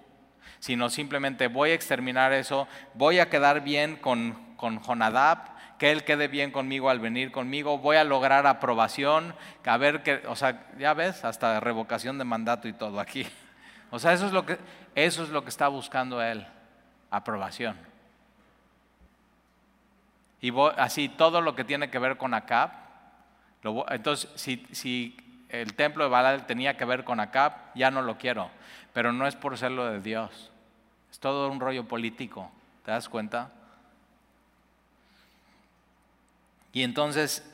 sino 0.58 0.90
simplemente 0.90 1.48
voy 1.48 1.70
a 1.70 1.74
exterminar 1.74 2.32
eso, 2.32 2.66
voy 2.94 3.18
a 3.18 3.30
quedar 3.30 3.62
bien 3.62 3.96
con, 3.96 4.56
con 4.56 4.80
Jonadab, 4.80 5.56
que 5.78 5.92
él 5.92 6.04
quede 6.04 6.28
bien 6.28 6.50
conmigo 6.50 6.90
al 6.90 6.98
venir 6.98 7.30
conmigo, 7.30 7.78
voy 7.78 7.96
a 7.96 8.04
lograr 8.04 8.46
aprobación, 8.46 9.34
a 9.64 9.76
ver 9.76 10.02
que, 10.02 10.22
o 10.26 10.34
sea, 10.34 10.66
ya 10.78 10.92
ves, 10.94 11.24
hasta 11.24 11.60
revocación 11.60 12.18
de 12.18 12.24
mandato 12.24 12.68
y 12.68 12.72
todo 12.72 13.00
aquí. 13.00 13.26
O 13.90 13.98
sea, 13.98 14.12
eso 14.12 14.26
es 14.26 14.32
lo 14.32 14.44
que, 14.44 14.58
eso 14.94 15.22
es 15.22 15.30
lo 15.30 15.42
que 15.42 15.48
está 15.48 15.68
buscando 15.68 16.20
él, 16.20 16.46
aprobación. 17.10 17.76
Y 20.40 20.52
así 20.76 21.08
todo 21.08 21.40
lo 21.40 21.54
que 21.54 21.64
tiene 21.64 21.90
que 21.90 21.98
ver 21.98 22.16
con 22.16 22.34
Acab, 22.34 22.70
entonces 23.62 24.30
si, 24.34 24.66
si 24.72 25.16
el 25.48 25.74
templo 25.74 26.04
de 26.04 26.10
Baal 26.10 26.46
tenía 26.46 26.76
que 26.76 26.84
ver 26.84 27.04
con 27.04 27.20
Acab, 27.20 27.52
ya 27.74 27.90
no 27.90 28.02
lo 28.02 28.18
quiero. 28.18 28.50
Pero 28.92 29.12
no 29.12 29.26
es 29.26 29.34
por 29.36 29.56
serlo 29.56 29.86
de 29.86 30.00
Dios. 30.00 30.50
Es 31.10 31.18
todo 31.18 31.50
un 31.50 31.60
rollo 31.60 31.84
político. 31.84 32.50
¿Te 32.84 32.90
das 32.90 33.08
cuenta? 33.08 33.50
Y 36.72 36.82
entonces, 36.82 37.50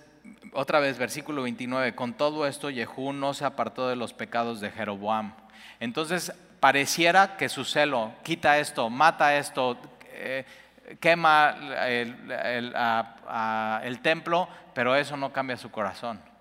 otra 0.52 0.80
vez, 0.80 0.98
versículo 0.98 1.42
29, 1.42 1.94
con 1.94 2.14
todo 2.14 2.46
esto 2.46 2.70
Jehú 2.70 3.12
no 3.12 3.32
se 3.32 3.44
apartó 3.44 3.88
de 3.88 3.96
los 3.96 4.12
pecados 4.12 4.60
de 4.60 4.70
Jeroboam. 4.70 5.34
Entonces, 5.78 6.32
pareciera 6.58 7.36
que 7.36 7.48
su 7.48 7.64
celo 7.64 8.12
quita 8.24 8.58
esto, 8.58 8.90
mata 8.90 9.36
esto, 9.36 9.78
eh, 10.06 10.44
quema 10.98 11.56
el 13.84 14.00
templo, 14.02 14.48
pero 14.74 14.96
eso 14.96 15.16
no 15.16 15.32
cambia 15.32 15.56
su 15.56 15.70
corazón 15.70 16.33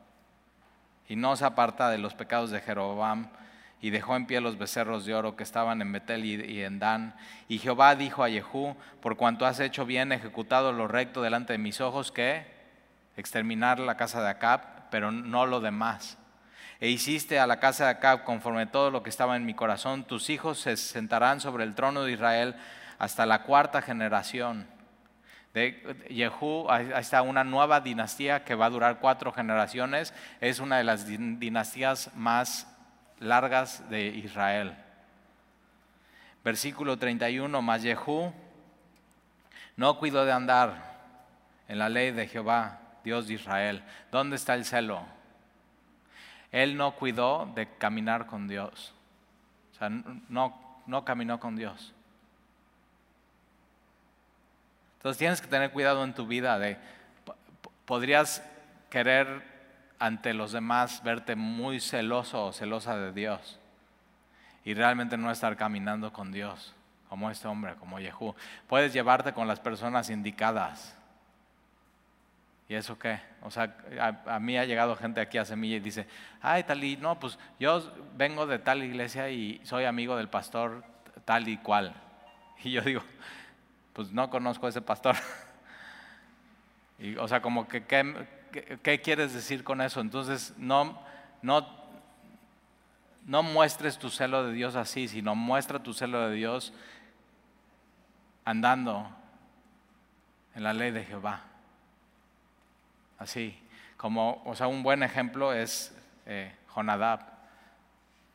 y 1.13 1.15
no 1.15 1.35
se 1.35 1.45
aparta 1.45 1.91
de 1.91 1.99
los 1.99 2.15
pecados 2.15 2.49
de 2.49 2.59
Jeroboam 2.59 3.27
y 3.79 3.91
dejó 3.91 4.15
en 4.15 4.25
pie 4.25 4.41
los 4.41 4.57
becerros 4.57 5.05
de 5.05 5.13
oro 5.13 5.35
que 5.35 5.43
estaban 5.43 5.79
en 5.79 5.91
Betel 5.91 6.25
y 6.25 6.63
en 6.63 6.79
Dan. 6.79 7.13
Y 7.47 7.59
Jehová 7.59 7.93
dijo 7.93 8.23
a 8.23 8.29
Jehú, 8.29 8.75
por 8.99 9.15
cuanto 9.15 9.45
has 9.45 9.59
hecho 9.59 9.85
bien, 9.85 10.11
ejecutado 10.11 10.73
lo 10.73 10.87
recto 10.87 11.21
delante 11.21 11.53
de 11.53 11.59
mis 11.59 11.81
ojos, 11.81 12.11
que 12.11 12.47
exterminar 13.15 13.79
la 13.79 13.95
casa 13.95 14.23
de 14.23 14.29
Acab, 14.29 14.89
pero 14.89 15.11
no 15.11 15.45
lo 15.45 15.59
demás. 15.59 16.17
E 16.79 16.89
hiciste 16.89 17.37
a 17.37 17.45
la 17.45 17.59
casa 17.59 17.83
de 17.83 17.91
Acab 17.91 18.23
conforme 18.23 18.65
todo 18.65 18.89
lo 18.89 19.03
que 19.03 19.11
estaba 19.11 19.35
en 19.35 19.45
mi 19.45 19.53
corazón, 19.53 20.05
tus 20.05 20.31
hijos 20.31 20.57
se 20.61 20.77
sentarán 20.77 21.41
sobre 21.41 21.63
el 21.63 21.75
trono 21.75 22.01
de 22.01 22.13
Israel 22.13 22.55
hasta 22.97 23.27
la 23.27 23.43
cuarta 23.43 23.83
generación 23.83 24.65
de 25.53 26.07
Yehú, 26.09 26.69
ahí 26.69 26.91
está 26.97 27.21
una 27.21 27.43
nueva 27.43 27.79
dinastía 27.79 28.43
que 28.43 28.55
va 28.55 28.65
a 28.65 28.69
durar 28.71 28.99
cuatro 28.99 29.31
generaciones. 29.31 30.13
Es 30.41 30.59
una 30.59 30.77
de 30.77 30.83
las 30.83 31.05
dinastías 31.05 32.09
más 32.15 32.67
largas 33.19 33.87
de 33.89 34.07
Israel. 34.07 34.75
Versículo 36.43 36.97
31, 36.97 37.61
más 37.61 37.83
Yehú 37.83 38.33
no 39.77 39.97
cuidó 39.97 40.25
de 40.25 40.31
andar 40.31 40.93
en 41.67 41.79
la 41.79 41.89
ley 41.89 42.11
de 42.11 42.27
Jehová, 42.27 42.79
Dios 43.03 43.27
de 43.27 43.35
Israel. 43.35 43.83
¿Dónde 44.11 44.35
está 44.35 44.55
el 44.55 44.65
celo? 44.65 45.05
Él 46.51 46.77
no 46.77 46.95
cuidó 46.95 47.51
de 47.55 47.67
caminar 47.77 48.25
con 48.25 48.47
Dios. 48.47 48.93
O 49.71 49.77
sea, 49.77 49.89
no, 49.89 50.81
no 50.85 51.05
caminó 51.05 51.39
con 51.39 51.55
Dios. 51.55 51.93
Entonces 55.03 55.17
tienes 55.17 55.41
que 55.41 55.47
tener 55.47 55.71
cuidado 55.71 56.01
en 56.05 56.13
tu 56.13 56.25
vida 56.25 56.57
de, 56.57 56.77
podrías 57.83 58.41
querer 58.89 59.43
ante 59.99 60.33
los 60.33 60.53
demás 60.53 61.03
verte 61.03 61.35
muy 61.35 61.81
celoso 61.81 62.45
o 62.45 62.53
celosa 62.53 62.97
de 62.97 63.11
Dios 63.11 63.59
y 64.63 64.73
realmente 64.73 65.17
no 65.17 65.29
estar 65.29 65.57
caminando 65.57 66.13
con 66.13 66.31
Dios, 66.31 66.73
como 67.09 67.29
este 67.29 67.49
hombre, 67.49 67.75
como 67.75 67.99
Yehú. 67.99 68.33
Puedes 68.69 68.93
llevarte 68.93 69.33
con 69.33 69.45
las 69.45 69.59
personas 69.59 70.09
indicadas, 70.09 70.95
¿Y 72.69 72.75
eso 72.75 72.97
qué? 72.97 73.19
O 73.41 73.51
sea, 73.51 73.75
a, 74.25 74.39
mí 74.39 74.57
ha 74.57 74.63
llegado 74.63 74.95
gente 74.95 75.19
aquí 75.19 75.37
a 75.37 75.43
Semilla 75.43 75.75
y 75.75 75.79
dice, 75.81 76.07
ay, 76.41 76.63
tal 76.63 76.81
y, 76.81 76.95
no, 76.95 77.19
pues 77.19 77.37
yo 77.59 77.93
vengo 78.15 78.47
de 78.47 78.57
tal 78.57 78.81
iglesia 78.83 79.29
y 79.29 79.59
soy 79.65 79.83
amigo 79.83 80.15
del 80.15 80.29
pastor 80.29 80.81
tal 81.25 81.47
y 81.49 81.57
cual. 81.57 81.93
Y 82.63 82.71
yo 82.71 82.81
digo, 82.81 83.03
pues 83.93 84.11
no 84.11 84.29
conozco 84.29 84.65
a 84.65 84.69
ese 84.69 84.81
pastor. 84.81 85.15
Y, 86.99 87.17
o 87.17 87.27
sea, 87.27 87.41
como 87.41 87.67
que, 87.67 87.83
¿qué, 87.83 89.01
quieres 89.01 89.33
decir 89.33 89.63
con 89.63 89.81
eso? 89.81 89.99
Entonces, 89.99 90.53
no, 90.57 91.01
no, 91.41 91.67
no 93.25 93.43
muestres 93.43 93.97
tu 93.97 94.09
celo 94.09 94.45
de 94.45 94.53
Dios 94.53 94.75
así, 94.75 95.07
sino 95.07 95.35
muestra 95.35 95.81
tu 95.81 95.93
celo 95.93 96.29
de 96.29 96.35
Dios 96.35 96.71
andando 98.45 99.09
en 100.55 100.63
la 100.63 100.71
ley 100.71 100.91
de 100.91 101.03
Jehová. 101.03 101.41
Así, 103.17 103.59
como, 103.97 104.41
o 104.45 104.55
sea, 104.55 104.67
un 104.67 104.83
buen 104.83 105.03
ejemplo 105.03 105.51
es 105.51 105.97
eh, 106.25 106.55
Jonadab. 106.73 107.33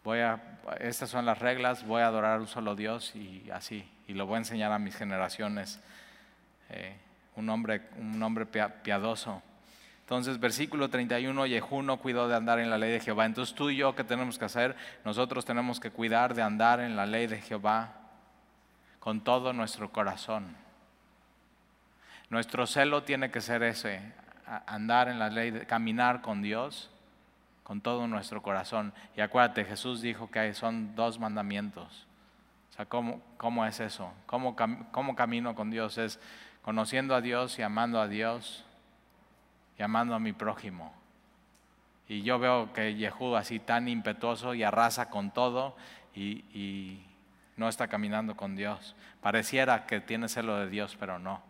A, 0.05 0.41
estas 0.81 1.11
son 1.11 1.27
las 1.27 1.39
reglas, 1.39 1.87
voy 1.87 2.01
a 2.03 2.07
adorar 2.07 2.41
un 2.41 2.47
solo 2.47 2.75
Dios 2.75 3.15
y 3.15 3.51
así, 3.51 3.87
y 4.09 4.15
lo 4.15 4.27
voy 4.27 4.37
a 4.37 4.39
enseñar 4.39 4.73
a 4.73 4.79
mis 4.79 4.97
generaciones. 4.97 5.79
Eh, 6.71 6.97
un 7.37 7.49
hombre, 7.51 7.83
un 7.99 8.21
hombre 8.23 8.47
piadoso. 8.47 9.43
Entonces, 10.01 10.41
versículo 10.41 10.89
31, 10.89 11.47
Yehú 11.47 11.83
no 11.83 11.99
cuidó 11.99 12.27
de 12.27 12.35
andar 12.35 12.59
en 12.59 12.71
la 12.71 12.79
ley 12.79 12.91
de 12.91 13.01
Jehová. 13.01 13.27
Entonces, 13.27 13.55
tú 13.55 13.71
y 13.71 13.77
yo, 13.77 13.95
¿qué 13.95 14.03
tenemos 14.03 14.39
que 14.39 14.47
hacer? 14.47 14.75
Nosotros 15.05 15.45
tenemos 15.45 15.79
que 15.79 15.91
cuidar 15.91 16.35
de 16.35 16.43
andar 16.43 16.81
en 16.81 16.97
la 16.97 17.07
ley 17.07 17.27
de 17.27 17.41
Jehová 17.41 17.93
con 18.99 19.21
todo 19.21 19.53
nuestro 19.53 19.93
corazón. 19.93 20.57
Nuestro 22.31 22.67
celo 22.67 23.03
tiene 23.05 23.31
que 23.31 23.41
ser 23.41 23.63
ese, 23.63 24.01
andar 24.67 25.09
en 25.09 25.19
la 25.19 25.29
ley, 25.29 25.53
caminar 25.67 26.23
con 26.23 26.43
Dios 26.43 26.91
con 27.63 27.83
todo 27.83 28.07
nuestro 28.07 28.43
corazón. 28.43 28.95
Y 29.15 29.21
acuérdate, 29.21 29.67
Jesús 29.67 30.01
dijo 30.01 30.31
que 30.31 30.55
son 30.55 30.97
dos 30.97 31.19
mandamientos. 31.19 32.08
¿Cómo, 32.87 33.21
cómo 33.37 33.67
es 33.67 33.81
eso? 33.81 34.13
¿Cómo, 34.27 34.57
¿Cómo 34.91 35.17
camino 35.17 35.55
con 35.55 35.71
Dios? 35.71 35.99
Es 35.99 36.21
conociendo 36.63 37.15
a 37.15 37.21
Dios 37.21 37.59
y 37.59 37.63
amando 37.63 38.01
a 38.01 38.09
Dios 38.09 38.65
y 39.79 39.83
amando 39.83 40.15
a 40.15 40.19
mi 40.19 40.33
prójimo. 40.33 40.93
Y 42.09 42.23
yo 42.23 42.39
veo 42.39 42.73
que 42.73 42.95
Yehud 42.95 43.37
así 43.37 43.59
tan 43.59 43.89
impetuoso 43.89 44.55
y 44.55 44.63
arrasa 44.63 45.11
con 45.11 45.31
todo 45.31 45.77
y, 46.15 46.45
y 46.59 47.05
no 47.57 47.69
está 47.69 47.89
caminando 47.89 48.37
con 48.37 48.57
Dios. 48.57 48.95
Pareciera 49.21 49.87
que 49.87 50.01
tiene 50.01 50.29
celo 50.29 50.57
de 50.57 50.69
Dios, 50.69 50.97
pero 50.99 51.19
no. 51.19 51.43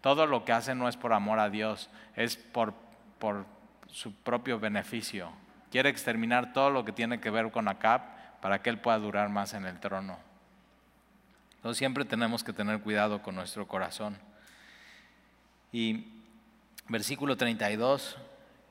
Todo 0.00 0.26
lo 0.26 0.44
que 0.44 0.52
hace 0.52 0.74
no 0.74 0.88
es 0.88 0.96
por 0.96 1.12
amor 1.12 1.40
a 1.40 1.50
Dios, 1.50 1.90
es 2.14 2.36
por, 2.36 2.74
por 3.18 3.46
su 3.88 4.14
propio 4.14 4.60
beneficio. 4.60 5.30
Quiere 5.70 5.88
exterminar 5.88 6.52
todo 6.52 6.70
lo 6.70 6.84
que 6.84 6.92
tiene 6.92 7.18
que 7.18 7.30
ver 7.30 7.50
con 7.50 7.66
Acab 7.66 8.02
para 8.40 8.62
que 8.62 8.70
él 8.70 8.78
pueda 8.78 8.98
durar 8.98 9.28
más 9.30 9.54
en 9.54 9.64
el 9.64 9.80
trono. 9.80 10.18
Entonces 11.66 11.80
siempre 11.80 12.04
tenemos 12.04 12.44
que 12.44 12.52
tener 12.52 12.78
cuidado 12.78 13.20
con 13.22 13.34
nuestro 13.34 13.66
corazón. 13.66 14.16
Y 15.72 16.04
versículo 16.86 17.36
32, 17.36 18.16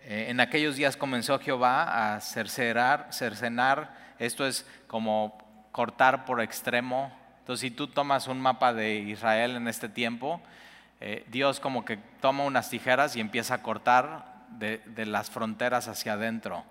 eh, 0.03 0.27
en 0.29 0.39
aquellos 0.39 0.77
días 0.77 0.95
comenzó 0.95 1.37
Jehová 1.37 2.15
a 2.15 2.21
cercenar, 2.21 3.09
cercenar, 3.11 3.93
esto 4.17 4.47
es 4.47 4.65
como 4.87 5.67
cortar 5.73 6.23
por 6.23 6.39
extremo. 6.39 7.11
Entonces 7.39 7.69
si 7.69 7.69
tú 7.69 7.87
tomas 7.87 8.29
un 8.29 8.39
mapa 8.39 8.71
de 8.71 8.95
Israel 8.95 9.57
en 9.57 9.67
este 9.67 9.89
tiempo, 9.89 10.41
eh, 11.01 11.25
Dios 11.27 11.59
como 11.59 11.83
que 11.83 11.97
toma 12.21 12.45
unas 12.45 12.69
tijeras 12.69 13.17
y 13.17 13.19
empieza 13.19 13.55
a 13.55 13.61
cortar 13.61 14.45
de, 14.51 15.05
las 15.05 15.29
fronteras 15.29 15.89
hacia 15.89 16.13
adentro. 16.13 16.63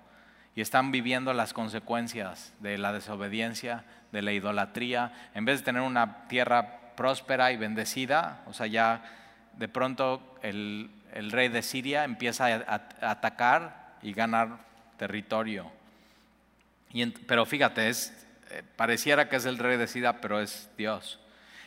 Y 0.57 0.61
están 0.61 0.93
viviendo 0.93 1.33
las 1.33 1.53
consecuencias 1.53 2.53
de 2.61 2.79
la 2.79 2.93
desobediencia, 2.93 3.85
de 4.13 4.23
la 4.23 4.33
idolatría. 4.33 5.13
En 5.35 5.45
vez 5.45 5.61
de 5.61 5.65
tener 5.65 5.83
una 5.83 6.29
tierra 6.29 6.95
próspera 6.97 7.53
y 7.53 7.57
bendecida, 7.57 8.43
o 8.47 8.53
sea, 8.53 8.67
ya 8.67 9.03
de 9.57 9.69
pronto 9.69 10.37
el, 10.43 10.91
rey 11.13 11.49
de 11.49 11.63
Siria 11.63 12.05
empieza 12.05 12.47
a, 12.47 13.11
atacar 13.11 13.97
y 14.03 14.13
ganar 14.13 14.59
territorio. 14.97 15.71
pero 17.27 17.47
fíjate, 17.47 17.89
es, 17.89 18.27
eh, 18.51 18.63
pareciera 18.77 19.29
que 19.29 19.37
es 19.37 19.47
el 19.47 19.59
rey 19.59 19.77
de 19.77 19.87
Siria, 19.87 20.21
pero 20.21 20.41
es 20.41 20.71
Dios. 20.77 21.19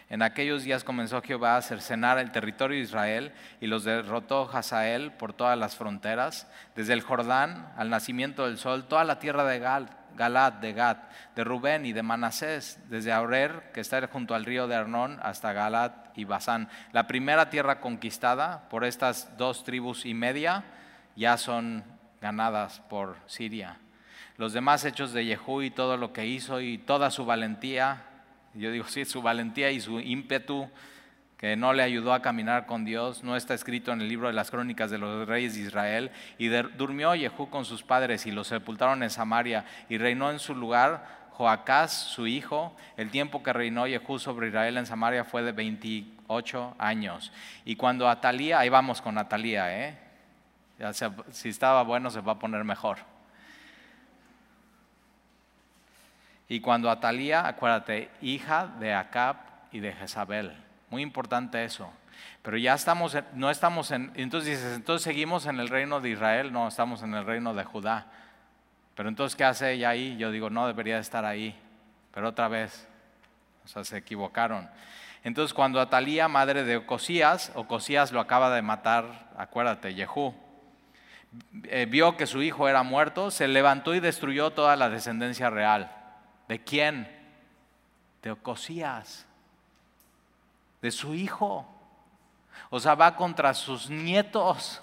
En 0.09 0.21
aquellos 0.21 0.63
días 0.63 0.85
comenzó 0.85 1.21
Jehová 1.21 1.57
a 1.57 1.61
cercenar 1.61 2.17
el 2.17 2.31
territorio 2.31 2.77
de 2.77 2.83
Israel 2.83 3.33
y 3.59 3.67
los 3.67 3.83
derrotó 3.83 4.49
Hazael 4.49 5.11
por 5.11 5.33
todas 5.33 5.57
las 5.57 5.75
fronteras, 5.75 6.47
desde 6.75 6.93
el 6.93 7.01
Jordán 7.01 7.73
al 7.75 7.89
nacimiento 7.89 8.45
del 8.45 8.57
sol, 8.57 8.85
toda 8.87 9.03
la 9.03 9.19
tierra 9.19 9.43
de 9.43 9.59
Gal, 9.59 9.89
Galad, 10.15 10.53
de 10.53 10.71
Gad, 10.71 10.97
de 11.35 11.43
Rubén 11.43 11.85
y 11.85 11.91
de 11.91 12.03
Manasés, 12.03 12.79
desde 12.89 13.11
Aurer, 13.11 13.71
que 13.73 13.81
está 13.81 14.05
junto 14.07 14.33
al 14.33 14.45
río 14.45 14.67
de 14.67 14.75
Arnón, 14.75 15.19
hasta 15.21 15.51
Galad 15.51 15.91
y 16.15 16.23
Basán. 16.23 16.69
La 16.93 17.05
primera 17.05 17.49
tierra 17.49 17.81
conquistada 17.81 18.69
por 18.69 18.85
estas 18.85 19.37
dos 19.37 19.65
tribus 19.65 20.05
y 20.05 20.13
media 20.13 20.63
ya 21.17 21.37
son 21.37 21.83
ganadas 22.21 22.79
por 22.89 23.17
Siria. 23.25 23.77
Los 24.37 24.53
demás 24.53 24.85
hechos 24.85 25.11
de 25.13 25.25
Jehú 25.25 25.63
y 25.63 25.69
todo 25.69 25.97
lo 25.97 26.13
que 26.13 26.25
hizo 26.25 26.61
y 26.61 26.77
toda 26.77 27.11
su 27.11 27.25
valentía 27.25 28.03
yo 28.57 28.71
digo, 28.71 28.85
sí, 28.87 29.05
su 29.05 29.21
valentía 29.21 29.71
y 29.71 29.79
su 29.79 29.99
ímpetu 29.99 30.69
que 31.37 31.55
no 31.55 31.71
le 31.71 31.83
ayudó 31.83 32.13
a 32.13 32.21
caminar 32.21 32.65
con 32.65 32.83
Dios, 32.83 33.23
no 33.23 33.35
está 33.35 33.53
escrito 33.53 33.91
en 33.91 34.01
el 34.01 34.09
libro 34.09 34.27
de 34.27 34.33
las 34.33 34.49
crónicas 34.49 34.89
de 34.89 34.97
los 34.97 35.27
reyes 35.27 35.53
de 35.55 35.61
Israel. 35.61 36.11
Y 36.39 36.47
durmió 36.47 37.13
Jehú 37.13 37.49
con 37.49 37.63
sus 37.63 37.83
padres 37.83 38.25
y 38.25 38.31
los 38.31 38.47
sepultaron 38.47 39.03
en 39.03 39.11
Samaria 39.11 39.63
y 39.87 39.99
reinó 39.99 40.31
en 40.31 40.39
su 40.39 40.55
lugar 40.55 41.27
Joacás, 41.33 41.93
su 41.93 42.25
hijo. 42.25 42.75
El 42.97 43.11
tiempo 43.11 43.43
que 43.43 43.53
reinó 43.53 43.85
Jehú 43.85 44.17
sobre 44.17 44.47
Israel 44.47 44.77
en 44.77 44.87
Samaria 44.87 45.23
fue 45.23 45.43
de 45.43 45.51
28 45.51 46.75
años. 46.79 47.31
Y 47.65 47.75
cuando 47.75 48.09
Atalía, 48.09 48.57
ahí 48.59 48.69
vamos 48.69 48.99
con 48.99 49.19
Atalía, 49.19 49.87
¿eh? 49.87 49.97
si 51.29 51.49
estaba 51.49 51.83
bueno 51.83 52.09
se 52.09 52.21
va 52.21 52.33
a 52.33 52.39
poner 52.39 52.63
mejor. 52.63 52.97
Y 56.49 56.61
cuando 56.61 56.89
Atalía, 56.89 57.47
acuérdate, 57.47 58.09
hija 58.21 58.67
de 58.79 58.93
Acab 58.93 59.37
y 59.71 59.79
de 59.79 59.93
Jezabel. 59.93 60.55
Muy 60.89 61.01
importante 61.01 61.63
eso. 61.63 61.91
Pero 62.41 62.57
ya 62.57 62.73
estamos, 62.73 63.17
no 63.33 63.49
estamos 63.49 63.91
en, 63.91 64.11
entonces 64.15 64.51
dices, 64.51 64.75
entonces 64.75 65.03
seguimos 65.03 65.45
en 65.45 65.59
el 65.59 65.67
reino 65.67 65.99
de 65.99 66.09
Israel, 66.09 66.53
no, 66.53 66.67
estamos 66.67 67.03
en 67.03 67.13
el 67.13 67.25
reino 67.25 67.53
de 67.53 67.63
Judá. 67.63 68.07
Pero 68.95 69.09
entonces, 69.09 69.35
¿qué 69.35 69.43
hace 69.43 69.73
ella 69.73 69.89
ahí? 69.89 70.17
Yo 70.17 70.31
digo, 70.31 70.49
no 70.49 70.65
debería 70.65 70.97
estar 70.97 71.25
ahí. 71.25 71.55
Pero 72.13 72.29
otra 72.29 72.47
vez, 72.47 72.87
o 73.65 73.67
sea, 73.67 73.83
se 73.83 73.97
equivocaron. 73.97 74.69
Entonces, 75.23 75.53
cuando 75.53 75.81
Atalía, 75.81 76.27
madre 76.27 76.63
de 76.63 76.77
Ocosías, 76.77 77.51
Ocosías 77.53 78.11
lo 78.11 78.19
acaba 78.19 78.49
de 78.55 78.61
matar, 78.61 79.29
acuérdate, 79.37 79.93
Jehú, 79.93 80.33
eh, 81.65 81.85
vio 81.87 82.15
que 82.17 82.25
su 82.25 82.41
hijo 82.41 82.69
era 82.69 82.81
muerto, 82.83 83.29
se 83.29 83.47
levantó 83.47 83.93
y 83.93 83.99
destruyó 83.99 84.51
toda 84.51 84.75
la 84.77 84.89
descendencia 84.89 85.49
real. 85.49 85.91
¿De 86.47 86.63
quién? 86.63 87.07
De 88.21 88.31
Ocosías, 88.31 89.25
de 90.81 90.91
su 90.91 91.13
hijo. 91.13 91.65
O 92.69 92.79
sea, 92.79 92.95
va 92.95 93.15
contra 93.15 93.53
sus 93.53 93.89
nietos. 93.89 94.81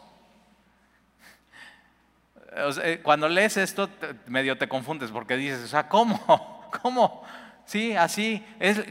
cuando 3.03 3.29
lees 3.29 3.57
esto, 3.57 3.89
medio 4.27 4.57
te 4.57 4.69
confundes 4.69 5.11
porque 5.11 5.37
dices, 5.37 5.65
o 5.65 5.69
sea, 5.69 5.89
¿cómo? 5.89 6.71
¿Cómo? 6.83 7.25
Sí, 7.65 7.97
así. 7.97 8.45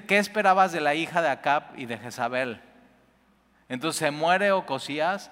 ¿Qué 0.07 0.17
esperabas 0.17 0.71
de 0.71 0.81
la 0.81 0.95
hija 0.95 1.21
de 1.21 1.29
Acab 1.29 1.77
y 1.77 1.85
de 1.85 1.97
Jezabel? 1.97 2.59
Entonces 3.69 3.99
se 3.99 4.11
muere 4.11 4.51
Ocosías 4.51 5.31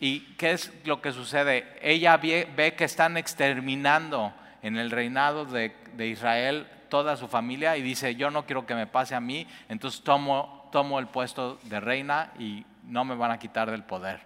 y 0.00 0.20
¿qué 0.36 0.52
es 0.52 0.72
lo 0.84 1.02
que 1.02 1.12
sucede? 1.12 1.78
Ella 1.82 2.16
ve, 2.16 2.74
que 2.76 2.84
están 2.84 3.16
exterminando 3.16 4.32
en 4.62 4.76
el 4.78 4.90
reinado 4.90 5.44
de 5.44 6.06
Israel 6.06 6.66
toda 6.88 7.16
su 7.16 7.28
familia 7.28 7.76
y 7.76 7.82
dice, 7.82 8.14
yo 8.14 8.30
no 8.30 8.46
quiero 8.46 8.66
que 8.66 8.74
me 8.74 8.86
pase 8.86 9.14
a 9.14 9.20
mí, 9.20 9.46
entonces 9.68 10.02
tomo, 10.02 10.68
tomo 10.72 10.98
el 10.98 11.06
puesto 11.06 11.58
de 11.64 11.80
reina 11.80 12.32
y 12.38 12.64
no 12.84 13.04
me 13.04 13.14
van 13.14 13.30
a 13.30 13.38
quitar 13.38 13.70
del 13.70 13.84
poder. 13.84 14.20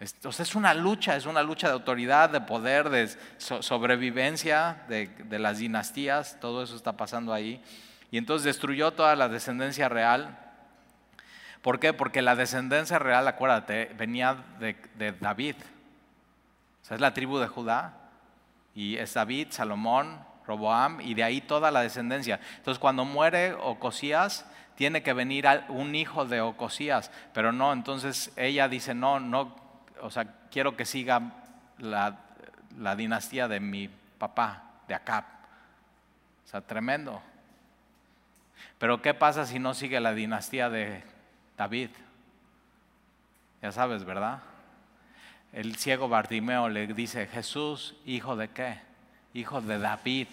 Entonces 0.00 0.48
es 0.48 0.54
una 0.54 0.72
lucha, 0.72 1.16
es 1.16 1.26
una 1.26 1.42
lucha 1.42 1.66
de 1.66 1.74
autoridad, 1.74 2.30
de 2.30 2.40
poder, 2.40 2.88
de 2.88 3.08
sobrevivencia 3.38 4.82
de, 4.88 5.08
de 5.08 5.38
las 5.38 5.58
dinastías, 5.58 6.38
todo 6.40 6.62
eso 6.62 6.74
está 6.74 6.96
pasando 6.96 7.34
ahí. 7.34 7.62
Y 8.10 8.18
entonces 8.18 8.44
destruyó 8.44 8.92
toda 8.92 9.14
la 9.14 9.28
descendencia 9.28 9.88
real. 9.88 10.38
¿Por 11.62 11.78
qué? 11.78 11.92
Porque 11.92 12.22
la 12.22 12.34
descendencia 12.34 12.98
real, 12.98 13.28
acuérdate, 13.28 13.94
venía 13.96 14.42
de, 14.58 14.76
de 14.96 15.12
David. 15.12 15.56
O 16.82 16.84
sea, 16.86 16.94
es 16.94 17.00
la 17.00 17.12
tribu 17.12 17.38
de 17.38 17.48
Judá. 17.48 17.94
Y 18.74 18.96
es 18.96 19.14
David, 19.14 19.48
Salomón, 19.50 20.24
Roboam 20.50 21.00
y 21.00 21.14
de 21.14 21.22
ahí 21.22 21.40
toda 21.40 21.70
la 21.70 21.82
descendencia. 21.82 22.40
Entonces 22.56 22.80
cuando 22.80 23.04
muere 23.04 23.54
Ocosías, 23.54 24.46
tiene 24.74 25.02
que 25.02 25.12
venir 25.12 25.46
un 25.68 25.94
hijo 25.94 26.24
de 26.24 26.40
Ocosías, 26.40 27.12
pero 27.32 27.52
no, 27.52 27.72
entonces 27.72 28.32
ella 28.36 28.68
dice, 28.68 28.94
no, 28.94 29.20
no, 29.20 29.54
o 30.00 30.10
sea, 30.10 30.26
quiero 30.50 30.76
que 30.76 30.84
siga 30.84 31.32
la, 31.78 32.18
la 32.78 32.96
dinastía 32.96 33.46
de 33.46 33.60
mi 33.60 33.88
papá, 34.18 34.64
de 34.88 34.94
Acab. 34.94 35.24
O 36.44 36.48
sea, 36.48 36.62
tremendo. 36.62 37.22
Pero 38.78 39.02
¿qué 39.02 39.14
pasa 39.14 39.46
si 39.46 39.58
no 39.58 39.74
sigue 39.74 40.00
la 40.00 40.14
dinastía 40.14 40.68
de 40.68 41.02
David? 41.56 41.90
Ya 43.62 43.70
sabes, 43.70 44.04
¿verdad? 44.04 44.40
El 45.52 45.76
ciego 45.76 46.08
Bartimeo 46.08 46.68
le 46.68 46.86
dice, 46.86 47.26
Jesús, 47.26 47.94
hijo 48.06 48.34
de 48.34 48.48
qué? 48.48 48.89
Hijo 49.34 49.60
de 49.60 49.78
David. 49.78 50.28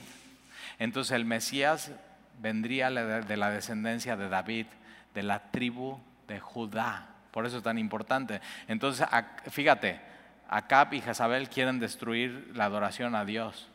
Entonces 0.80 1.12
el 1.12 1.26
Mesías 1.26 1.92
vendría 2.40 2.90
de 2.90 3.38
la 3.38 3.50
descendencia 3.50 4.16
de 4.16 4.30
David, 4.30 4.68
de 5.14 5.24
la 5.24 5.52
tribu 5.52 6.00
de 6.28 6.40
Judá. 6.40 7.10
Por 7.32 7.46
eso 7.46 7.58
es 7.58 7.64
tan 7.64 7.78
importante. 7.78 8.42
Entonces, 8.68 9.08
fíjate, 9.50 10.00
Acab 10.50 10.94
y 10.94 11.02
Jezabel 11.02 11.50
quieren 11.50 11.80
destruir 11.80 12.52
la 12.56 12.66
adoración 12.66 13.16
a 13.16 13.26
Dios. 13.26 13.70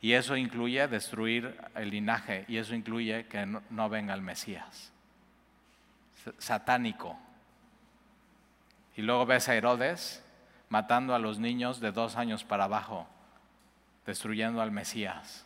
Y 0.00 0.12
eso 0.12 0.36
incluye 0.36 0.86
destruir 0.88 1.58
el 1.74 1.90
linaje 1.90 2.44
y 2.48 2.58
eso 2.58 2.74
incluye 2.74 3.26
que 3.26 3.46
no, 3.46 3.88
venga 3.88 4.14
el 4.14 4.20
Mesías. 4.20 4.92
Satánico. 6.38 7.18
Y 8.96 9.02
luego 9.02 9.26
ves 9.26 9.48
a 9.48 9.54
Herodes 9.54 10.22
matando 10.68 11.14
a 11.14 11.18
los 11.18 11.38
niños 11.38 11.80
de 11.80 11.92
dos 11.92 12.16
años 12.16 12.44
para 12.44 12.64
abajo, 12.64 13.08
destruyendo 14.06 14.62
al 14.62 14.70
Mesías. 14.70 15.44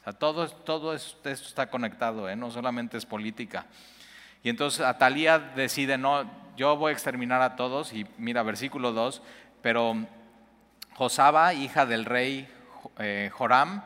O 0.00 0.04
sea, 0.04 0.12
todo, 0.12 0.48
todo 0.48 0.94
esto 0.94 1.28
está 1.28 1.68
conectado, 1.70 2.28
¿eh? 2.28 2.36
no 2.36 2.50
solamente 2.50 2.96
es 2.96 3.06
política. 3.06 3.66
Y 4.42 4.48
entonces 4.50 4.80
Atalía 4.80 5.38
decide, 5.38 5.96
no, 5.96 6.30
yo 6.56 6.76
voy 6.76 6.90
a 6.90 6.92
exterminar 6.92 7.42
a 7.42 7.56
todos, 7.56 7.92
y 7.92 8.06
mira, 8.18 8.42
versículo 8.42 8.92
2, 8.92 9.22
pero 9.62 9.96
Josaba, 10.94 11.54
hija 11.54 11.86
del 11.86 12.04
rey 12.04 12.48
eh, 12.98 13.30
Joram, 13.32 13.82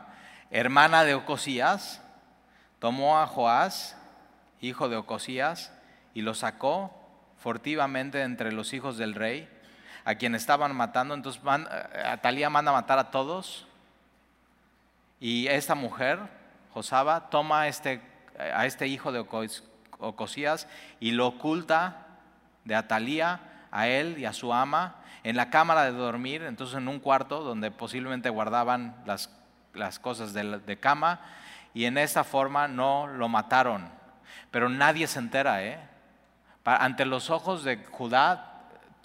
hermana 0.50 1.04
de 1.04 1.14
Ocosías, 1.14 2.02
tomó 2.80 3.18
a 3.20 3.26
Joás, 3.26 3.96
hijo 4.60 4.88
de 4.88 4.96
Ocosías, 4.96 5.72
y 6.14 6.22
lo 6.22 6.34
sacó 6.34 6.92
furtivamente 7.38 8.22
entre 8.22 8.52
los 8.52 8.72
hijos 8.72 8.98
del 8.98 9.14
rey, 9.14 9.48
a 10.08 10.14
quien 10.14 10.34
estaban 10.34 10.74
matando. 10.74 11.12
Entonces 11.12 11.42
eh, 11.44 12.02
Atalía 12.02 12.48
manda 12.48 12.70
a 12.70 12.74
matar 12.74 12.98
a 12.98 13.10
todos. 13.10 13.66
Y 15.20 15.46
esta 15.48 15.74
mujer, 15.74 16.18
Josaba, 16.72 17.28
toma 17.28 17.62
a 17.62 17.68
este, 17.68 18.00
a 18.38 18.64
este 18.64 18.86
hijo 18.86 19.12
de 19.12 19.18
Ocosías 19.98 20.66
y 20.98 21.10
lo 21.10 21.26
oculta 21.26 22.06
de 22.64 22.74
Atalía 22.74 23.40
a 23.70 23.86
él 23.88 24.16
y 24.16 24.24
a 24.24 24.32
su 24.32 24.54
ama 24.54 24.96
en 25.24 25.36
la 25.36 25.50
cámara 25.50 25.84
de 25.84 25.92
dormir, 25.92 26.42
entonces 26.42 26.78
en 26.78 26.88
un 26.88 27.00
cuarto 27.00 27.42
donde 27.42 27.70
posiblemente 27.70 28.30
guardaban 28.30 28.96
las, 29.04 29.30
las 29.74 29.98
cosas 29.98 30.32
de, 30.32 30.58
de, 30.58 30.78
cama, 30.78 31.20
y 31.74 31.84
en 31.84 31.98
esta 31.98 32.24
forma 32.24 32.66
no 32.66 33.08
lo 33.08 33.28
mataron. 33.28 33.90
Pero 34.50 34.70
nadie 34.70 35.06
se 35.06 35.18
entera, 35.18 35.62
¿eh? 35.64 35.78
Ante 36.64 37.04
los 37.04 37.28
ojos 37.28 37.62
de 37.62 37.84
Judá, 37.90 38.47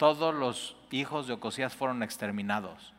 todos 0.04 0.34
los 0.34 0.76
hijos 0.90 1.26
de 1.26 1.32
Ocosías 1.32 1.72
fueron 1.72 2.02
exterminados. 2.02 2.92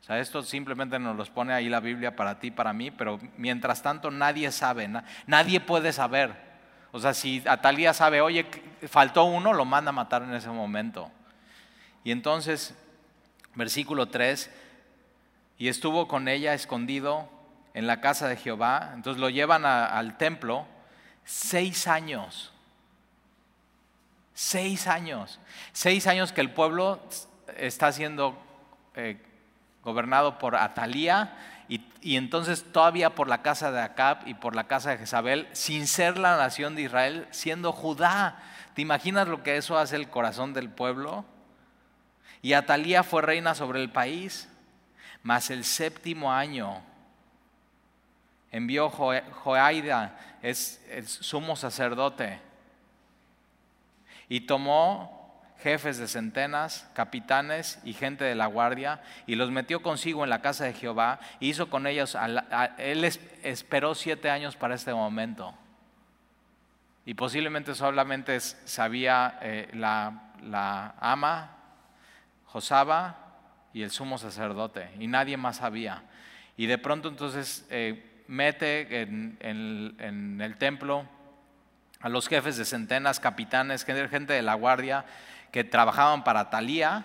O 0.00 0.04
sea, 0.04 0.18
esto 0.18 0.42
simplemente 0.42 0.98
nos 0.98 1.16
los 1.16 1.30
pone 1.30 1.52
ahí 1.52 1.68
la 1.68 1.78
Biblia 1.78 2.16
para 2.16 2.40
ti, 2.40 2.50
para 2.50 2.72
mí, 2.72 2.90
pero 2.90 3.20
mientras 3.36 3.80
tanto 3.80 4.10
nadie 4.10 4.50
sabe, 4.50 4.90
nadie 5.28 5.60
puede 5.60 5.92
saber. 5.92 6.34
O 6.90 6.98
sea, 6.98 7.14
si 7.14 7.44
Atalía 7.46 7.94
sabe, 7.94 8.20
oye, 8.20 8.44
faltó 8.88 9.22
uno, 9.22 9.52
lo 9.52 9.64
manda 9.64 9.90
a 9.90 9.92
matar 9.92 10.24
en 10.24 10.34
ese 10.34 10.48
momento. 10.48 11.12
Y 12.02 12.10
entonces, 12.10 12.76
versículo 13.54 14.06
3, 14.06 14.50
y 15.58 15.68
estuvo 15.68 16.08
con 16.08 16.26
ella 16.26 16.54
escondido 16.54 17.28
en 17.72 17.86
la 17.86 18.00
casa 18.00 18.26
de 18.26 18.34
Jehová, 18.34 18.90
entonces 18.96 19.20
lo 19.20 19.30
llevan 19.30 19.64
al 19.64 20.16
templo 20.16 20.66
seis 21.24 21.86
años. 21.86 22.52
Seis 24.42 24.88
años. 24.88 25.38
Seis 25.72 26.08
años 26.08 26.32
que 26.32 26.40
el 26.40 26.50
pueblo 26.50 27.00
está 27.56 27.92
siendo 27.92 28.36
eh, 28.96 29.16
gobernado 29.84 30.40
por 30.40 30.56
Atalía 30.56 31.38
y, 31.68 31.86
y, 32.00 32.16
entonces 32.16 32.64
todavía 32.72 33.14
por 33.14 33.28
la 33.28 33.40
casa 33.42 33.70
de 33.70 33.80
Acab 33.80 34.26
y 34.26 34.34
por 34.34 34.56
la 34.56 34.64
casa 34.64 34.90
de 34.90 34.98
Jezabel, 34.98 35.46
sin 35.52 35.86
ser 35.86 36.18
la 36.18 36.36
nación 36.36 36.74
de 36.74 36.82
Israel, 36.82 37.28
siendo 37.30 37.70
Judá. 37.70 38.42
¿Te 38.74 38.82
imaginas 38.82 39.28
lo 39.28 39.44
que 39.44 39.56
eso 39.56 39.78
hace 39.78 39.94
el 39.94 40.10
corazón 40.10 40.54
del 40.54 40.68
pueblo? 40.68 41.24
Y 42.42 42.54
Atalía 42.54 43.04
fue 43.04 43.22
reina 43.22 43.54
sobre 43.54 43.80
el 43.80 43.92
país, 43.92 44.48
mas 45.22 45.50
el 45.50 45.64
séptimo 45.64 46.32
año 46.32 46.82
envió 48.50 48.90
Joaida, 48.90 50.18
es 50.42 50.84
el 50.90 51.06
sumo 51.06 51.54
sacerdote, 51.54 52.40
y 54.32 54.40
tomó 54.40 55.44
jefes 55.58 55.98
de 55.98 56.08
centenas, 56.08 56.88
capitanes 56.94 57.78
y 57.84 57.92
gente 57.92 58.24
de 58.24 58.34
la 58.34 58.46
guardia, 58.46 59.02
y 59.26 59.34
los 59.34 59.50
metió 59.50 59.82
consigo 59.82 60.24
en 60.24 60.30
la 60.30 60.40
casa 60.40 60.64
de 60.64 60.72
Jehová, 60.72 61.20
e 61.38 61.48
hizo 61.48 61.68
con 61.68 61.86
ellos, 61.86 62.16
él 62.78 63.04
esperó 63.04 63.94
siete 63.94 64.30
años 64.30 64.56
para 64.56 64.74
este 64.74 64.94
momento. 64.94 65.52
Y 67.04 67.12
posiblemente 67.12 67.74
solamente 67.74 68.40
sabía 68.40 69.38
eh, 69.42 69.68
la, 69.74 70.32
la 70.42 70.94
ama 70.98 71.58
Josaba 72.46 73.34
y 73.74 73.82
el 73.82 73.90
sumo 73.90 74.16
sacerdote, 74.16 74.88
y 74.98 75.08
nadie 75.08 75.36
más 75.36 75.56
sabía. 75.58 76.04
Y 76.56 76.64
de 76.64 76.78
pronto 76.78 77.10
entonces 77.10 77.66
eh, 77.68 78.24
mete 78.28 79.02
en, 79.02 80.38
el 80.40 80.56
templo 80.56 81.06
a 82.02 82.08
los 82.08 82.28
jefes 82.28 82.56
de 82.56 82.64
centenas, 82.64 83.20
capitanes, 83.20 83.84
gente 83.84 84.32
de 84.32 84.42
la 84.42 84.54
guardia 84.54 85.04
que 85.50 85.64
trabajaban 85.64 86.24
para 86.24 86.50
Talía, 86.50 87.04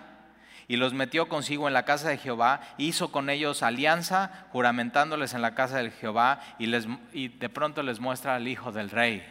y 0.66 0.76
los 0.76 0.92
metió 0.92 1.28
consigo 1.28 1.66
en 1.66 1.74
la 1.74 1.84
casa 1.84 2.10
de 2.10 2.18
Jehová, 2.18 2.60
hizo 2.76 3.10
con 3.10 3.30
ellos 3.30 3.62
alianza, 3.62 4.46
juramentándoles 4.52 5.32
en 5.32 5.40
la 5.40 5.54
casa 5.54 5.78
de 5.78 5.90
Jehová, 5.90 6.40
y, 6.58 6.66
les, 6.66 6.86
y 7.12 7.28
de 7.28 7.48
pronto 7.48 7.82
les 7.82 8.00
muestra 8.00 8.34
al 8.34 8.48
hijo 8.48 8.70
del 8.70 8.90
rey. 8.90 9.26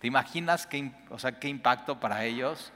¿Te 0.00 0.06
imaginas 0.06 0.66
qué, 0.66 0.92
o 1.10 1.18
sea, 1.18 1.40
qué 1.40 1.48
impacto 1.48 1.98
para 1.98 2.24
ellos? 2.24 2.72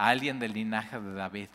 a 0.00 0.08
alguien 0.08 0.38
del 0.38 0.54
linaje 0.54 0.98
de 0.98 1.12
David. 1.12 1.48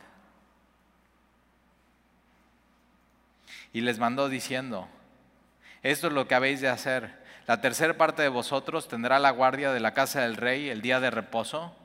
Y 3.74 3.82
les 3.82 3.98
mandó 3.98 4.30
diciendo, 4.30 4.88
esto 5.82 6.08
es 6.08 6.14
lo 6.14 6.28
que 6.28 6.36
habéis 6.36 6.62
de 6.62 6.70
hacer. 6.70 7.25
La 7.48 7.62
tercera 7.62 7.96
parte 7.96 8.22
de 8.22 8.30
vosotros 8.30 8.88
tendrá 8.88 9.20
la 9.20 9.32
guardia 9.32 9.72
de 9.72 9.80
la 9.80 9.94
casa 9.94 10.22
del 10.22 10.36
rey 10.36 10.70
el 10.70 10.82
día 10.82 11.00
de 11.00 11.12
reposo. 11.12 11.76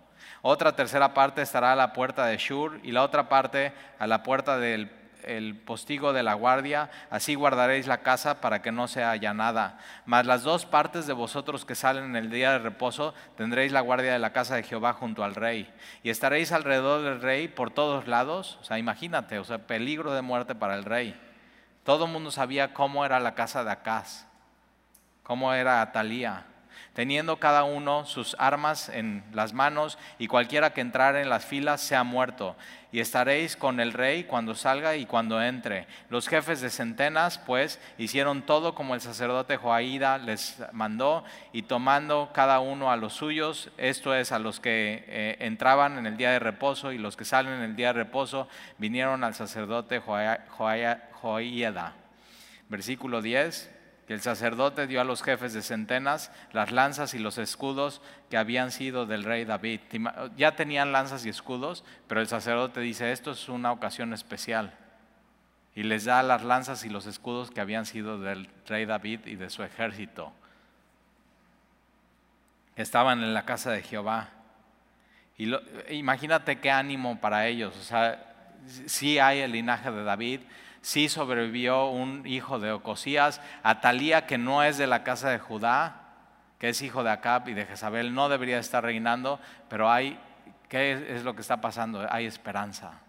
Otra 0.42 0.74
tercera 0.74 1.12
parte 1.12 1.42
estará 1.42 1.72
a 1.72 1.76
la 1.76 1.92
puerta 1.92 2.24
de 2.26 2.38
Shur 2.38 2.80
y 2.82 2.92
la 2.92 3.02
otra 3.02 3.28
parte 3.28 3.72
a 3.98 4.06
la 4.06 4.22
puerta 4.22 4.58
del 4.58 4.90
el 5.24 5.56
postigo 5.56 6.12
de 6.12 6.22
la 6.22 6.34
guardia, 6.34 6.90
así 7.10 7.34
guardaréis 7.34 7.86
la 7.86 7.98
casa 7.98 8.40
para 8.40 8.62
que 8.62 8.72
no 8.72 8.88
sea 8.88 9.10
allanada. 9.10 9.78
Mas 10.06 10.26
las 10.26 10.42
dos 10.42 10.66
partes 10.66 11.06
de 11.06 11.12
vosotros 11.12 11.64
que 11.64 11.74
salen 11.74 12.04
en 12.04 12.16
el 12.16 12.30
día 12.30 12.52
de 12.52 12.58
reposo 12.58 13.14
tendréis 13.36 13.72
la 13.72 13.80
guardia 13.80 14.12
de 14.12 14.18
la 14.18 14.32
casa 14.32 14.56
de 14.56 14.62
Jehová 14.62 14.92
junto 14.92 15.24
al 15.24 15.34
rey. 15.34 15.72
Y 16.02 16.10
estaréis 16.10 16.52
alrededor 16.52 17.02
del 17.02 17.20
rey 17.20 17.48
por 17.48 17.70
todos 17.70 18.06
lados. 18.06 18.58
O 18.60 18.64
sea, 18.64 18.78
imagínate, 18.78 19.38
o 19.38 19.44
sea, 19.44 19.58
peligro 19.58 20.12
de 20.12 20.22
muerte 20.22 20.54
para 20.54 20.74
el 20.74 20.84
rey. 20.84 21.18
Todo 21.84 22.06
el 22.06 22.12
mundo 22.12 22.30
sabía 22.30 22.74
cómo 22.74 23.04
era 23.04 23.20
la 23.20 23.34
casa 23.34 23.64
de 23.64 23.70
Acaz, 23.70 24.26
cómo 25.22 25.52
era 25.52 25.82
Atalía 25.82 26.46
teniendo 26.94 27.38
cada 27.38 27.64
uno 27.64 28.04
sus 28.04 28.36
armas 28.38 28.88
en 28.88 29.22
las 29.32 29.52
manos, 29.52 29.98
y 30.18 30.26
cualquiera 30.26 30.74
que 30.74 30.80
entrare 30.80 31.22
en 31.22 31.30
las 31.30 31.46
filas 31.46 31.80
sea 31.80 32.04
muerto. 32.04 32.56
Y 32.92 32.98
estaréis 32.98 33.56
con 33.56 33.78
el 33.78 33.92
rey 33.92 34.24
cuando 34.24 34.54
salga 34.54 34.96
y 34.96 35.06
cuando 35.06 35.40
entre. 35.40 35.86
Los 36.08 36.28
jefes 36.28 36.60
de 36.60 36.70
centenas, 36.70 37.38
pues, 37.38 37.80
hicieron 37.98 38.42
todo 38.42 38.74
como 38.74 38.94
el 38.94 39.00
sacerdote 39.00 39.56
Joaída 39.56 40.18
les 40.18 40.58
mandó, 40.72 41.24
y 41.52 41.62
tomando 41.62 42.30
cada 42.34 42.60
uno 42.60 42.90
a 42.90 42.96
los 42.96 43.12
suyos, 43.12 43.70
esto 43.78 44.14
es, 44.14 44.32
a 44.32 44.38
los 44.38 44.58
que 44.58 45.04
eh, 45.06 45.36
entraban 45.40 45.98
en 45.98 46.06
el 46.06 46.16
día 46.16 46.32
de 46.32 46.40
reposo 46.40 46.92
y 46.92 46.98
los 46.98 47.16
que 47.16 47.24
salen 47.24 47.54
en 47.54 47.62
el 47.62 47.76
día 47.76 47.88
de 47.88 48.04
reposo, 48.04 48.48
vinieron 48.78 49.22
al 49.22 49.34
sacerdote 49.34 50.00
Joaída. 50.00 51.94
Versículo 52.68 53.22
10 53.22 53.79
el 54.12 54.20
sacerdote 54.20 54.86
dio 54.86 55.00
a 55.00 55.04
los 55.04 55.22
jefes 55.22 55.52
de 55.52 55.62
centenas 55.62 56.32
las 56.52 56.72
lanzas 56.72 57.14
y 57.14 57.18
los 57.18 57.38
escudos 57.38 58.02
que 58.28 58.36
habían 58.36 58.72
sido 58.72 59.06
del 59.06 59.24
rey 59.24 59.44
David. 59.44 59.80
Ya 60.36 60.56
tenían 60.56 60.92
lanzas 60.92 61.24
y 61.26 61.28
escudos, 61.28 61.84
pero 62.08 62.20
el 62.20 62.26
sacerdote 62.26 62.80
dice, 62.80 63.12
esto 63.12 63.30
es 63.30 63.48
una 63.48 63.72
ocasión 63.72 64.12
especial. 64.12 64.74
Y 65.74 65.84
les 65.84 66.04
da 66.04 66.22
las 66.22 66.42
lanzas 66.42 66.84
y 66.84 66.88
los 66.88 67.06
escudos 67.06 67.50
que 67.50 67.60
habían 67.60 67.86
sido 67.86 68.18
del 68.18 68.48
rey 68.66 68.84
David 68.84 69.20
y 69.26 69.36
de 69.36 69.48
su 69.48 69.62
ejército. 69.62 70.32
Estaban 72.74 73.22
en 73.22 73.34
la 73.34 73.44
casa 73.44 73.70
de 73.70 73.82
Jehová. 73.82 74.30
Imagínate 75.88 76.58
qué 76.58 76.70
ánimo 76.70 77.20
para 77.20 77.46
ellos. 77.46 77.76
O 77.76 77.82
sea, 77.82 78.54
sí 78.86 79.18
hay 79.18 79.38
el 79.38 79.52
linaje 79.52 79.90
de 79.90 80.02
David, 80.02 80.40
sí 80.82 81.08
sobrevivió 81.08 81.86
un 81.86 82.26
hijo 82.26 82.58
de 82.58 82.72
Ocosías, 82.72 83.40
Atalía 83.62 84.26
que 84.26 84.38
no 84.38 84.62
es 84.62 84.78
de 84.78 84.86
la 84.86 85.02
casa 85.04 85.30
de 85.30 85.38
Judá, 85.38 86.00
que 86.58 86.68
es 86.68 86.82
hijo 86.82 87.02
de 87.02 87.10
Acab 87.10 87.48
y 87.48 87.54
de 87.54 87.66
Jezabel, 87.66 88.14
no 88.14 88.28
debería 88.28 88.58
estar 88.58 88.84
reinando, 88.84 89.40
pero 89.68 89.90
hay, 89.90 90.18
¿qué 90.68 91.14
es 91.16 91.24
lo 91.24 91.34
que 91.34 91.40
está 91.40 91.60
pasando? 91.60 92.06
Hay 92.10 92.26
esperanza. 92.26 93.00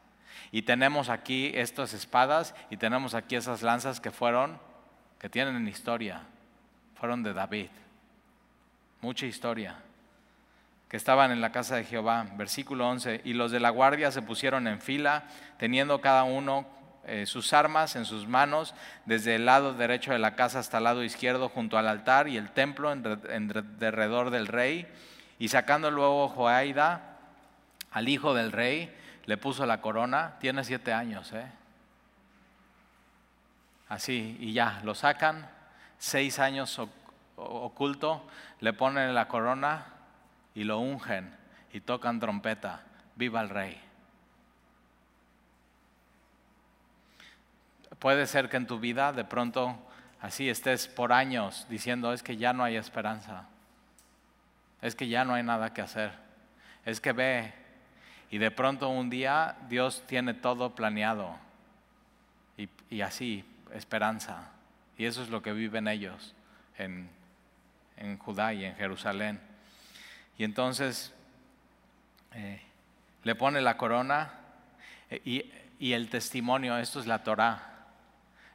Y 0.52 0.64
tenemos 0.64 1.10
aquí 1.10 1.52
estas 1.54 1.94
espadas 1.94 2.56
y 2.70 2.78
tenemos 2.78 3.14
aquí 3.14 3.36
esas 3.36 3.62
lanzas 3.62 4.00
que 4.00 4.12
fueron, 4.12 4.60
que 5.20 5.30
tienen 5.30 5.68
historia, 5.68 6.22
fueron 6.96 7.24
de 7.24 7.34
David. 7.34 7.70
Mucha 9.02 9.26
historia 9.26 9.78
que 10.92 10.98
estaban 10.98 11.32
en 11.32 11.40
la 11.40 11.54
casa 11.54 11.78
de 11.78 11.86
Jehová. 11.86 12.28
Versículo 12.36 12.90
11, 12.90 13.22
y 13.24 13.32
los 13.32 13.52
de 13.52 13.62
la 13.62 13.70
guardia 13.70 14.12
se 14.12 14.22
pusieron 14.22 14.68
en 14.68 14.82
fila, 14.82 15.24
teniendo 15.58 16.02
cada 16.02 16.24
uno 16.24 16.68
eh, 17.06 17.26
sus 17.26 17.52
armas 17.54 17.96
en 17.96 18.06
sus 18.06 18.28
manos, 18.28 18.76
desde 19.06 19.36
el 19.36 19.46
lado 19.46 19.74
derecho 19.74 20.12
de 20.12 20.20
la 20.20 20.36
casa 20.36 20.60
hasta 20.60 20.78
el 20.78 20.84
lado 20.84 21.04
izquierdo, 21.04 21.50
junto 21.50 21.78
al 21.78 21.88
altar 21.88 22.28
y 22.28 22.38
el 22.38 22.52
templo 22.52 22.92
en, 22.92 23.48
derredor 23.80 24.30
del 24.30 24.48
rey. 24.48 24.88
Y 25.40 25.48
sacando 25.48 25.90
luego 25.90 26.30
Joaida 26.30 27.18
al 27.92 28.08
hijo 28.08 28.34
del 28.34 28.52
rey, 28.52 28.96
le 29.26 29.38
puso 29.38 29.66
la 29.66 29.82
corona, 29.82 30.36
tiene 30.40 30.64
siete 30.64 30.94
años, 30.94 31.32
¿eh? 31.34 31.52
Así, 33.90 34.38
y 34.40 34.54
ya, 34.54 34.80
lo 34.84 34.96
sacan, 34.96 35.50
seis 35.98 36.40
años 36.40 36.80
oculto, 37.36 38.26
le 38.62 38.72
ponen 38.72 39.14
la 39.14 39.28
corona 39.28 39.86
y 40.56 40.64
lo 40.64 40.80
ungen 40.80 41.36
y 41.74 41.82
tocan 41.82 42.20
trompeta, 42.20 42.84
viva 43.16 43.42
el 43.42 43.50
rey. 43.50 43.91
Puede 48.02 48.26
ser 48.26 48.50
que 48.50 48.58
en 48.58 48.66
tu 48.66 48.80
vida 48.80 49.14
de 49.14 49.24
pronto 49.24 49.78
así 50.22 50.50
estés 50.50 50.88
por 50.88 51.14
años 51.14 51.68
diciendo 51.70 52.14
es 52.14 52.24
que 52.24 52.36
ya 52.36 52.52
no 52.52 52.64
hay 52.64 52.76
esperanza, 52.76 53.48
es 54.82 54.96
que 54.96 55.08
ya 55.08 55.24
no 55.24 55.36
hay 55.36 55.44
nada 55.44 55.72
que 55.72 55.82
hacer, 55.82 56.12
es 56.84 57.00
que 57.00 57.12
ve 57.12 57.54
y 58.32 58.40
de 58.40 58.50
pronto 58.50 58.90
un 58.90 59.12
día 59.12 59.56
Dios 59.70 60.04
tiene 60.08 60.34
todo 60.34 60.74
planeado 60.74 61.38
y, 62.90 63.02
así, 63.02 63.46
esperanza. 63.72 64.50
Y 64.98 65.06
eso 65.06 65.22
es 65.22 65.30
lo 65.30 65.44
que 65.44 65.54
viven 65.54 65.88
ellos 65.88 66.34
en, 66.80 67.08
en 67.98 68.18
Judá 68.18 68.52
y 68.52 68.66
en 68.66 68.76
Jerusalén. 68.78 69.40
Y 70.40 70.44
entonces 70.44 71.14
eh, 72.34 72.62
le 73.24 73.36
pone 73.36 73.62
la 73.62 73.78
corona 73.78 74.34
eh, 75.12 75.22
y, 75.24 75.52
y, 75.78 75.94
el 75.94 76.10
testimonio, 76.10 76.80
esto 76.80 77.00
es 77.00 77.06
la 77.06 77.24
Torah. 77.24 77.71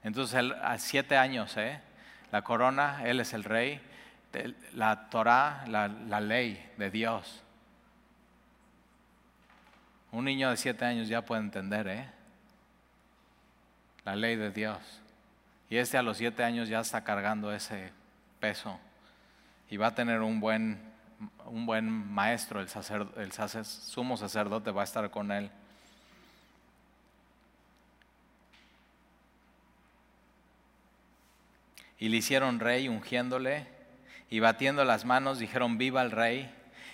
Entonces 0.07 0.38
él, 0.38 0.54
a 0.62 0.78
siete 0.78 1.16
años, 1.16 1.57
¿eh? 1.57 1.80
la 2.30 2.42
corona, 2.42 3.02
él 3.04 3.18
es 3.18 3.32
el 3.32 3.42
rey, 3.42 3.80
la 4.72 5.11
Torah, 5.11 5.64
la, 5.66 5.88
la 5.88 6.20
ley 6.20 6.64
de 6.76 6.90
Dios. 6.92 7.42
Un 10.12 10.26
niño 10.26 10.50
de 10.50 10.57
siete 10.57 10.84
años 10.84 11.09
ya 11.09 11.22
puede 11.22 11.40
entender, 11.40 11.88
¿eh? 11.88 12.09
La 14.04 14.14
ley 14.14 14.36
de 14.36 14.52
Dios. 14.52 14.78
Y 15.68 15.76
este 15.76 15.98
a 15.98 16.02
los 16.02 16.18
siete 16.18 16.44
años 16.44 16.68
ya 16.68 16.78
está 16.78 17.02
cargando 17.02 17.52
ese 17.52 17.90
peso 18.38 18.78
y 19.68 19.76
va 19.76 19.88
a 19.88 19.94
tener 19.96 20.20
un 20.20 20.38
buen 20.38 20.78
un 21.46 21.66
buen 21.66 21.90
maestro, 21.90 22.61
el, 22.61 22.68
sumo 23.64 24.16
sacerdote 24.16 24.70
va 24.70 24.82
a 24.82 24.84
estar 24.84 25.11
con 25.11 25.32
él. 25.32 25.50
Y 31.99 32.09
le 32.09 32.18
hicieron 32.18 32.61
rey 32.61 32.88
ungiéndole 32.88 33.66
y 34.28 34.40
batiendo 34.40 34.84
las 34.84 35.05
manos 35.05 35.38
dijeron 35.38 35.78
viva 35.78 36.03
el 36.03 36.11
rey. 36.11 36.53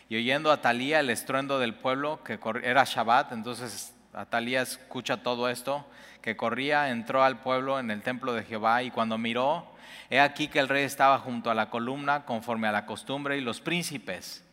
Y 0.08 0.16
oyendo 0.16 0.52
a 0.52 0.60
el 1.00 1.10
estruendo 1.10 1.58
del 1.58 1.74
pueblo, 1.74 2.22
que 2.22 2.38
era 2.62 2.84
Shabbat, 2.84 3.32
entonces 3.32 3.94
Atalía 4.12 4.60
escucha 4.60 5.22
todo 5.22 5.48
esto, 5.48 5.86
que 6.20 6.36
corría, 6.36 6.90
entró 6.90 7.24
al 7.24 7.40
pueblo 7.40 7.78
en 7.78 7.90
el 7.90 8.02
templo 8.02 8.34
de 8.34 8.44
Jehová 8.44 8.82
y 8.82 8.90
cuando 8.90 9.16
miró, 9.16 9.66
he 10.10 10.20
aquí 10.20 10.48
que 10.48 10.58
el 10.58 10.68
rey 10.68 10.84
estaba 10.84 11.18
junto 11.18 11.50
a 11.50 11.54
la 11.54 11.70
columna 11.70 12.26
conforme 12.26 12.68
a 12.68 12.72
la 12.72 12.84
costumbre 12.84 13.38
y 13.38 13.40
los 13.40 13.60
príncipes, 13.62 14.44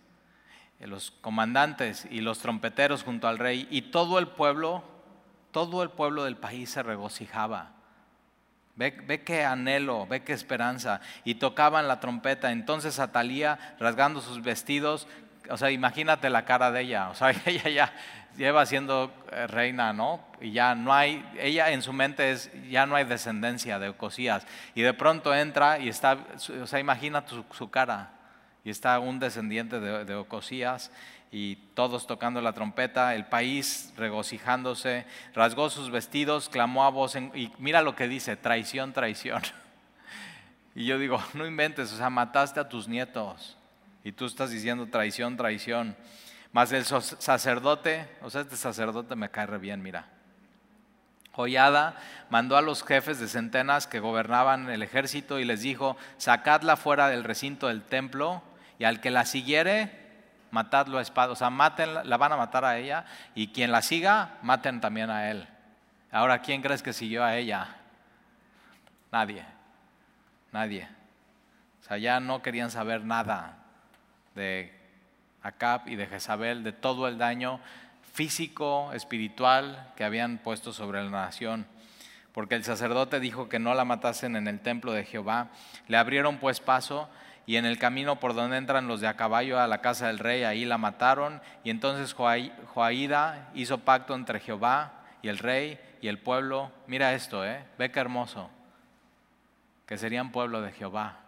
los 0.79 1.11
comandantes 1.11 2.07
y 2.09 2.21
los 2.21 2.39
trompeteros 2.39 3.03
junto 3.03 3.27
al 3.27 3.37
rey 3.37 3.67
y 3.69 3.83
todo 3.83 4.17
el 4.17 4.29
pueblo, 4.29 4.81
todo 5.51 5.83
el 5.83 5.89
pueblo 5.89 6.23
del 6.23 6.37
país 6.37 6.69
se 6.69 6.81
regocijaba. 6.81 7.73
Ve, 8.79 8.91
ve, 8.91 9.23
qué 9.23 9.43
anhelo, 9.43 10.07
ve 10.07 10.21
qué 10.21 10.31
esperanza. 10.31 11.01
Y 11.25 11.35
tocaban 11.35 11.89
la 11.89 11.99
trompeta. 11.99 12.53
Entonces 12.53 12.97
Atalía, 12.97 13.75
rasgando 13.77 14.21
sus 14.21 14.41
vestidos, 14.41 15.05
o 15.49 15.57
sea, 15.57 15.69
imagínate 15.69 16.29
la 16.29 16.45
cara 16.45 16.71
de 16.71 16.79
ella. 16.79 17.09
O 17.09 17.13
sea, 17.13 17.31
ella 17.45 17.69
ya 17.69 17.93
lleva 18.37 18.65
siendo 18.65 19.11
eh, 19.33 19.47
reina, 19.47 19.91
¿no? 19.91 20.23
Y 20.39 20.53
ya 20.53 20.75
no 20.75 20.93
hay, 20.93 21.29
ella 21.37 21.71
en 21.71 21.81
su 21.81 21.91
mente 21.91 22.31
es, 22.31 22.49
ya 22.69 22.85
no 22.85 22.95
hay 22.95 23.03
descendencia 23.03 23.79
de 23.79 23.89
Ocosías. 23.89 24.47
Y 24.75 24.81
de 24.81 24.93
pronto 24.93 25.35
entra 25.35 25.77
y 25.79 25.89
está, 25.89 26.17
o 26.61 26.65
sea, 26.65 26.79
imagina 26.79 27.25
su, 27.51 27.69
cara. 27.69 28.11
Y 28.63 28.69
está 28.69 28.97
un 28.99 29.19
descendiente 29.19 29.81
de, 29.81 30.05
de 30.05 30.15
Ocosías 30.15 30.89
y 31.31 31.57
todos 31.75 32.07
tocando 32.07 32.41
la 32.41 32.53
trompeta, 32.53 33.13
el 33.15 33.25
país 33.25 33.93
regocijándose, 33.97 35.05
rasgó 35.33 35.69
sus 35.69 35.91
vestidos, 35.91 36.49
clamó 36.49 36.85
a 36.85 36.89
voz, 36.89 37.15
y 37.15 37.51
mira 37.59 37.81
lo 37.81 37.95
que 37.95 38.07
dice, 38.07 38.35
traición, 38.35 38.93
traición. 38.93 39.41
Y 40.75 40.85
yo 40.85 40.97
digo, 40.97 41.21
no 41.33 41.45
inventes, 41.45 41.91
o 41.91 41.97
sea, 41.97 42.09
mataste 42.09 42.59
a 42.59 42.69
tus 42.69 42.87
nietos 42.87 43.57
y 44.03 44.11
tú 44.11 44.25
estás 44.25 44.51
diciendo 44.51 44.87
traición, 44.87 45.35
traición. 45.35 45.95
Mas 46.51 46.71
el 46.71 46.85
sacerdote, 46.85 48.07
o 48.21 48.29
sea, 48.29 48.41
este 48.41 48.55
sacerdote 48.55 49.15
me 49.15 49.29
cae 49.29 49.45
re 49.45 49.57
bien, 49.57 49.81
mira. 49.81 50.07
Joyada 51.31 51.95
mandó 52.29 52.57
a 52.57 52.61
los 52.61 52.83
jefes 52.83 53.19
de 53.19 53.27
centenas 53.27 53.87
que 53.87 53.99
gobernaban 53.99 54.69
el 54.69 54.81
ejército 54.81 55.39
y 55.39 55.45
les 55.45 55.61
dijo, 55.61 55.95
sacadla 56.17 56.75
fuera 56.75 57.07
del 57.09 57.23
recinto 57.23 57.67
del 57.67 57.83
templo 57.83 58.41
y 58.77 58.85
al 58.85 58.99
que 58.99 59.11
la 59.11 59.25
siguiere, 59.25 60.08
matadlo 60.51 60.97
a 60.97 61.01
espada. 61.01 61.31
O 61.31 61.35
sea, 61.35 61.49
maten, 61.49 62.07
la 62.07 62.17
van 62.17 62.31
a 62.31 62.37
matar 62.37 62.65
a 62.65 62.77
ella 62.77 63.05
y 63.35 63.47
quien 63.47 63.71
la 63.71 63.81
siga, 63.81 64.37
maten 64.41 64.81
también 64.81 65.09
a 65.09 65.29
él. 65.29 65.47
Ahora, 66.11 66.39
¿quién 66.39 66.61
crees 66.61 66.81
que 66.81 66.93
siguió 66.93 67.23
a 67.23 67.35
ella? 67.35 67.67
Nadie, 69.11 69.45
nadie. 70.51 70.87
O 71.81 71.83
sea, 71.83 71.97
ya 71.97 72.19
no 72.19 72.41
querían 72.41 72.71
saber 72.71 73.03
nada 73.03 73.57
de 74.35 74.73
Acab 75.41 75.87
y 75.87 75.95
de 75.95 76.07
Jezabel, 76.07 76.63
de 76.63 76.71
todo 76.71 77.07
el 77.07 77.17
daño 77.17 77.59
físico, 78.13 78.91
espiritual 78.93 79.91
que 79.95 80.03
habían 80.03 80.39
puesto 80.39 80.73
sobre 80.73 81.03
la 81.03 81.09
nación. 81.09 81.65
Porque 82.33 82.55
el 82.55 82.63
sacerdote 82.63 83.19
dijo 83.19 83.49
que 83.49 83.59
no 83.59 83.73
la 83.73 83.85
matasen 83.85 84.35
en 84.35 84.47
el 84.47 84.59
templo 84.59 84.91
de 84.93 85.05
Jehová. 85.05 85.47
Le 85.87 85.97
abrieron 85.97 86.37
pues 86.37 86.59
paso 86.59 87.09
y 87.49 87.57
en 87.57 87.65
el 87.65 87.79
camino 87.79 88.19
por 88.19 88.35
donde 88.35 88.57
entran 88.57 88.87
los 88.87 89.01
de 89.01 89.07
a 89.07 89.15
caballo 89.15 89.59
a 89.59 89.65
la 89.65 89.81
casa 89.81 90.05
del 90.05 90.19
rey, 90.19 90.43
ahí 90.43 90.65
la 90.65 90.77
mataron. 90.77 91.41
Y 91.63 91.71
entonces 91.71 92.13
Joaída 92.13 93.49
hizo 93.55 93.79
pacto 93.79 94.13
entre 94.13 94.39
Jehová 94.39 94.91
y 95.23 95.29
el 95.29 95.39
rey 95.39 95.79
y 95.99 96.09
el 96.09 96.19
pueblo. 96.19 96.71
Mira 96.85 97.15
esto, 97.15 97.43
¿eh? 97.43 97.65
Ve 97.79 97.89
qué 97.89 98.01
hermoso. 98.01 98.51
Que 99.87 99.97
serían 99.97 100.31
pueblo 100.31 100.61
de 100.61 100.73
Jehová. 100.73 101.21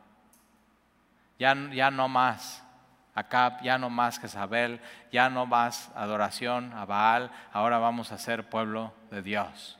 Ya, 1.39 1.55
ya 1.71 1.89
no 1.89 2.07
más 2.07 2.63
Acá 3.15 3.57
ya 3.63 3.79
no 3.79 3.89
más 3.89 4.19
Jezabel, 4.19 4.79
ya 5.11 5.27
no 5.31 5.47
más 5.47 5.91
adoración 5.95 6.71
a 6.73 6.85
Baal, 6.85 7.31
ahora 7.51 7.79
vamos 7.79 8.11
a 8.11 8.19
ser 8.19 8.47
pueblo 8.47 8.93
de 9.09 9.23
Dios. 9.23 9.79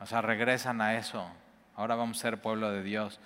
O 0.00 0.04
sea, 0.04 0.20
regresan 0.20 0.82
a 0.82 0.96
eso. 0.96 1.26
Ahora 1.76 1.94
vamos 1.94 2.18
a 2.18 2.20
ser 2.20 2.42
pueblo 2.42 2.70
de 2.70 2.82
Dios. 2.82 3.20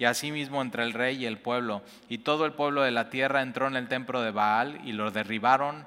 Y 0.00 0.06
asimismo 0.06 0.62
entre 0.62 0.82
el 0.82 0.94
rey 0.94 1.18
y 1.18 1.26
el 1.26 1.36
pueblo. 1.36 1.82
Y 2.08 2.18
todo 2.18 2.46
el 2.46 2.54
pueblo 2.54 2.80
de 2.80 2.90
la 2.90 3.10
tierra 3.10 3.42
entró 3.42 3.66
en 3.66 3.76
el 3.76 3.86
templo 3.86 4.22
de 4.22 4.30
Baal 4.30 4.80
y 4.82 4.92
lo 4.92 5.10
derribaron. 5.10 5.86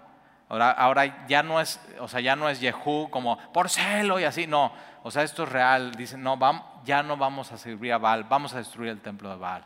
Ahora, 0.49 0.69
ahora 0.69 1.25
ya 1.25 1.41
no 1.41 1.59
es, 1.59 1.81
o 1.99 2.07
sea, 2.07 2.19
ya 2.19 2.35
no 2.35 2.47
es 2.47 2.59
Jehú 2.59 3.09
como 3.09 3.39
por 3.51 3.71
celo 3.71 4.19
y 4.19 4.23
así, 4.25 4.45
no. 4.45 4.71
O 5.01 5.09
sea, 5.09 5.23
esto 5.23 5.45
es 5.45 5.49
real. 5.49 5.95
Dicen, 5.95 6.21
no, 6.21 6.37
vamos, 6.37 6.63
ya 6.85 7.01
no 7.01 7.17
vamos 7.17 7.51
a 7.51 7.57
servir 7.57 7.91
a 7.91 7.97
Baal, 7.97 8.25
vamos 8.25 8.53
a 8.53 8.59
destruir 8.59 8.91
el 8.91 9.01
templo 9.01 9.31
de 9.31 9.37
Baal. 9.37 9.65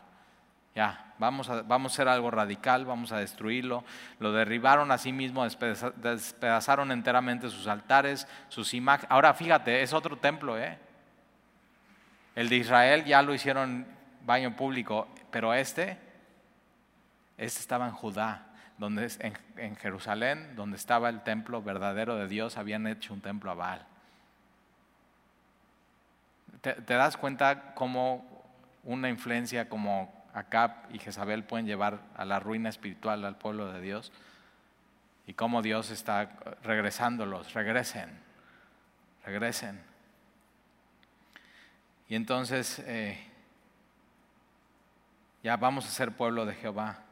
Ya, 0.74 1.14
vamos 1.18 1.50
a, 1.50 1.64
vamos 1.64 1.92
a 1.92 1.94
hacer 1.96 2.08
algo 2.08 2.32
radical, 2.32 2.86
vamos 2.86 3.12
a 3.12 3.18
destruirlo. 3.18 3.84
Lo 4.20 4.32
derribaron 4.32 4.94
a 4.94 4.98
mismo, 5.12 5.44
despedazaron 5.44 6.94
enteramente 6.94 7.50
sus 7.50 7.68
altares, 7.68 8.26
sus 8.48 8.74
imágenes. 8.74 9.12
Ahora 9.12 9.34
fíjate, 9.34 9.82
es 9.82 9.92
otro 9.92 10.16
templo, 10.16 10.58
¿eh? 10.58 10.80
El 12.34 12.48
de 12.48 12.56
Israel 12.56 13.04
ya 13.04 13.22
lo 13.22 13.34
hicieron 13.34 13.97
baño 14.28 14.56
público, 14.56 15.08
pero 15.32 15.54
este, 15.54 15.98
este 17.38 17.60
estaba 17.62 17.88
en 17.88 17.94
Judá. 17.94 18.44
donde 18.78 19.10
en, 19.56 19.76
Jerusalén, 19.78 20.56
donde 20.56 20.78
estaba 20.78 21.10
el 21.10 21.24
templo 21.24 21.64
verdadero 21.64 22.16
de 22.18 22.28
Dios, 22.28 22.58
habían 22.58 22.86
hecho 22.86 23.14
un 23.14 23.22
templo 23.22 23.50
a 23.50 23.56
Baal. 23.56 23.88
¿Te, 26.62 26.74
te 26.74 26.94
das 26.94 27.18
cuenta 27.18 27.74
cómo 27.74 28.46
una 28.84 29.10
influencia 29.10 29.68
como 29.70 30.14
Acab 30.34 30.72
y 30.92 31.00
Jezabel 31.00 31.44
pueden 31.44 31.66
llevar 31.66 32.02
a 32.16 32.26
la 32.26 32.40
ruina 32.40 32.70
espiritual 32.70 33.26
al 33.26 33.38
pueblo 33.38 33.72
de 33.72 33.82
Dios? 33.82 34.12
Y 35.26 35.34
cómo 35.34 35.62
Dios 35.62 35.90
está 35.90 36.30
regresándolos, 36.64 37.54
regresen, 37.54 38.10
regresen. 39.26 39.82
Y 42.10 42.16
entonces 42.16 42.80
eh, 42.86 43.20
ya 45.44 45.58
vamos 45.58 45.86
a 45.86 45.90
ser 45.90 46.12
pueblo 46.12 46.46
de 46.46 46.56
Jehová. 46.56 47.04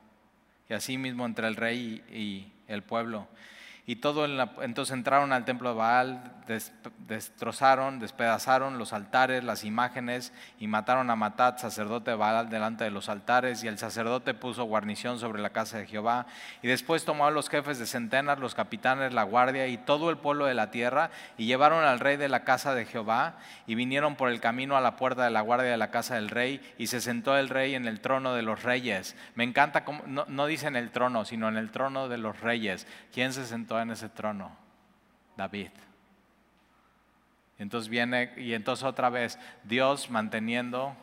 Y 0.69 0.73
así 0.73 0.97
mismo 0.97 1.25
entre 1.25 1.47
el 1.47 1.55
rey 1.55 2.03
y, 2.11 2.51
el 2.67 2.81
pueblo. 2.81 3.27
Y 3.87 3.97
todo 3.97 4.25
entonces 4.63 4.93
entraron 4.93 5.31
al 5.31 5.45
templo 5.45 5.69
de 5.69 5.75
Baal, 5.75 6.31
destrozaron, 7.07 7.99
despedazaron 7.99 8.79
los 8.79 8.93
altares, 8.93 9.43
las 9.43 9.63
imágenes 9.63 10.33
y 10.59 10.65
mataron 10.65 11.11
a 11.11 11.15
Matat, 11.15 11.59
sacerdote 11.59 12.11
de 12.11 12.17
Baal, 12.17 12.49
delante 12.49 12.83
de 12.83 12.89
los 12.89 13.09
altares. 13.09 13.63
Y 13.63 13.67
el 13.67 13.77
sacerdote 13.77 14.33
puso 14.33 14.63
guarnición 14.63 15.19
sobre 15.19 15.39
la 15.39 15.51
casa 15.51 15.77
de 15.77 15.85
Jehová. 15.85 16.25
Y 16.63 16.67
después 16.67 17.05
tomó 17.05 17.29
los 17.29 17.47
jefes 17.47 17.77
de 17.77 17.85
centenas, 17.85 18.39
los 18.39 18.55
capitanes, 18.55 19.13
la 19.13 19.21
guardia 19.21 19.67
y 19.67 19.77
todo 19.77 20.09
el 20.09 20.17
pueblo 20.17 20.45
de 20.45 20.55
la 20.55 20.71
tierra 20.71 21.11
y 21.37 21.45
llevaron 21.45 21.83
al 21.83 21.99
rey 21.99 22.17
de 22.17 22.29
la 22.29 22.43
casa 22.43 22.73
de 22.73 22.85
Jehová 22.85 23.35
y 23.67 23.75
vinieron 23.75 24.15
por 24.15 24.29
el 24.29 24.39
camino 24.39 24.75
a 24.75 24.81
la 24.81 24.95
puerta 24.95 25.25
de 25.25 25.31
la 25.31 25.41
guardia 25.41 25.69
de 25.69 25.77
la 25.77 25.91
casa 25.91 26.15
del 26.15 26.29
rey 26.29 26.59
y 26.77 26.87
se 26.87 27.01
sentó 27.01 27.37
el 27.37 27.49
rey 27.49 27.75
en 27.75 27.87
el 27.87 27.99
trono 27.99 28.33
de 28.33 28.41
los 28.41 28.63
reyes. 28.63 29.15
Me 29.35 29.43
encanta, 29.43 29.83
cómo, 29.83 30.01
no, 30.07 30.25
no 30.27 30.47
dice 30.47 30.67
en 30.67 30.75
el 30.75 30.89
trono, 30.89 31.23
sino 31.25 31.49
en 31.49 31.57
el 31.57 31.69
trono 31.69 32.09
de 32.09 32.17
los 32.17 32.39
reyes. 32.39 32.87
¿Quién 33.13 33.31
se 33.31 33.45
sentó 33.45 33.74
en 33.81 33.91
ese 33.91 34.09
trono? 34.09 34.55
David. 35.37 35.71
Entonces 37.57 37.89
viene, 37.89 38.33
y 38.37 38.53
entonces 38.53 38.83
otra 38.83 39.09
vez, 39.09 39.39
Dios 39.63 40.09
manteniendo 40.09 40.95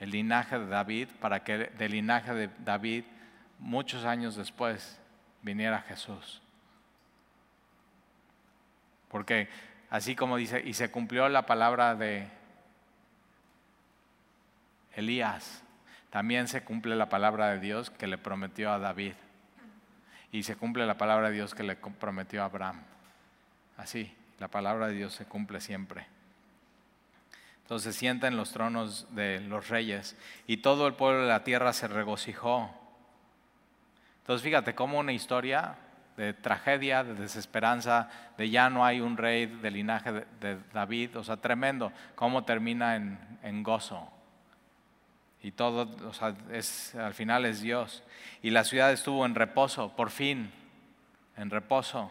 el 0.00 0.10
linaje 0.10 0.58
de 0.58 0.66
David 0.66 1.08
para 1.20 1.44
que 1.44 1.58
del 1.58 1.92
linaje 1.92 2.34
de 2.34 2.50
David, 2.58 3.04
muchos 3.58 4.04
años 4.04 4.36
después, 4.36 4.98
viniera 5.42 5.82
Jesús. 5.82 6.42
Porque 9.08 9.48
así 9.90 10.16
como 10.16 10.36
dice, 10.36 10.60
y 10.64 10.74
se 10.74 10.90
cumplió 10.90 11.28
la 11.28 11.46
palabra 11.46 11.94
de 11.94 12.28
Elías, 14.94 15.62
también 16.10 16.48
se 16.48 16.64
cumple 16.64 16.96
la 16.96 17.08
palabra 17.08 17.50
de 17.50 17.60
Dios 17.60 17.90
que 17.90 18.06
le 18.06 18.18
prometió 18.18 18.72
a 18.72 18.78
David. 18.78 19.14
Y 20.34 20.42
se 20.42 20.56
cumple 20.56 20.84
la 20.84 20.98
palabra 20.98 21.28
de 21.28 21.34
Dios 21.36 21.54
que 21.54 21.62
le 21.62 21.76
prometió 21.76 22.42
a 22.42 22.46
Abraham. 22.46 22.82
Así. 23.76 24.12
La 24.40 24.48
palabra 24.48 24.88
de 24.88 24.94
Dios 24.94 25.14
se 25.14 25.26
cumple 25.26 25.60
siempre. 25.60 26.08
Entonces 27.62 27.94
se 27.94 28.00
sienta 28.00 28.26
en 28.26 28.36
los 28.36 28.50
tronos 28.50 29.06
de 29.14 29.38
los 29.38 29.68
reyes 29.68 30.16
y 30.48 30.56
todo 30.56 30.88
el 30.88 30.94
pueblo 30.94 31.22
de 31.22 31.28
la 31.28 31.44
tierra 31.44 31.72
se 31.72 31.86
regocijó. 31.86 32.68
Entonces 34.22 34.42
fíjate 34.42 34.74
cómo 34.74 34.98
una 34.98 35.12
historia 35.12 35.76
de 36.16 36.32
tragedia, 36.32 37.04
de 37.04 37.14
desesperanza, 37.14 38.10
de 38.36 38.50
ya 38.50 38.68
no 38.70 38.84
hay 38.84 39.00
un 39.00 39.16
rey 39.16 39.46
del 39.46 39.74
linaje 39.74 40.26
de, 40.40 40.58
David, 40.72 41.16
o 41.16 41.22
sea, 41.22 41.36
tremendo, 41.36 41.92
cómo 42.16 42.42
termina 42.42 42.96
en, 42.96 43.20
en 43.44 43.62
gozo. 43.62 44.10
Y 45.44 45.52
todo, 45.52 45.88
o 46.08 46.12
sea, 46.12 46.34
es, 46.50 46.96
al 46.96 47.14
final 47.14 47.44
es 47.44 47.60
Dios. 47.60 48.02
Y 48.42 48.50
la 48.50 48.64
ciudad 48.64 48.90
estuvo 48.90 49.24
en 49.24 49.36
reposo, 49.36 49.94
por 49.94 50.10
fin, 50.10 50.50
en 51.36 51.50
reposo 51.50 52.10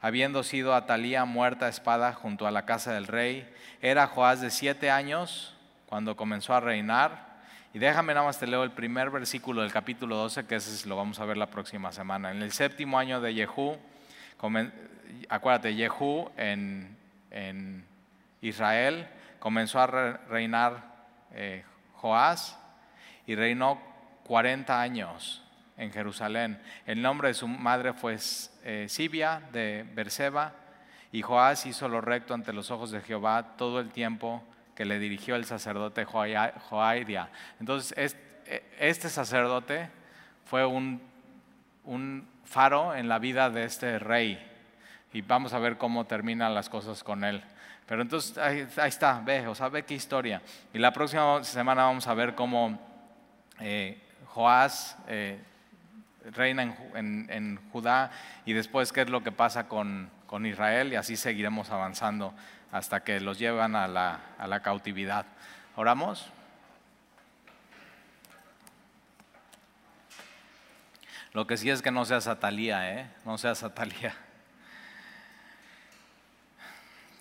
habiendo 0.00 0.42
sido 0.42 0.74
Atalía 0.74 1.24
muerta 1.24 1.66
a 1.66 1.68
espada 1.68 2.12
junto 2.12 2.46
a 2.46 2.50
la 2.50 2.64
casa 2.64 2.92
del 2.92 3.06
rey. 3.06 3.48
Era 3.80 4.06
Joás 4.06 4.40
de 4.40 4.50
siete 4.50 4.90
años 4.90 5.54
cuando 5.86 6.16
comenzó 6.16 6.54
a 6.54 6.60
reinar. 6.60 7.26
Y 7.74 7.78
déjame 7.78 8.14
nada 8.14 8.26
más 8.26 8.38
te 8.38 8.46
leo 8.46 8.64
el 8.64 8.70
primer 8.70 9.10
versículo 9.10 9.62
del 9.62 9.72
capítulo 9.72 10.16
12, 10.16 10.46
que 10.46 10.56
ese 10.56 10.88
lo 10.88 10.96
vamos 10.96 11.20
a 11.20 11.24
ver 11.24 11.36
la 11.36 11.46
próxima 11.46 11.92
semana. 11.92 12.30
En 12.30 12.42
el 12.42 12.52
séptimo 12.52 12.98
año 12.98 13.20
de 13.20 13.34
Jehú, 13.34 13.76
acuérdate, 15.28 15.74
Jehú 15.74 16.30
en, 16.36 16.96
Israel 18.40 19.08
comenzó 19.40 19.80
a 19.80 19.86
reinar 20.28 20.82
eh, 21.32 21.64
Joás 22.00 22.58
y 23.26 23.34
reinó 23.34 23.80
40 24.24 24.80
años 24.80 25.42
en 25.76 25.92
Jerusalén. 25.92 26.60
El 26.86 27.02
nombre 27.02 27.28
de 27.28 27.34
su 27.34 27.48
madre 27.48 27.92
fue 27.92 28.16
eh, 28.64 28.86
Sibia 28.88 29.42
de 29.52 29.86
Berseba 29.94 30.52
y 31.12 31.22
Joás 31.22 31.66
hizo 31.66 31.88
lo 31.88 32.00
recto 32.00 32.34
ante 32.34 32.52
los 32.52 32.70
ojos 32.70 32.90
de 32.90 33.00
Jehová 33.00 33.56
todo 33.56 33.80
el 33.80 33.90
tiempo 33.90 34.42
que 34.74 34.84
le 34.84 34.98
dirigió 34.98 35.34
el 35.36 35.44
sacerdote 35.44 36.04
Joaidia. 36.04 37.30
Entonces, 37.58 38.16
e, 38.46 38.62
este 38.78 39.08
sacerdote 39.08 39.90
fue 40.44 40.64
un, 40.64 41.00
un 41.84 42.28
faro 42.44 42.94
en 42.94 43.08
la 43.08 43.18
vida 43.18 43.50
de 43.50 43.64
este 43.64 43.98
rey 43.98 44.44
y 45.12 45.22
vamos 45.22 45.52
a 45.52 45.58
ver 45.58 45.78
cómo 45.78 46.06
terminan 46.06 46.54
las 46.54 46.68
cosas 46.68 47.02
con 47.02 47.24
él. 47.24 47.42
Pero 47.88 48.02
entonces 48.02 48.36
ahí, 48.36 48.68
está, 48.86 49.20
ve, 49.24 49.48
o 49.48 49.54
sea, 49.54 49.70
ve 49.70 49.82
qué 49.84 49.94
historia. 49.94 50.42
Y 50.74 50.78
la 50.78 50.92
próxima 50.92 51.42
semana 51.42 51.84
vamos 51.84 52.06
a 52.06 52.12
ver 52.12 52.34
cómo 52.34 52.78
eh, 53.60 53.98
Joás 54.26 54.98
eh, 55.08 55.40
reina 56.32 56.76
en, 56.94 57.58
Judá 57.72 58.10
y 58.44 58.52
después 58.52 58.92
qué 58.92 59.00
es 59.00 59.08
lo 59.08 59.22
que 59.22 59.32
pasa 59.32 59.68
con, 59.68 60.10
Israel 60.44 60.92
y 60.92 60.96
así 60.96 61.16
seguiremos 61.16 61.70
avanzando 61.70 62.34
hasta 62.70 63.02
que 63.02 63.18
los 63.20 63.38
llevan 63.38 63.74
a 63.74 63.88
la, 63.88 64.20
a 64.38 64.46
la 64.46 64.60
cautividad. 64.60 65.24
¿Oramos? 65.74 66.30
Lo 71.32 71.46
que 71.46 71.56
sí 71.56 71.70
es 71.70 71.80
que 71.80 71.90
no 71.90 72.04
seas 72.04 72.26
Atalía, 72.26 73.00
¿eh? 73.00 73.10
No 73.24 73.38
seas 73.38 73.62
Atalía. 73.62 74.14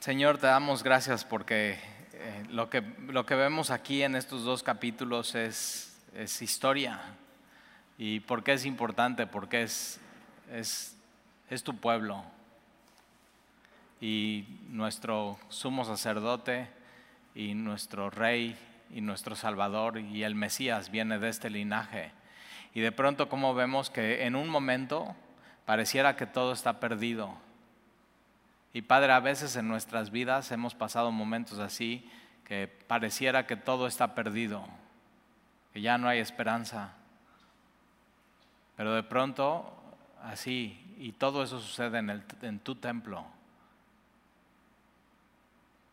Señor, 0.08 0.38
te 0.38 0.47
damos 0.47 0.84
gracias 0.84 1.26
porque 1.26 1.72
eh, 2.14 2.45
lo, 2.49 2.70
que, 2.70 2.82
lo 3.10 3.26
que 3.26 3.36
vemos 3.36 3.72
aquí 3.72 4.03
en 4.03 4.16
estos 4.16 4.45
dos 4.45 4.64
capítulos 4.64 5.36
es, 5.36 6.01
es 6.16 6.41
historia. 6.41 7.01
¿Y 7.97 8.22
por 8.22 8.41
qué 8.41 8.53
es 8.53 8.66
importante? 8.66 9.28
Porque 9.28 9.64
es, 9.64 9.99
es, 10.49 10.95
es 11.49 11.62
tu 11.62 11.76
pueblo. 11.76 12.24
Y 13.99 14.45
nuestro 14.70 15.38
sumo 15.49 15.84
sacerdote 15.84 16.70
y 17.36 17.53
nuestro 17.53 18.10
rey 18.10 18.58
y 18.89 19.01
nuestro 19.01 19.36
salvador 19.36 19.99
y 19.99 20.24
el 20.24 20.36
Mesías 20.36 20.89
viene 20.89 21.20
de 21.20 21.28
este 21.28 21.49
linaje. 21.49 22.14
Y 22.74 22.80
de 22.80 22.93
pronto 22.93 23.28
como 23.28 23.53
vemos 23.53 23.89
que 23.89 24.24
en 24.24 24.38
un 24.38 24.47
momento 24.47 25.18
pareciera 25.66 26.16
que 26.16 26.26
todo 26.26 26.53
está 26.53 26.80
perdido. 26.80 27.45
Y 28.78 28.84
Padre, 28.84 29.11
a 29.11 29.19
veces 29.19 29.55
en 29.55 29.67
nuestras 29.67 30.11
vidas 30.11 30.51
hemos 30.51 30.75
pasado 30.75 31.11
momentos 31.11 31.57
así 31.57 32.07
que 32.45 32.67
pareciera 32.67 33.47
que 33.47 33.55
todo 33.55 33.88
está 33.88 34.13
perdido, 34.13 34.67
que 35.73 35.82
ya 35.82 35.97
no 35.97 36.07
hay 36.07 36.19
esperanza. 36.19 36.93
Pero 38.75 38.93
de 38.93 39.01
pronto, 39.01 39.73
así, 40.21 40.93
y 40.99 41.13
todo 41.13 41.41
eso 41.41 41.59
sucede 41.59 41.97
en, 41.97 42.23
en 42.43 42.59
tu 42.59 42.75
templo. 42.75 43.25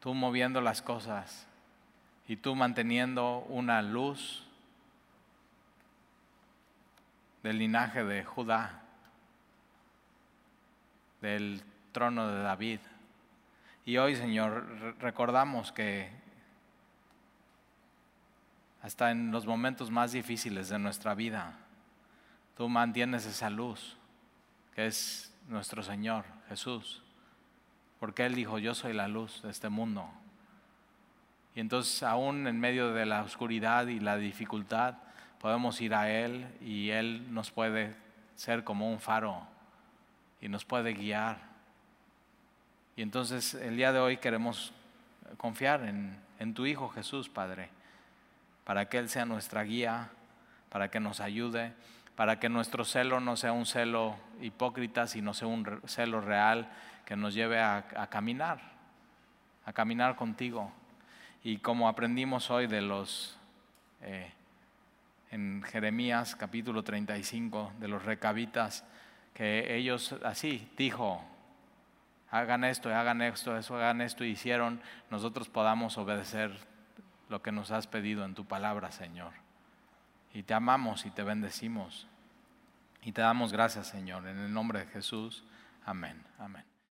Tú 0.00 0.12
moviendo 0.12 0.60
las 0.60 0.82
cosas 0.82 1.46
y 2.28 2.36
tú 2.36 2.54
manteniendo 2.54 3.46
una 3.48 3.80
luz 3.80 4.46
del 7.42 7.56
linaje 7.60 8.04
de 8.04 8.24
Judá, 8.24 8.82
del 11.22 11.62
trono 11.94 12.28
de 12.28 12.42
David. 12.42 12.80
Y 13.86 13.96
hoy, 13.96 14.16
Señor, 14.16 14.96
recordamos 14.98 15.72
que 15.72 16.10
hasta 18.82 19.10
en 19.10 19.30
los 19.30 19.46
momentos 19.46 19.90
más 19.90 20.12
difíciles 20.12 20.68
de 20.68 20.78
nuestra 20.78 21.14
vida, 21.14 21.54
tú 22.56 22.68
mantienes 22.68 23.24
esa 23.24 23.48
luz, 23.48 23.96
que 24.74 24.86
es 24.86 25.34
nuestro 25.48 25.82
Señor 25.82 26.26
Jesús. 26.48 27.02
Porque 27.98 28.26
Él 28.26 28.34
dijo, 28.34 28.58
yo 28.58 28.74
soy 28.74 28.92
la 28.92 29.08
luz 29.08 29.40
de 29.42 29.50
este 29.50 29.70
mundo. 29.70 30.06
Y 31.54 31.60
entonces 31.60 32.02
aún 32.02 32.46
en 32.46 32.58
medio 32.60 32.92
de 32.92 33.06
la 33.06 33.22
oscuridad 33.22 33.86
y 33.86 34.00
la 34.00 34.16
dificultad, 34.16 34.96
podemos 35.40 35.80
ir 35.80 35.94
a 35.94 36.10
Él 36.10 36.46
y 36.60 36.90
Él 36.90 37.32
nos 37.32 37.50
puede 37.52 37.96
ser 38.34 38.64
como 38.64 38.90
un 38.90 38.98
faro 38.98 39.46
y 40.40 40.48
nos 40.48 40.64
puede 40.64 40.92
guiar. 40.92 41.53
Y 42.96 43.02
entonces 43.02 43.54
el 43.54 43.76
día 43.76 43.92
de 43.92 43.98
hoy 43.98 44.16
queremos 44.18 44.72
confiar 45.36 45.84
en, 45.84 46.16
en 46.38 46.54
tu 46.54 46.66
Hijo 46.66 46.88
Jesús, 46.88 47.28
Padre, 47.28 47.68
para 48.64 48.88
que 48.88 48.98
Él 48.98 49.08
sea 49.08 49.24
nuestra 49.24 49.62
guía, 49.62 50.10
para 50.68 50.90
que 50.90 51.00
nos 51.00 51.20
ayude 51.20 51.72
para 52.16 52.38
que 52.38 52.48
nuestro 52.48 52.84
celo 52.84 53.20
no 53.20 53.36
sea 53.36 53.52
un 53.52 53.66
celo 53.66 54.16
hipócrita, 54.40 55.06
sino 55.06 55.34
sea 55.34 55.48
un 55.48 55.80
celo 55.86 56.20
real 56.20 56.70
que 57.04 57.16
nos 57.16 57.34
lleve 57.34 57.60
a, 57.60 58.08
caminar, 58.10 58.60
a 59.66 59.72
caminar 59.72 60.14
contigo. 60.14 60.72
Y 61.42 61.58
como 61.58 61.88
aprendimos 61.88 62.50
hoy 62.50 62.66
de 62.66 62.80
los, 62.80 63.36
eh, 64.02 64.30
en 65.30 65.62
Jeremías 65.64 66.36
capítulo 66.36 66.84
35, 66.84 67.72
de 67.80 67.88
los 67.88 68.04
recabitas, 68.04 68.84
que 69.34 69.76
ellos 69.76 70.14
así 70.22 70.70
dijo, 70.76 71.22
hagan 72.34 72.64
esto, 72.64 72.92
hagan 72.92 73.22
esto, 73.22 73.56
eso, 73.56 73.76
hagan 73.76 74.00
esto, 74.00 74.24
hicieron, 74.24 74.80
nosotros 75.08 75.48
podamos 75.48 75.96
obedecer 75.98 76.50
lo 77.28 77.42
que 77.42 77.52
nos 77.52 77.70
has 77.70 77.86
pedido 77.86 78.24
en 78.24 78.34
tu 78.34 78.44
palabra, 78.44 78.90
Señor. 78.90 79.32
Y 80.32 80.42
te 80.42 80.52
amamos 80.52 81.06
y 81.06 81.10
te 81.10 81.22
bendecimos. 81.22 82.08
Y 83.02 83.12
te 83.12 83.22
damos 83.22 83.52
gracias, 83.52 83.86
Señor, 83.86 84.26
en 84.26 84.38
el 84.38 84.52
nombre 84.52 84.80
de 84.80 84.86
Jesús. 84.86 85.44
Amén. 85.84 86.20
Amén. 86.38 86.73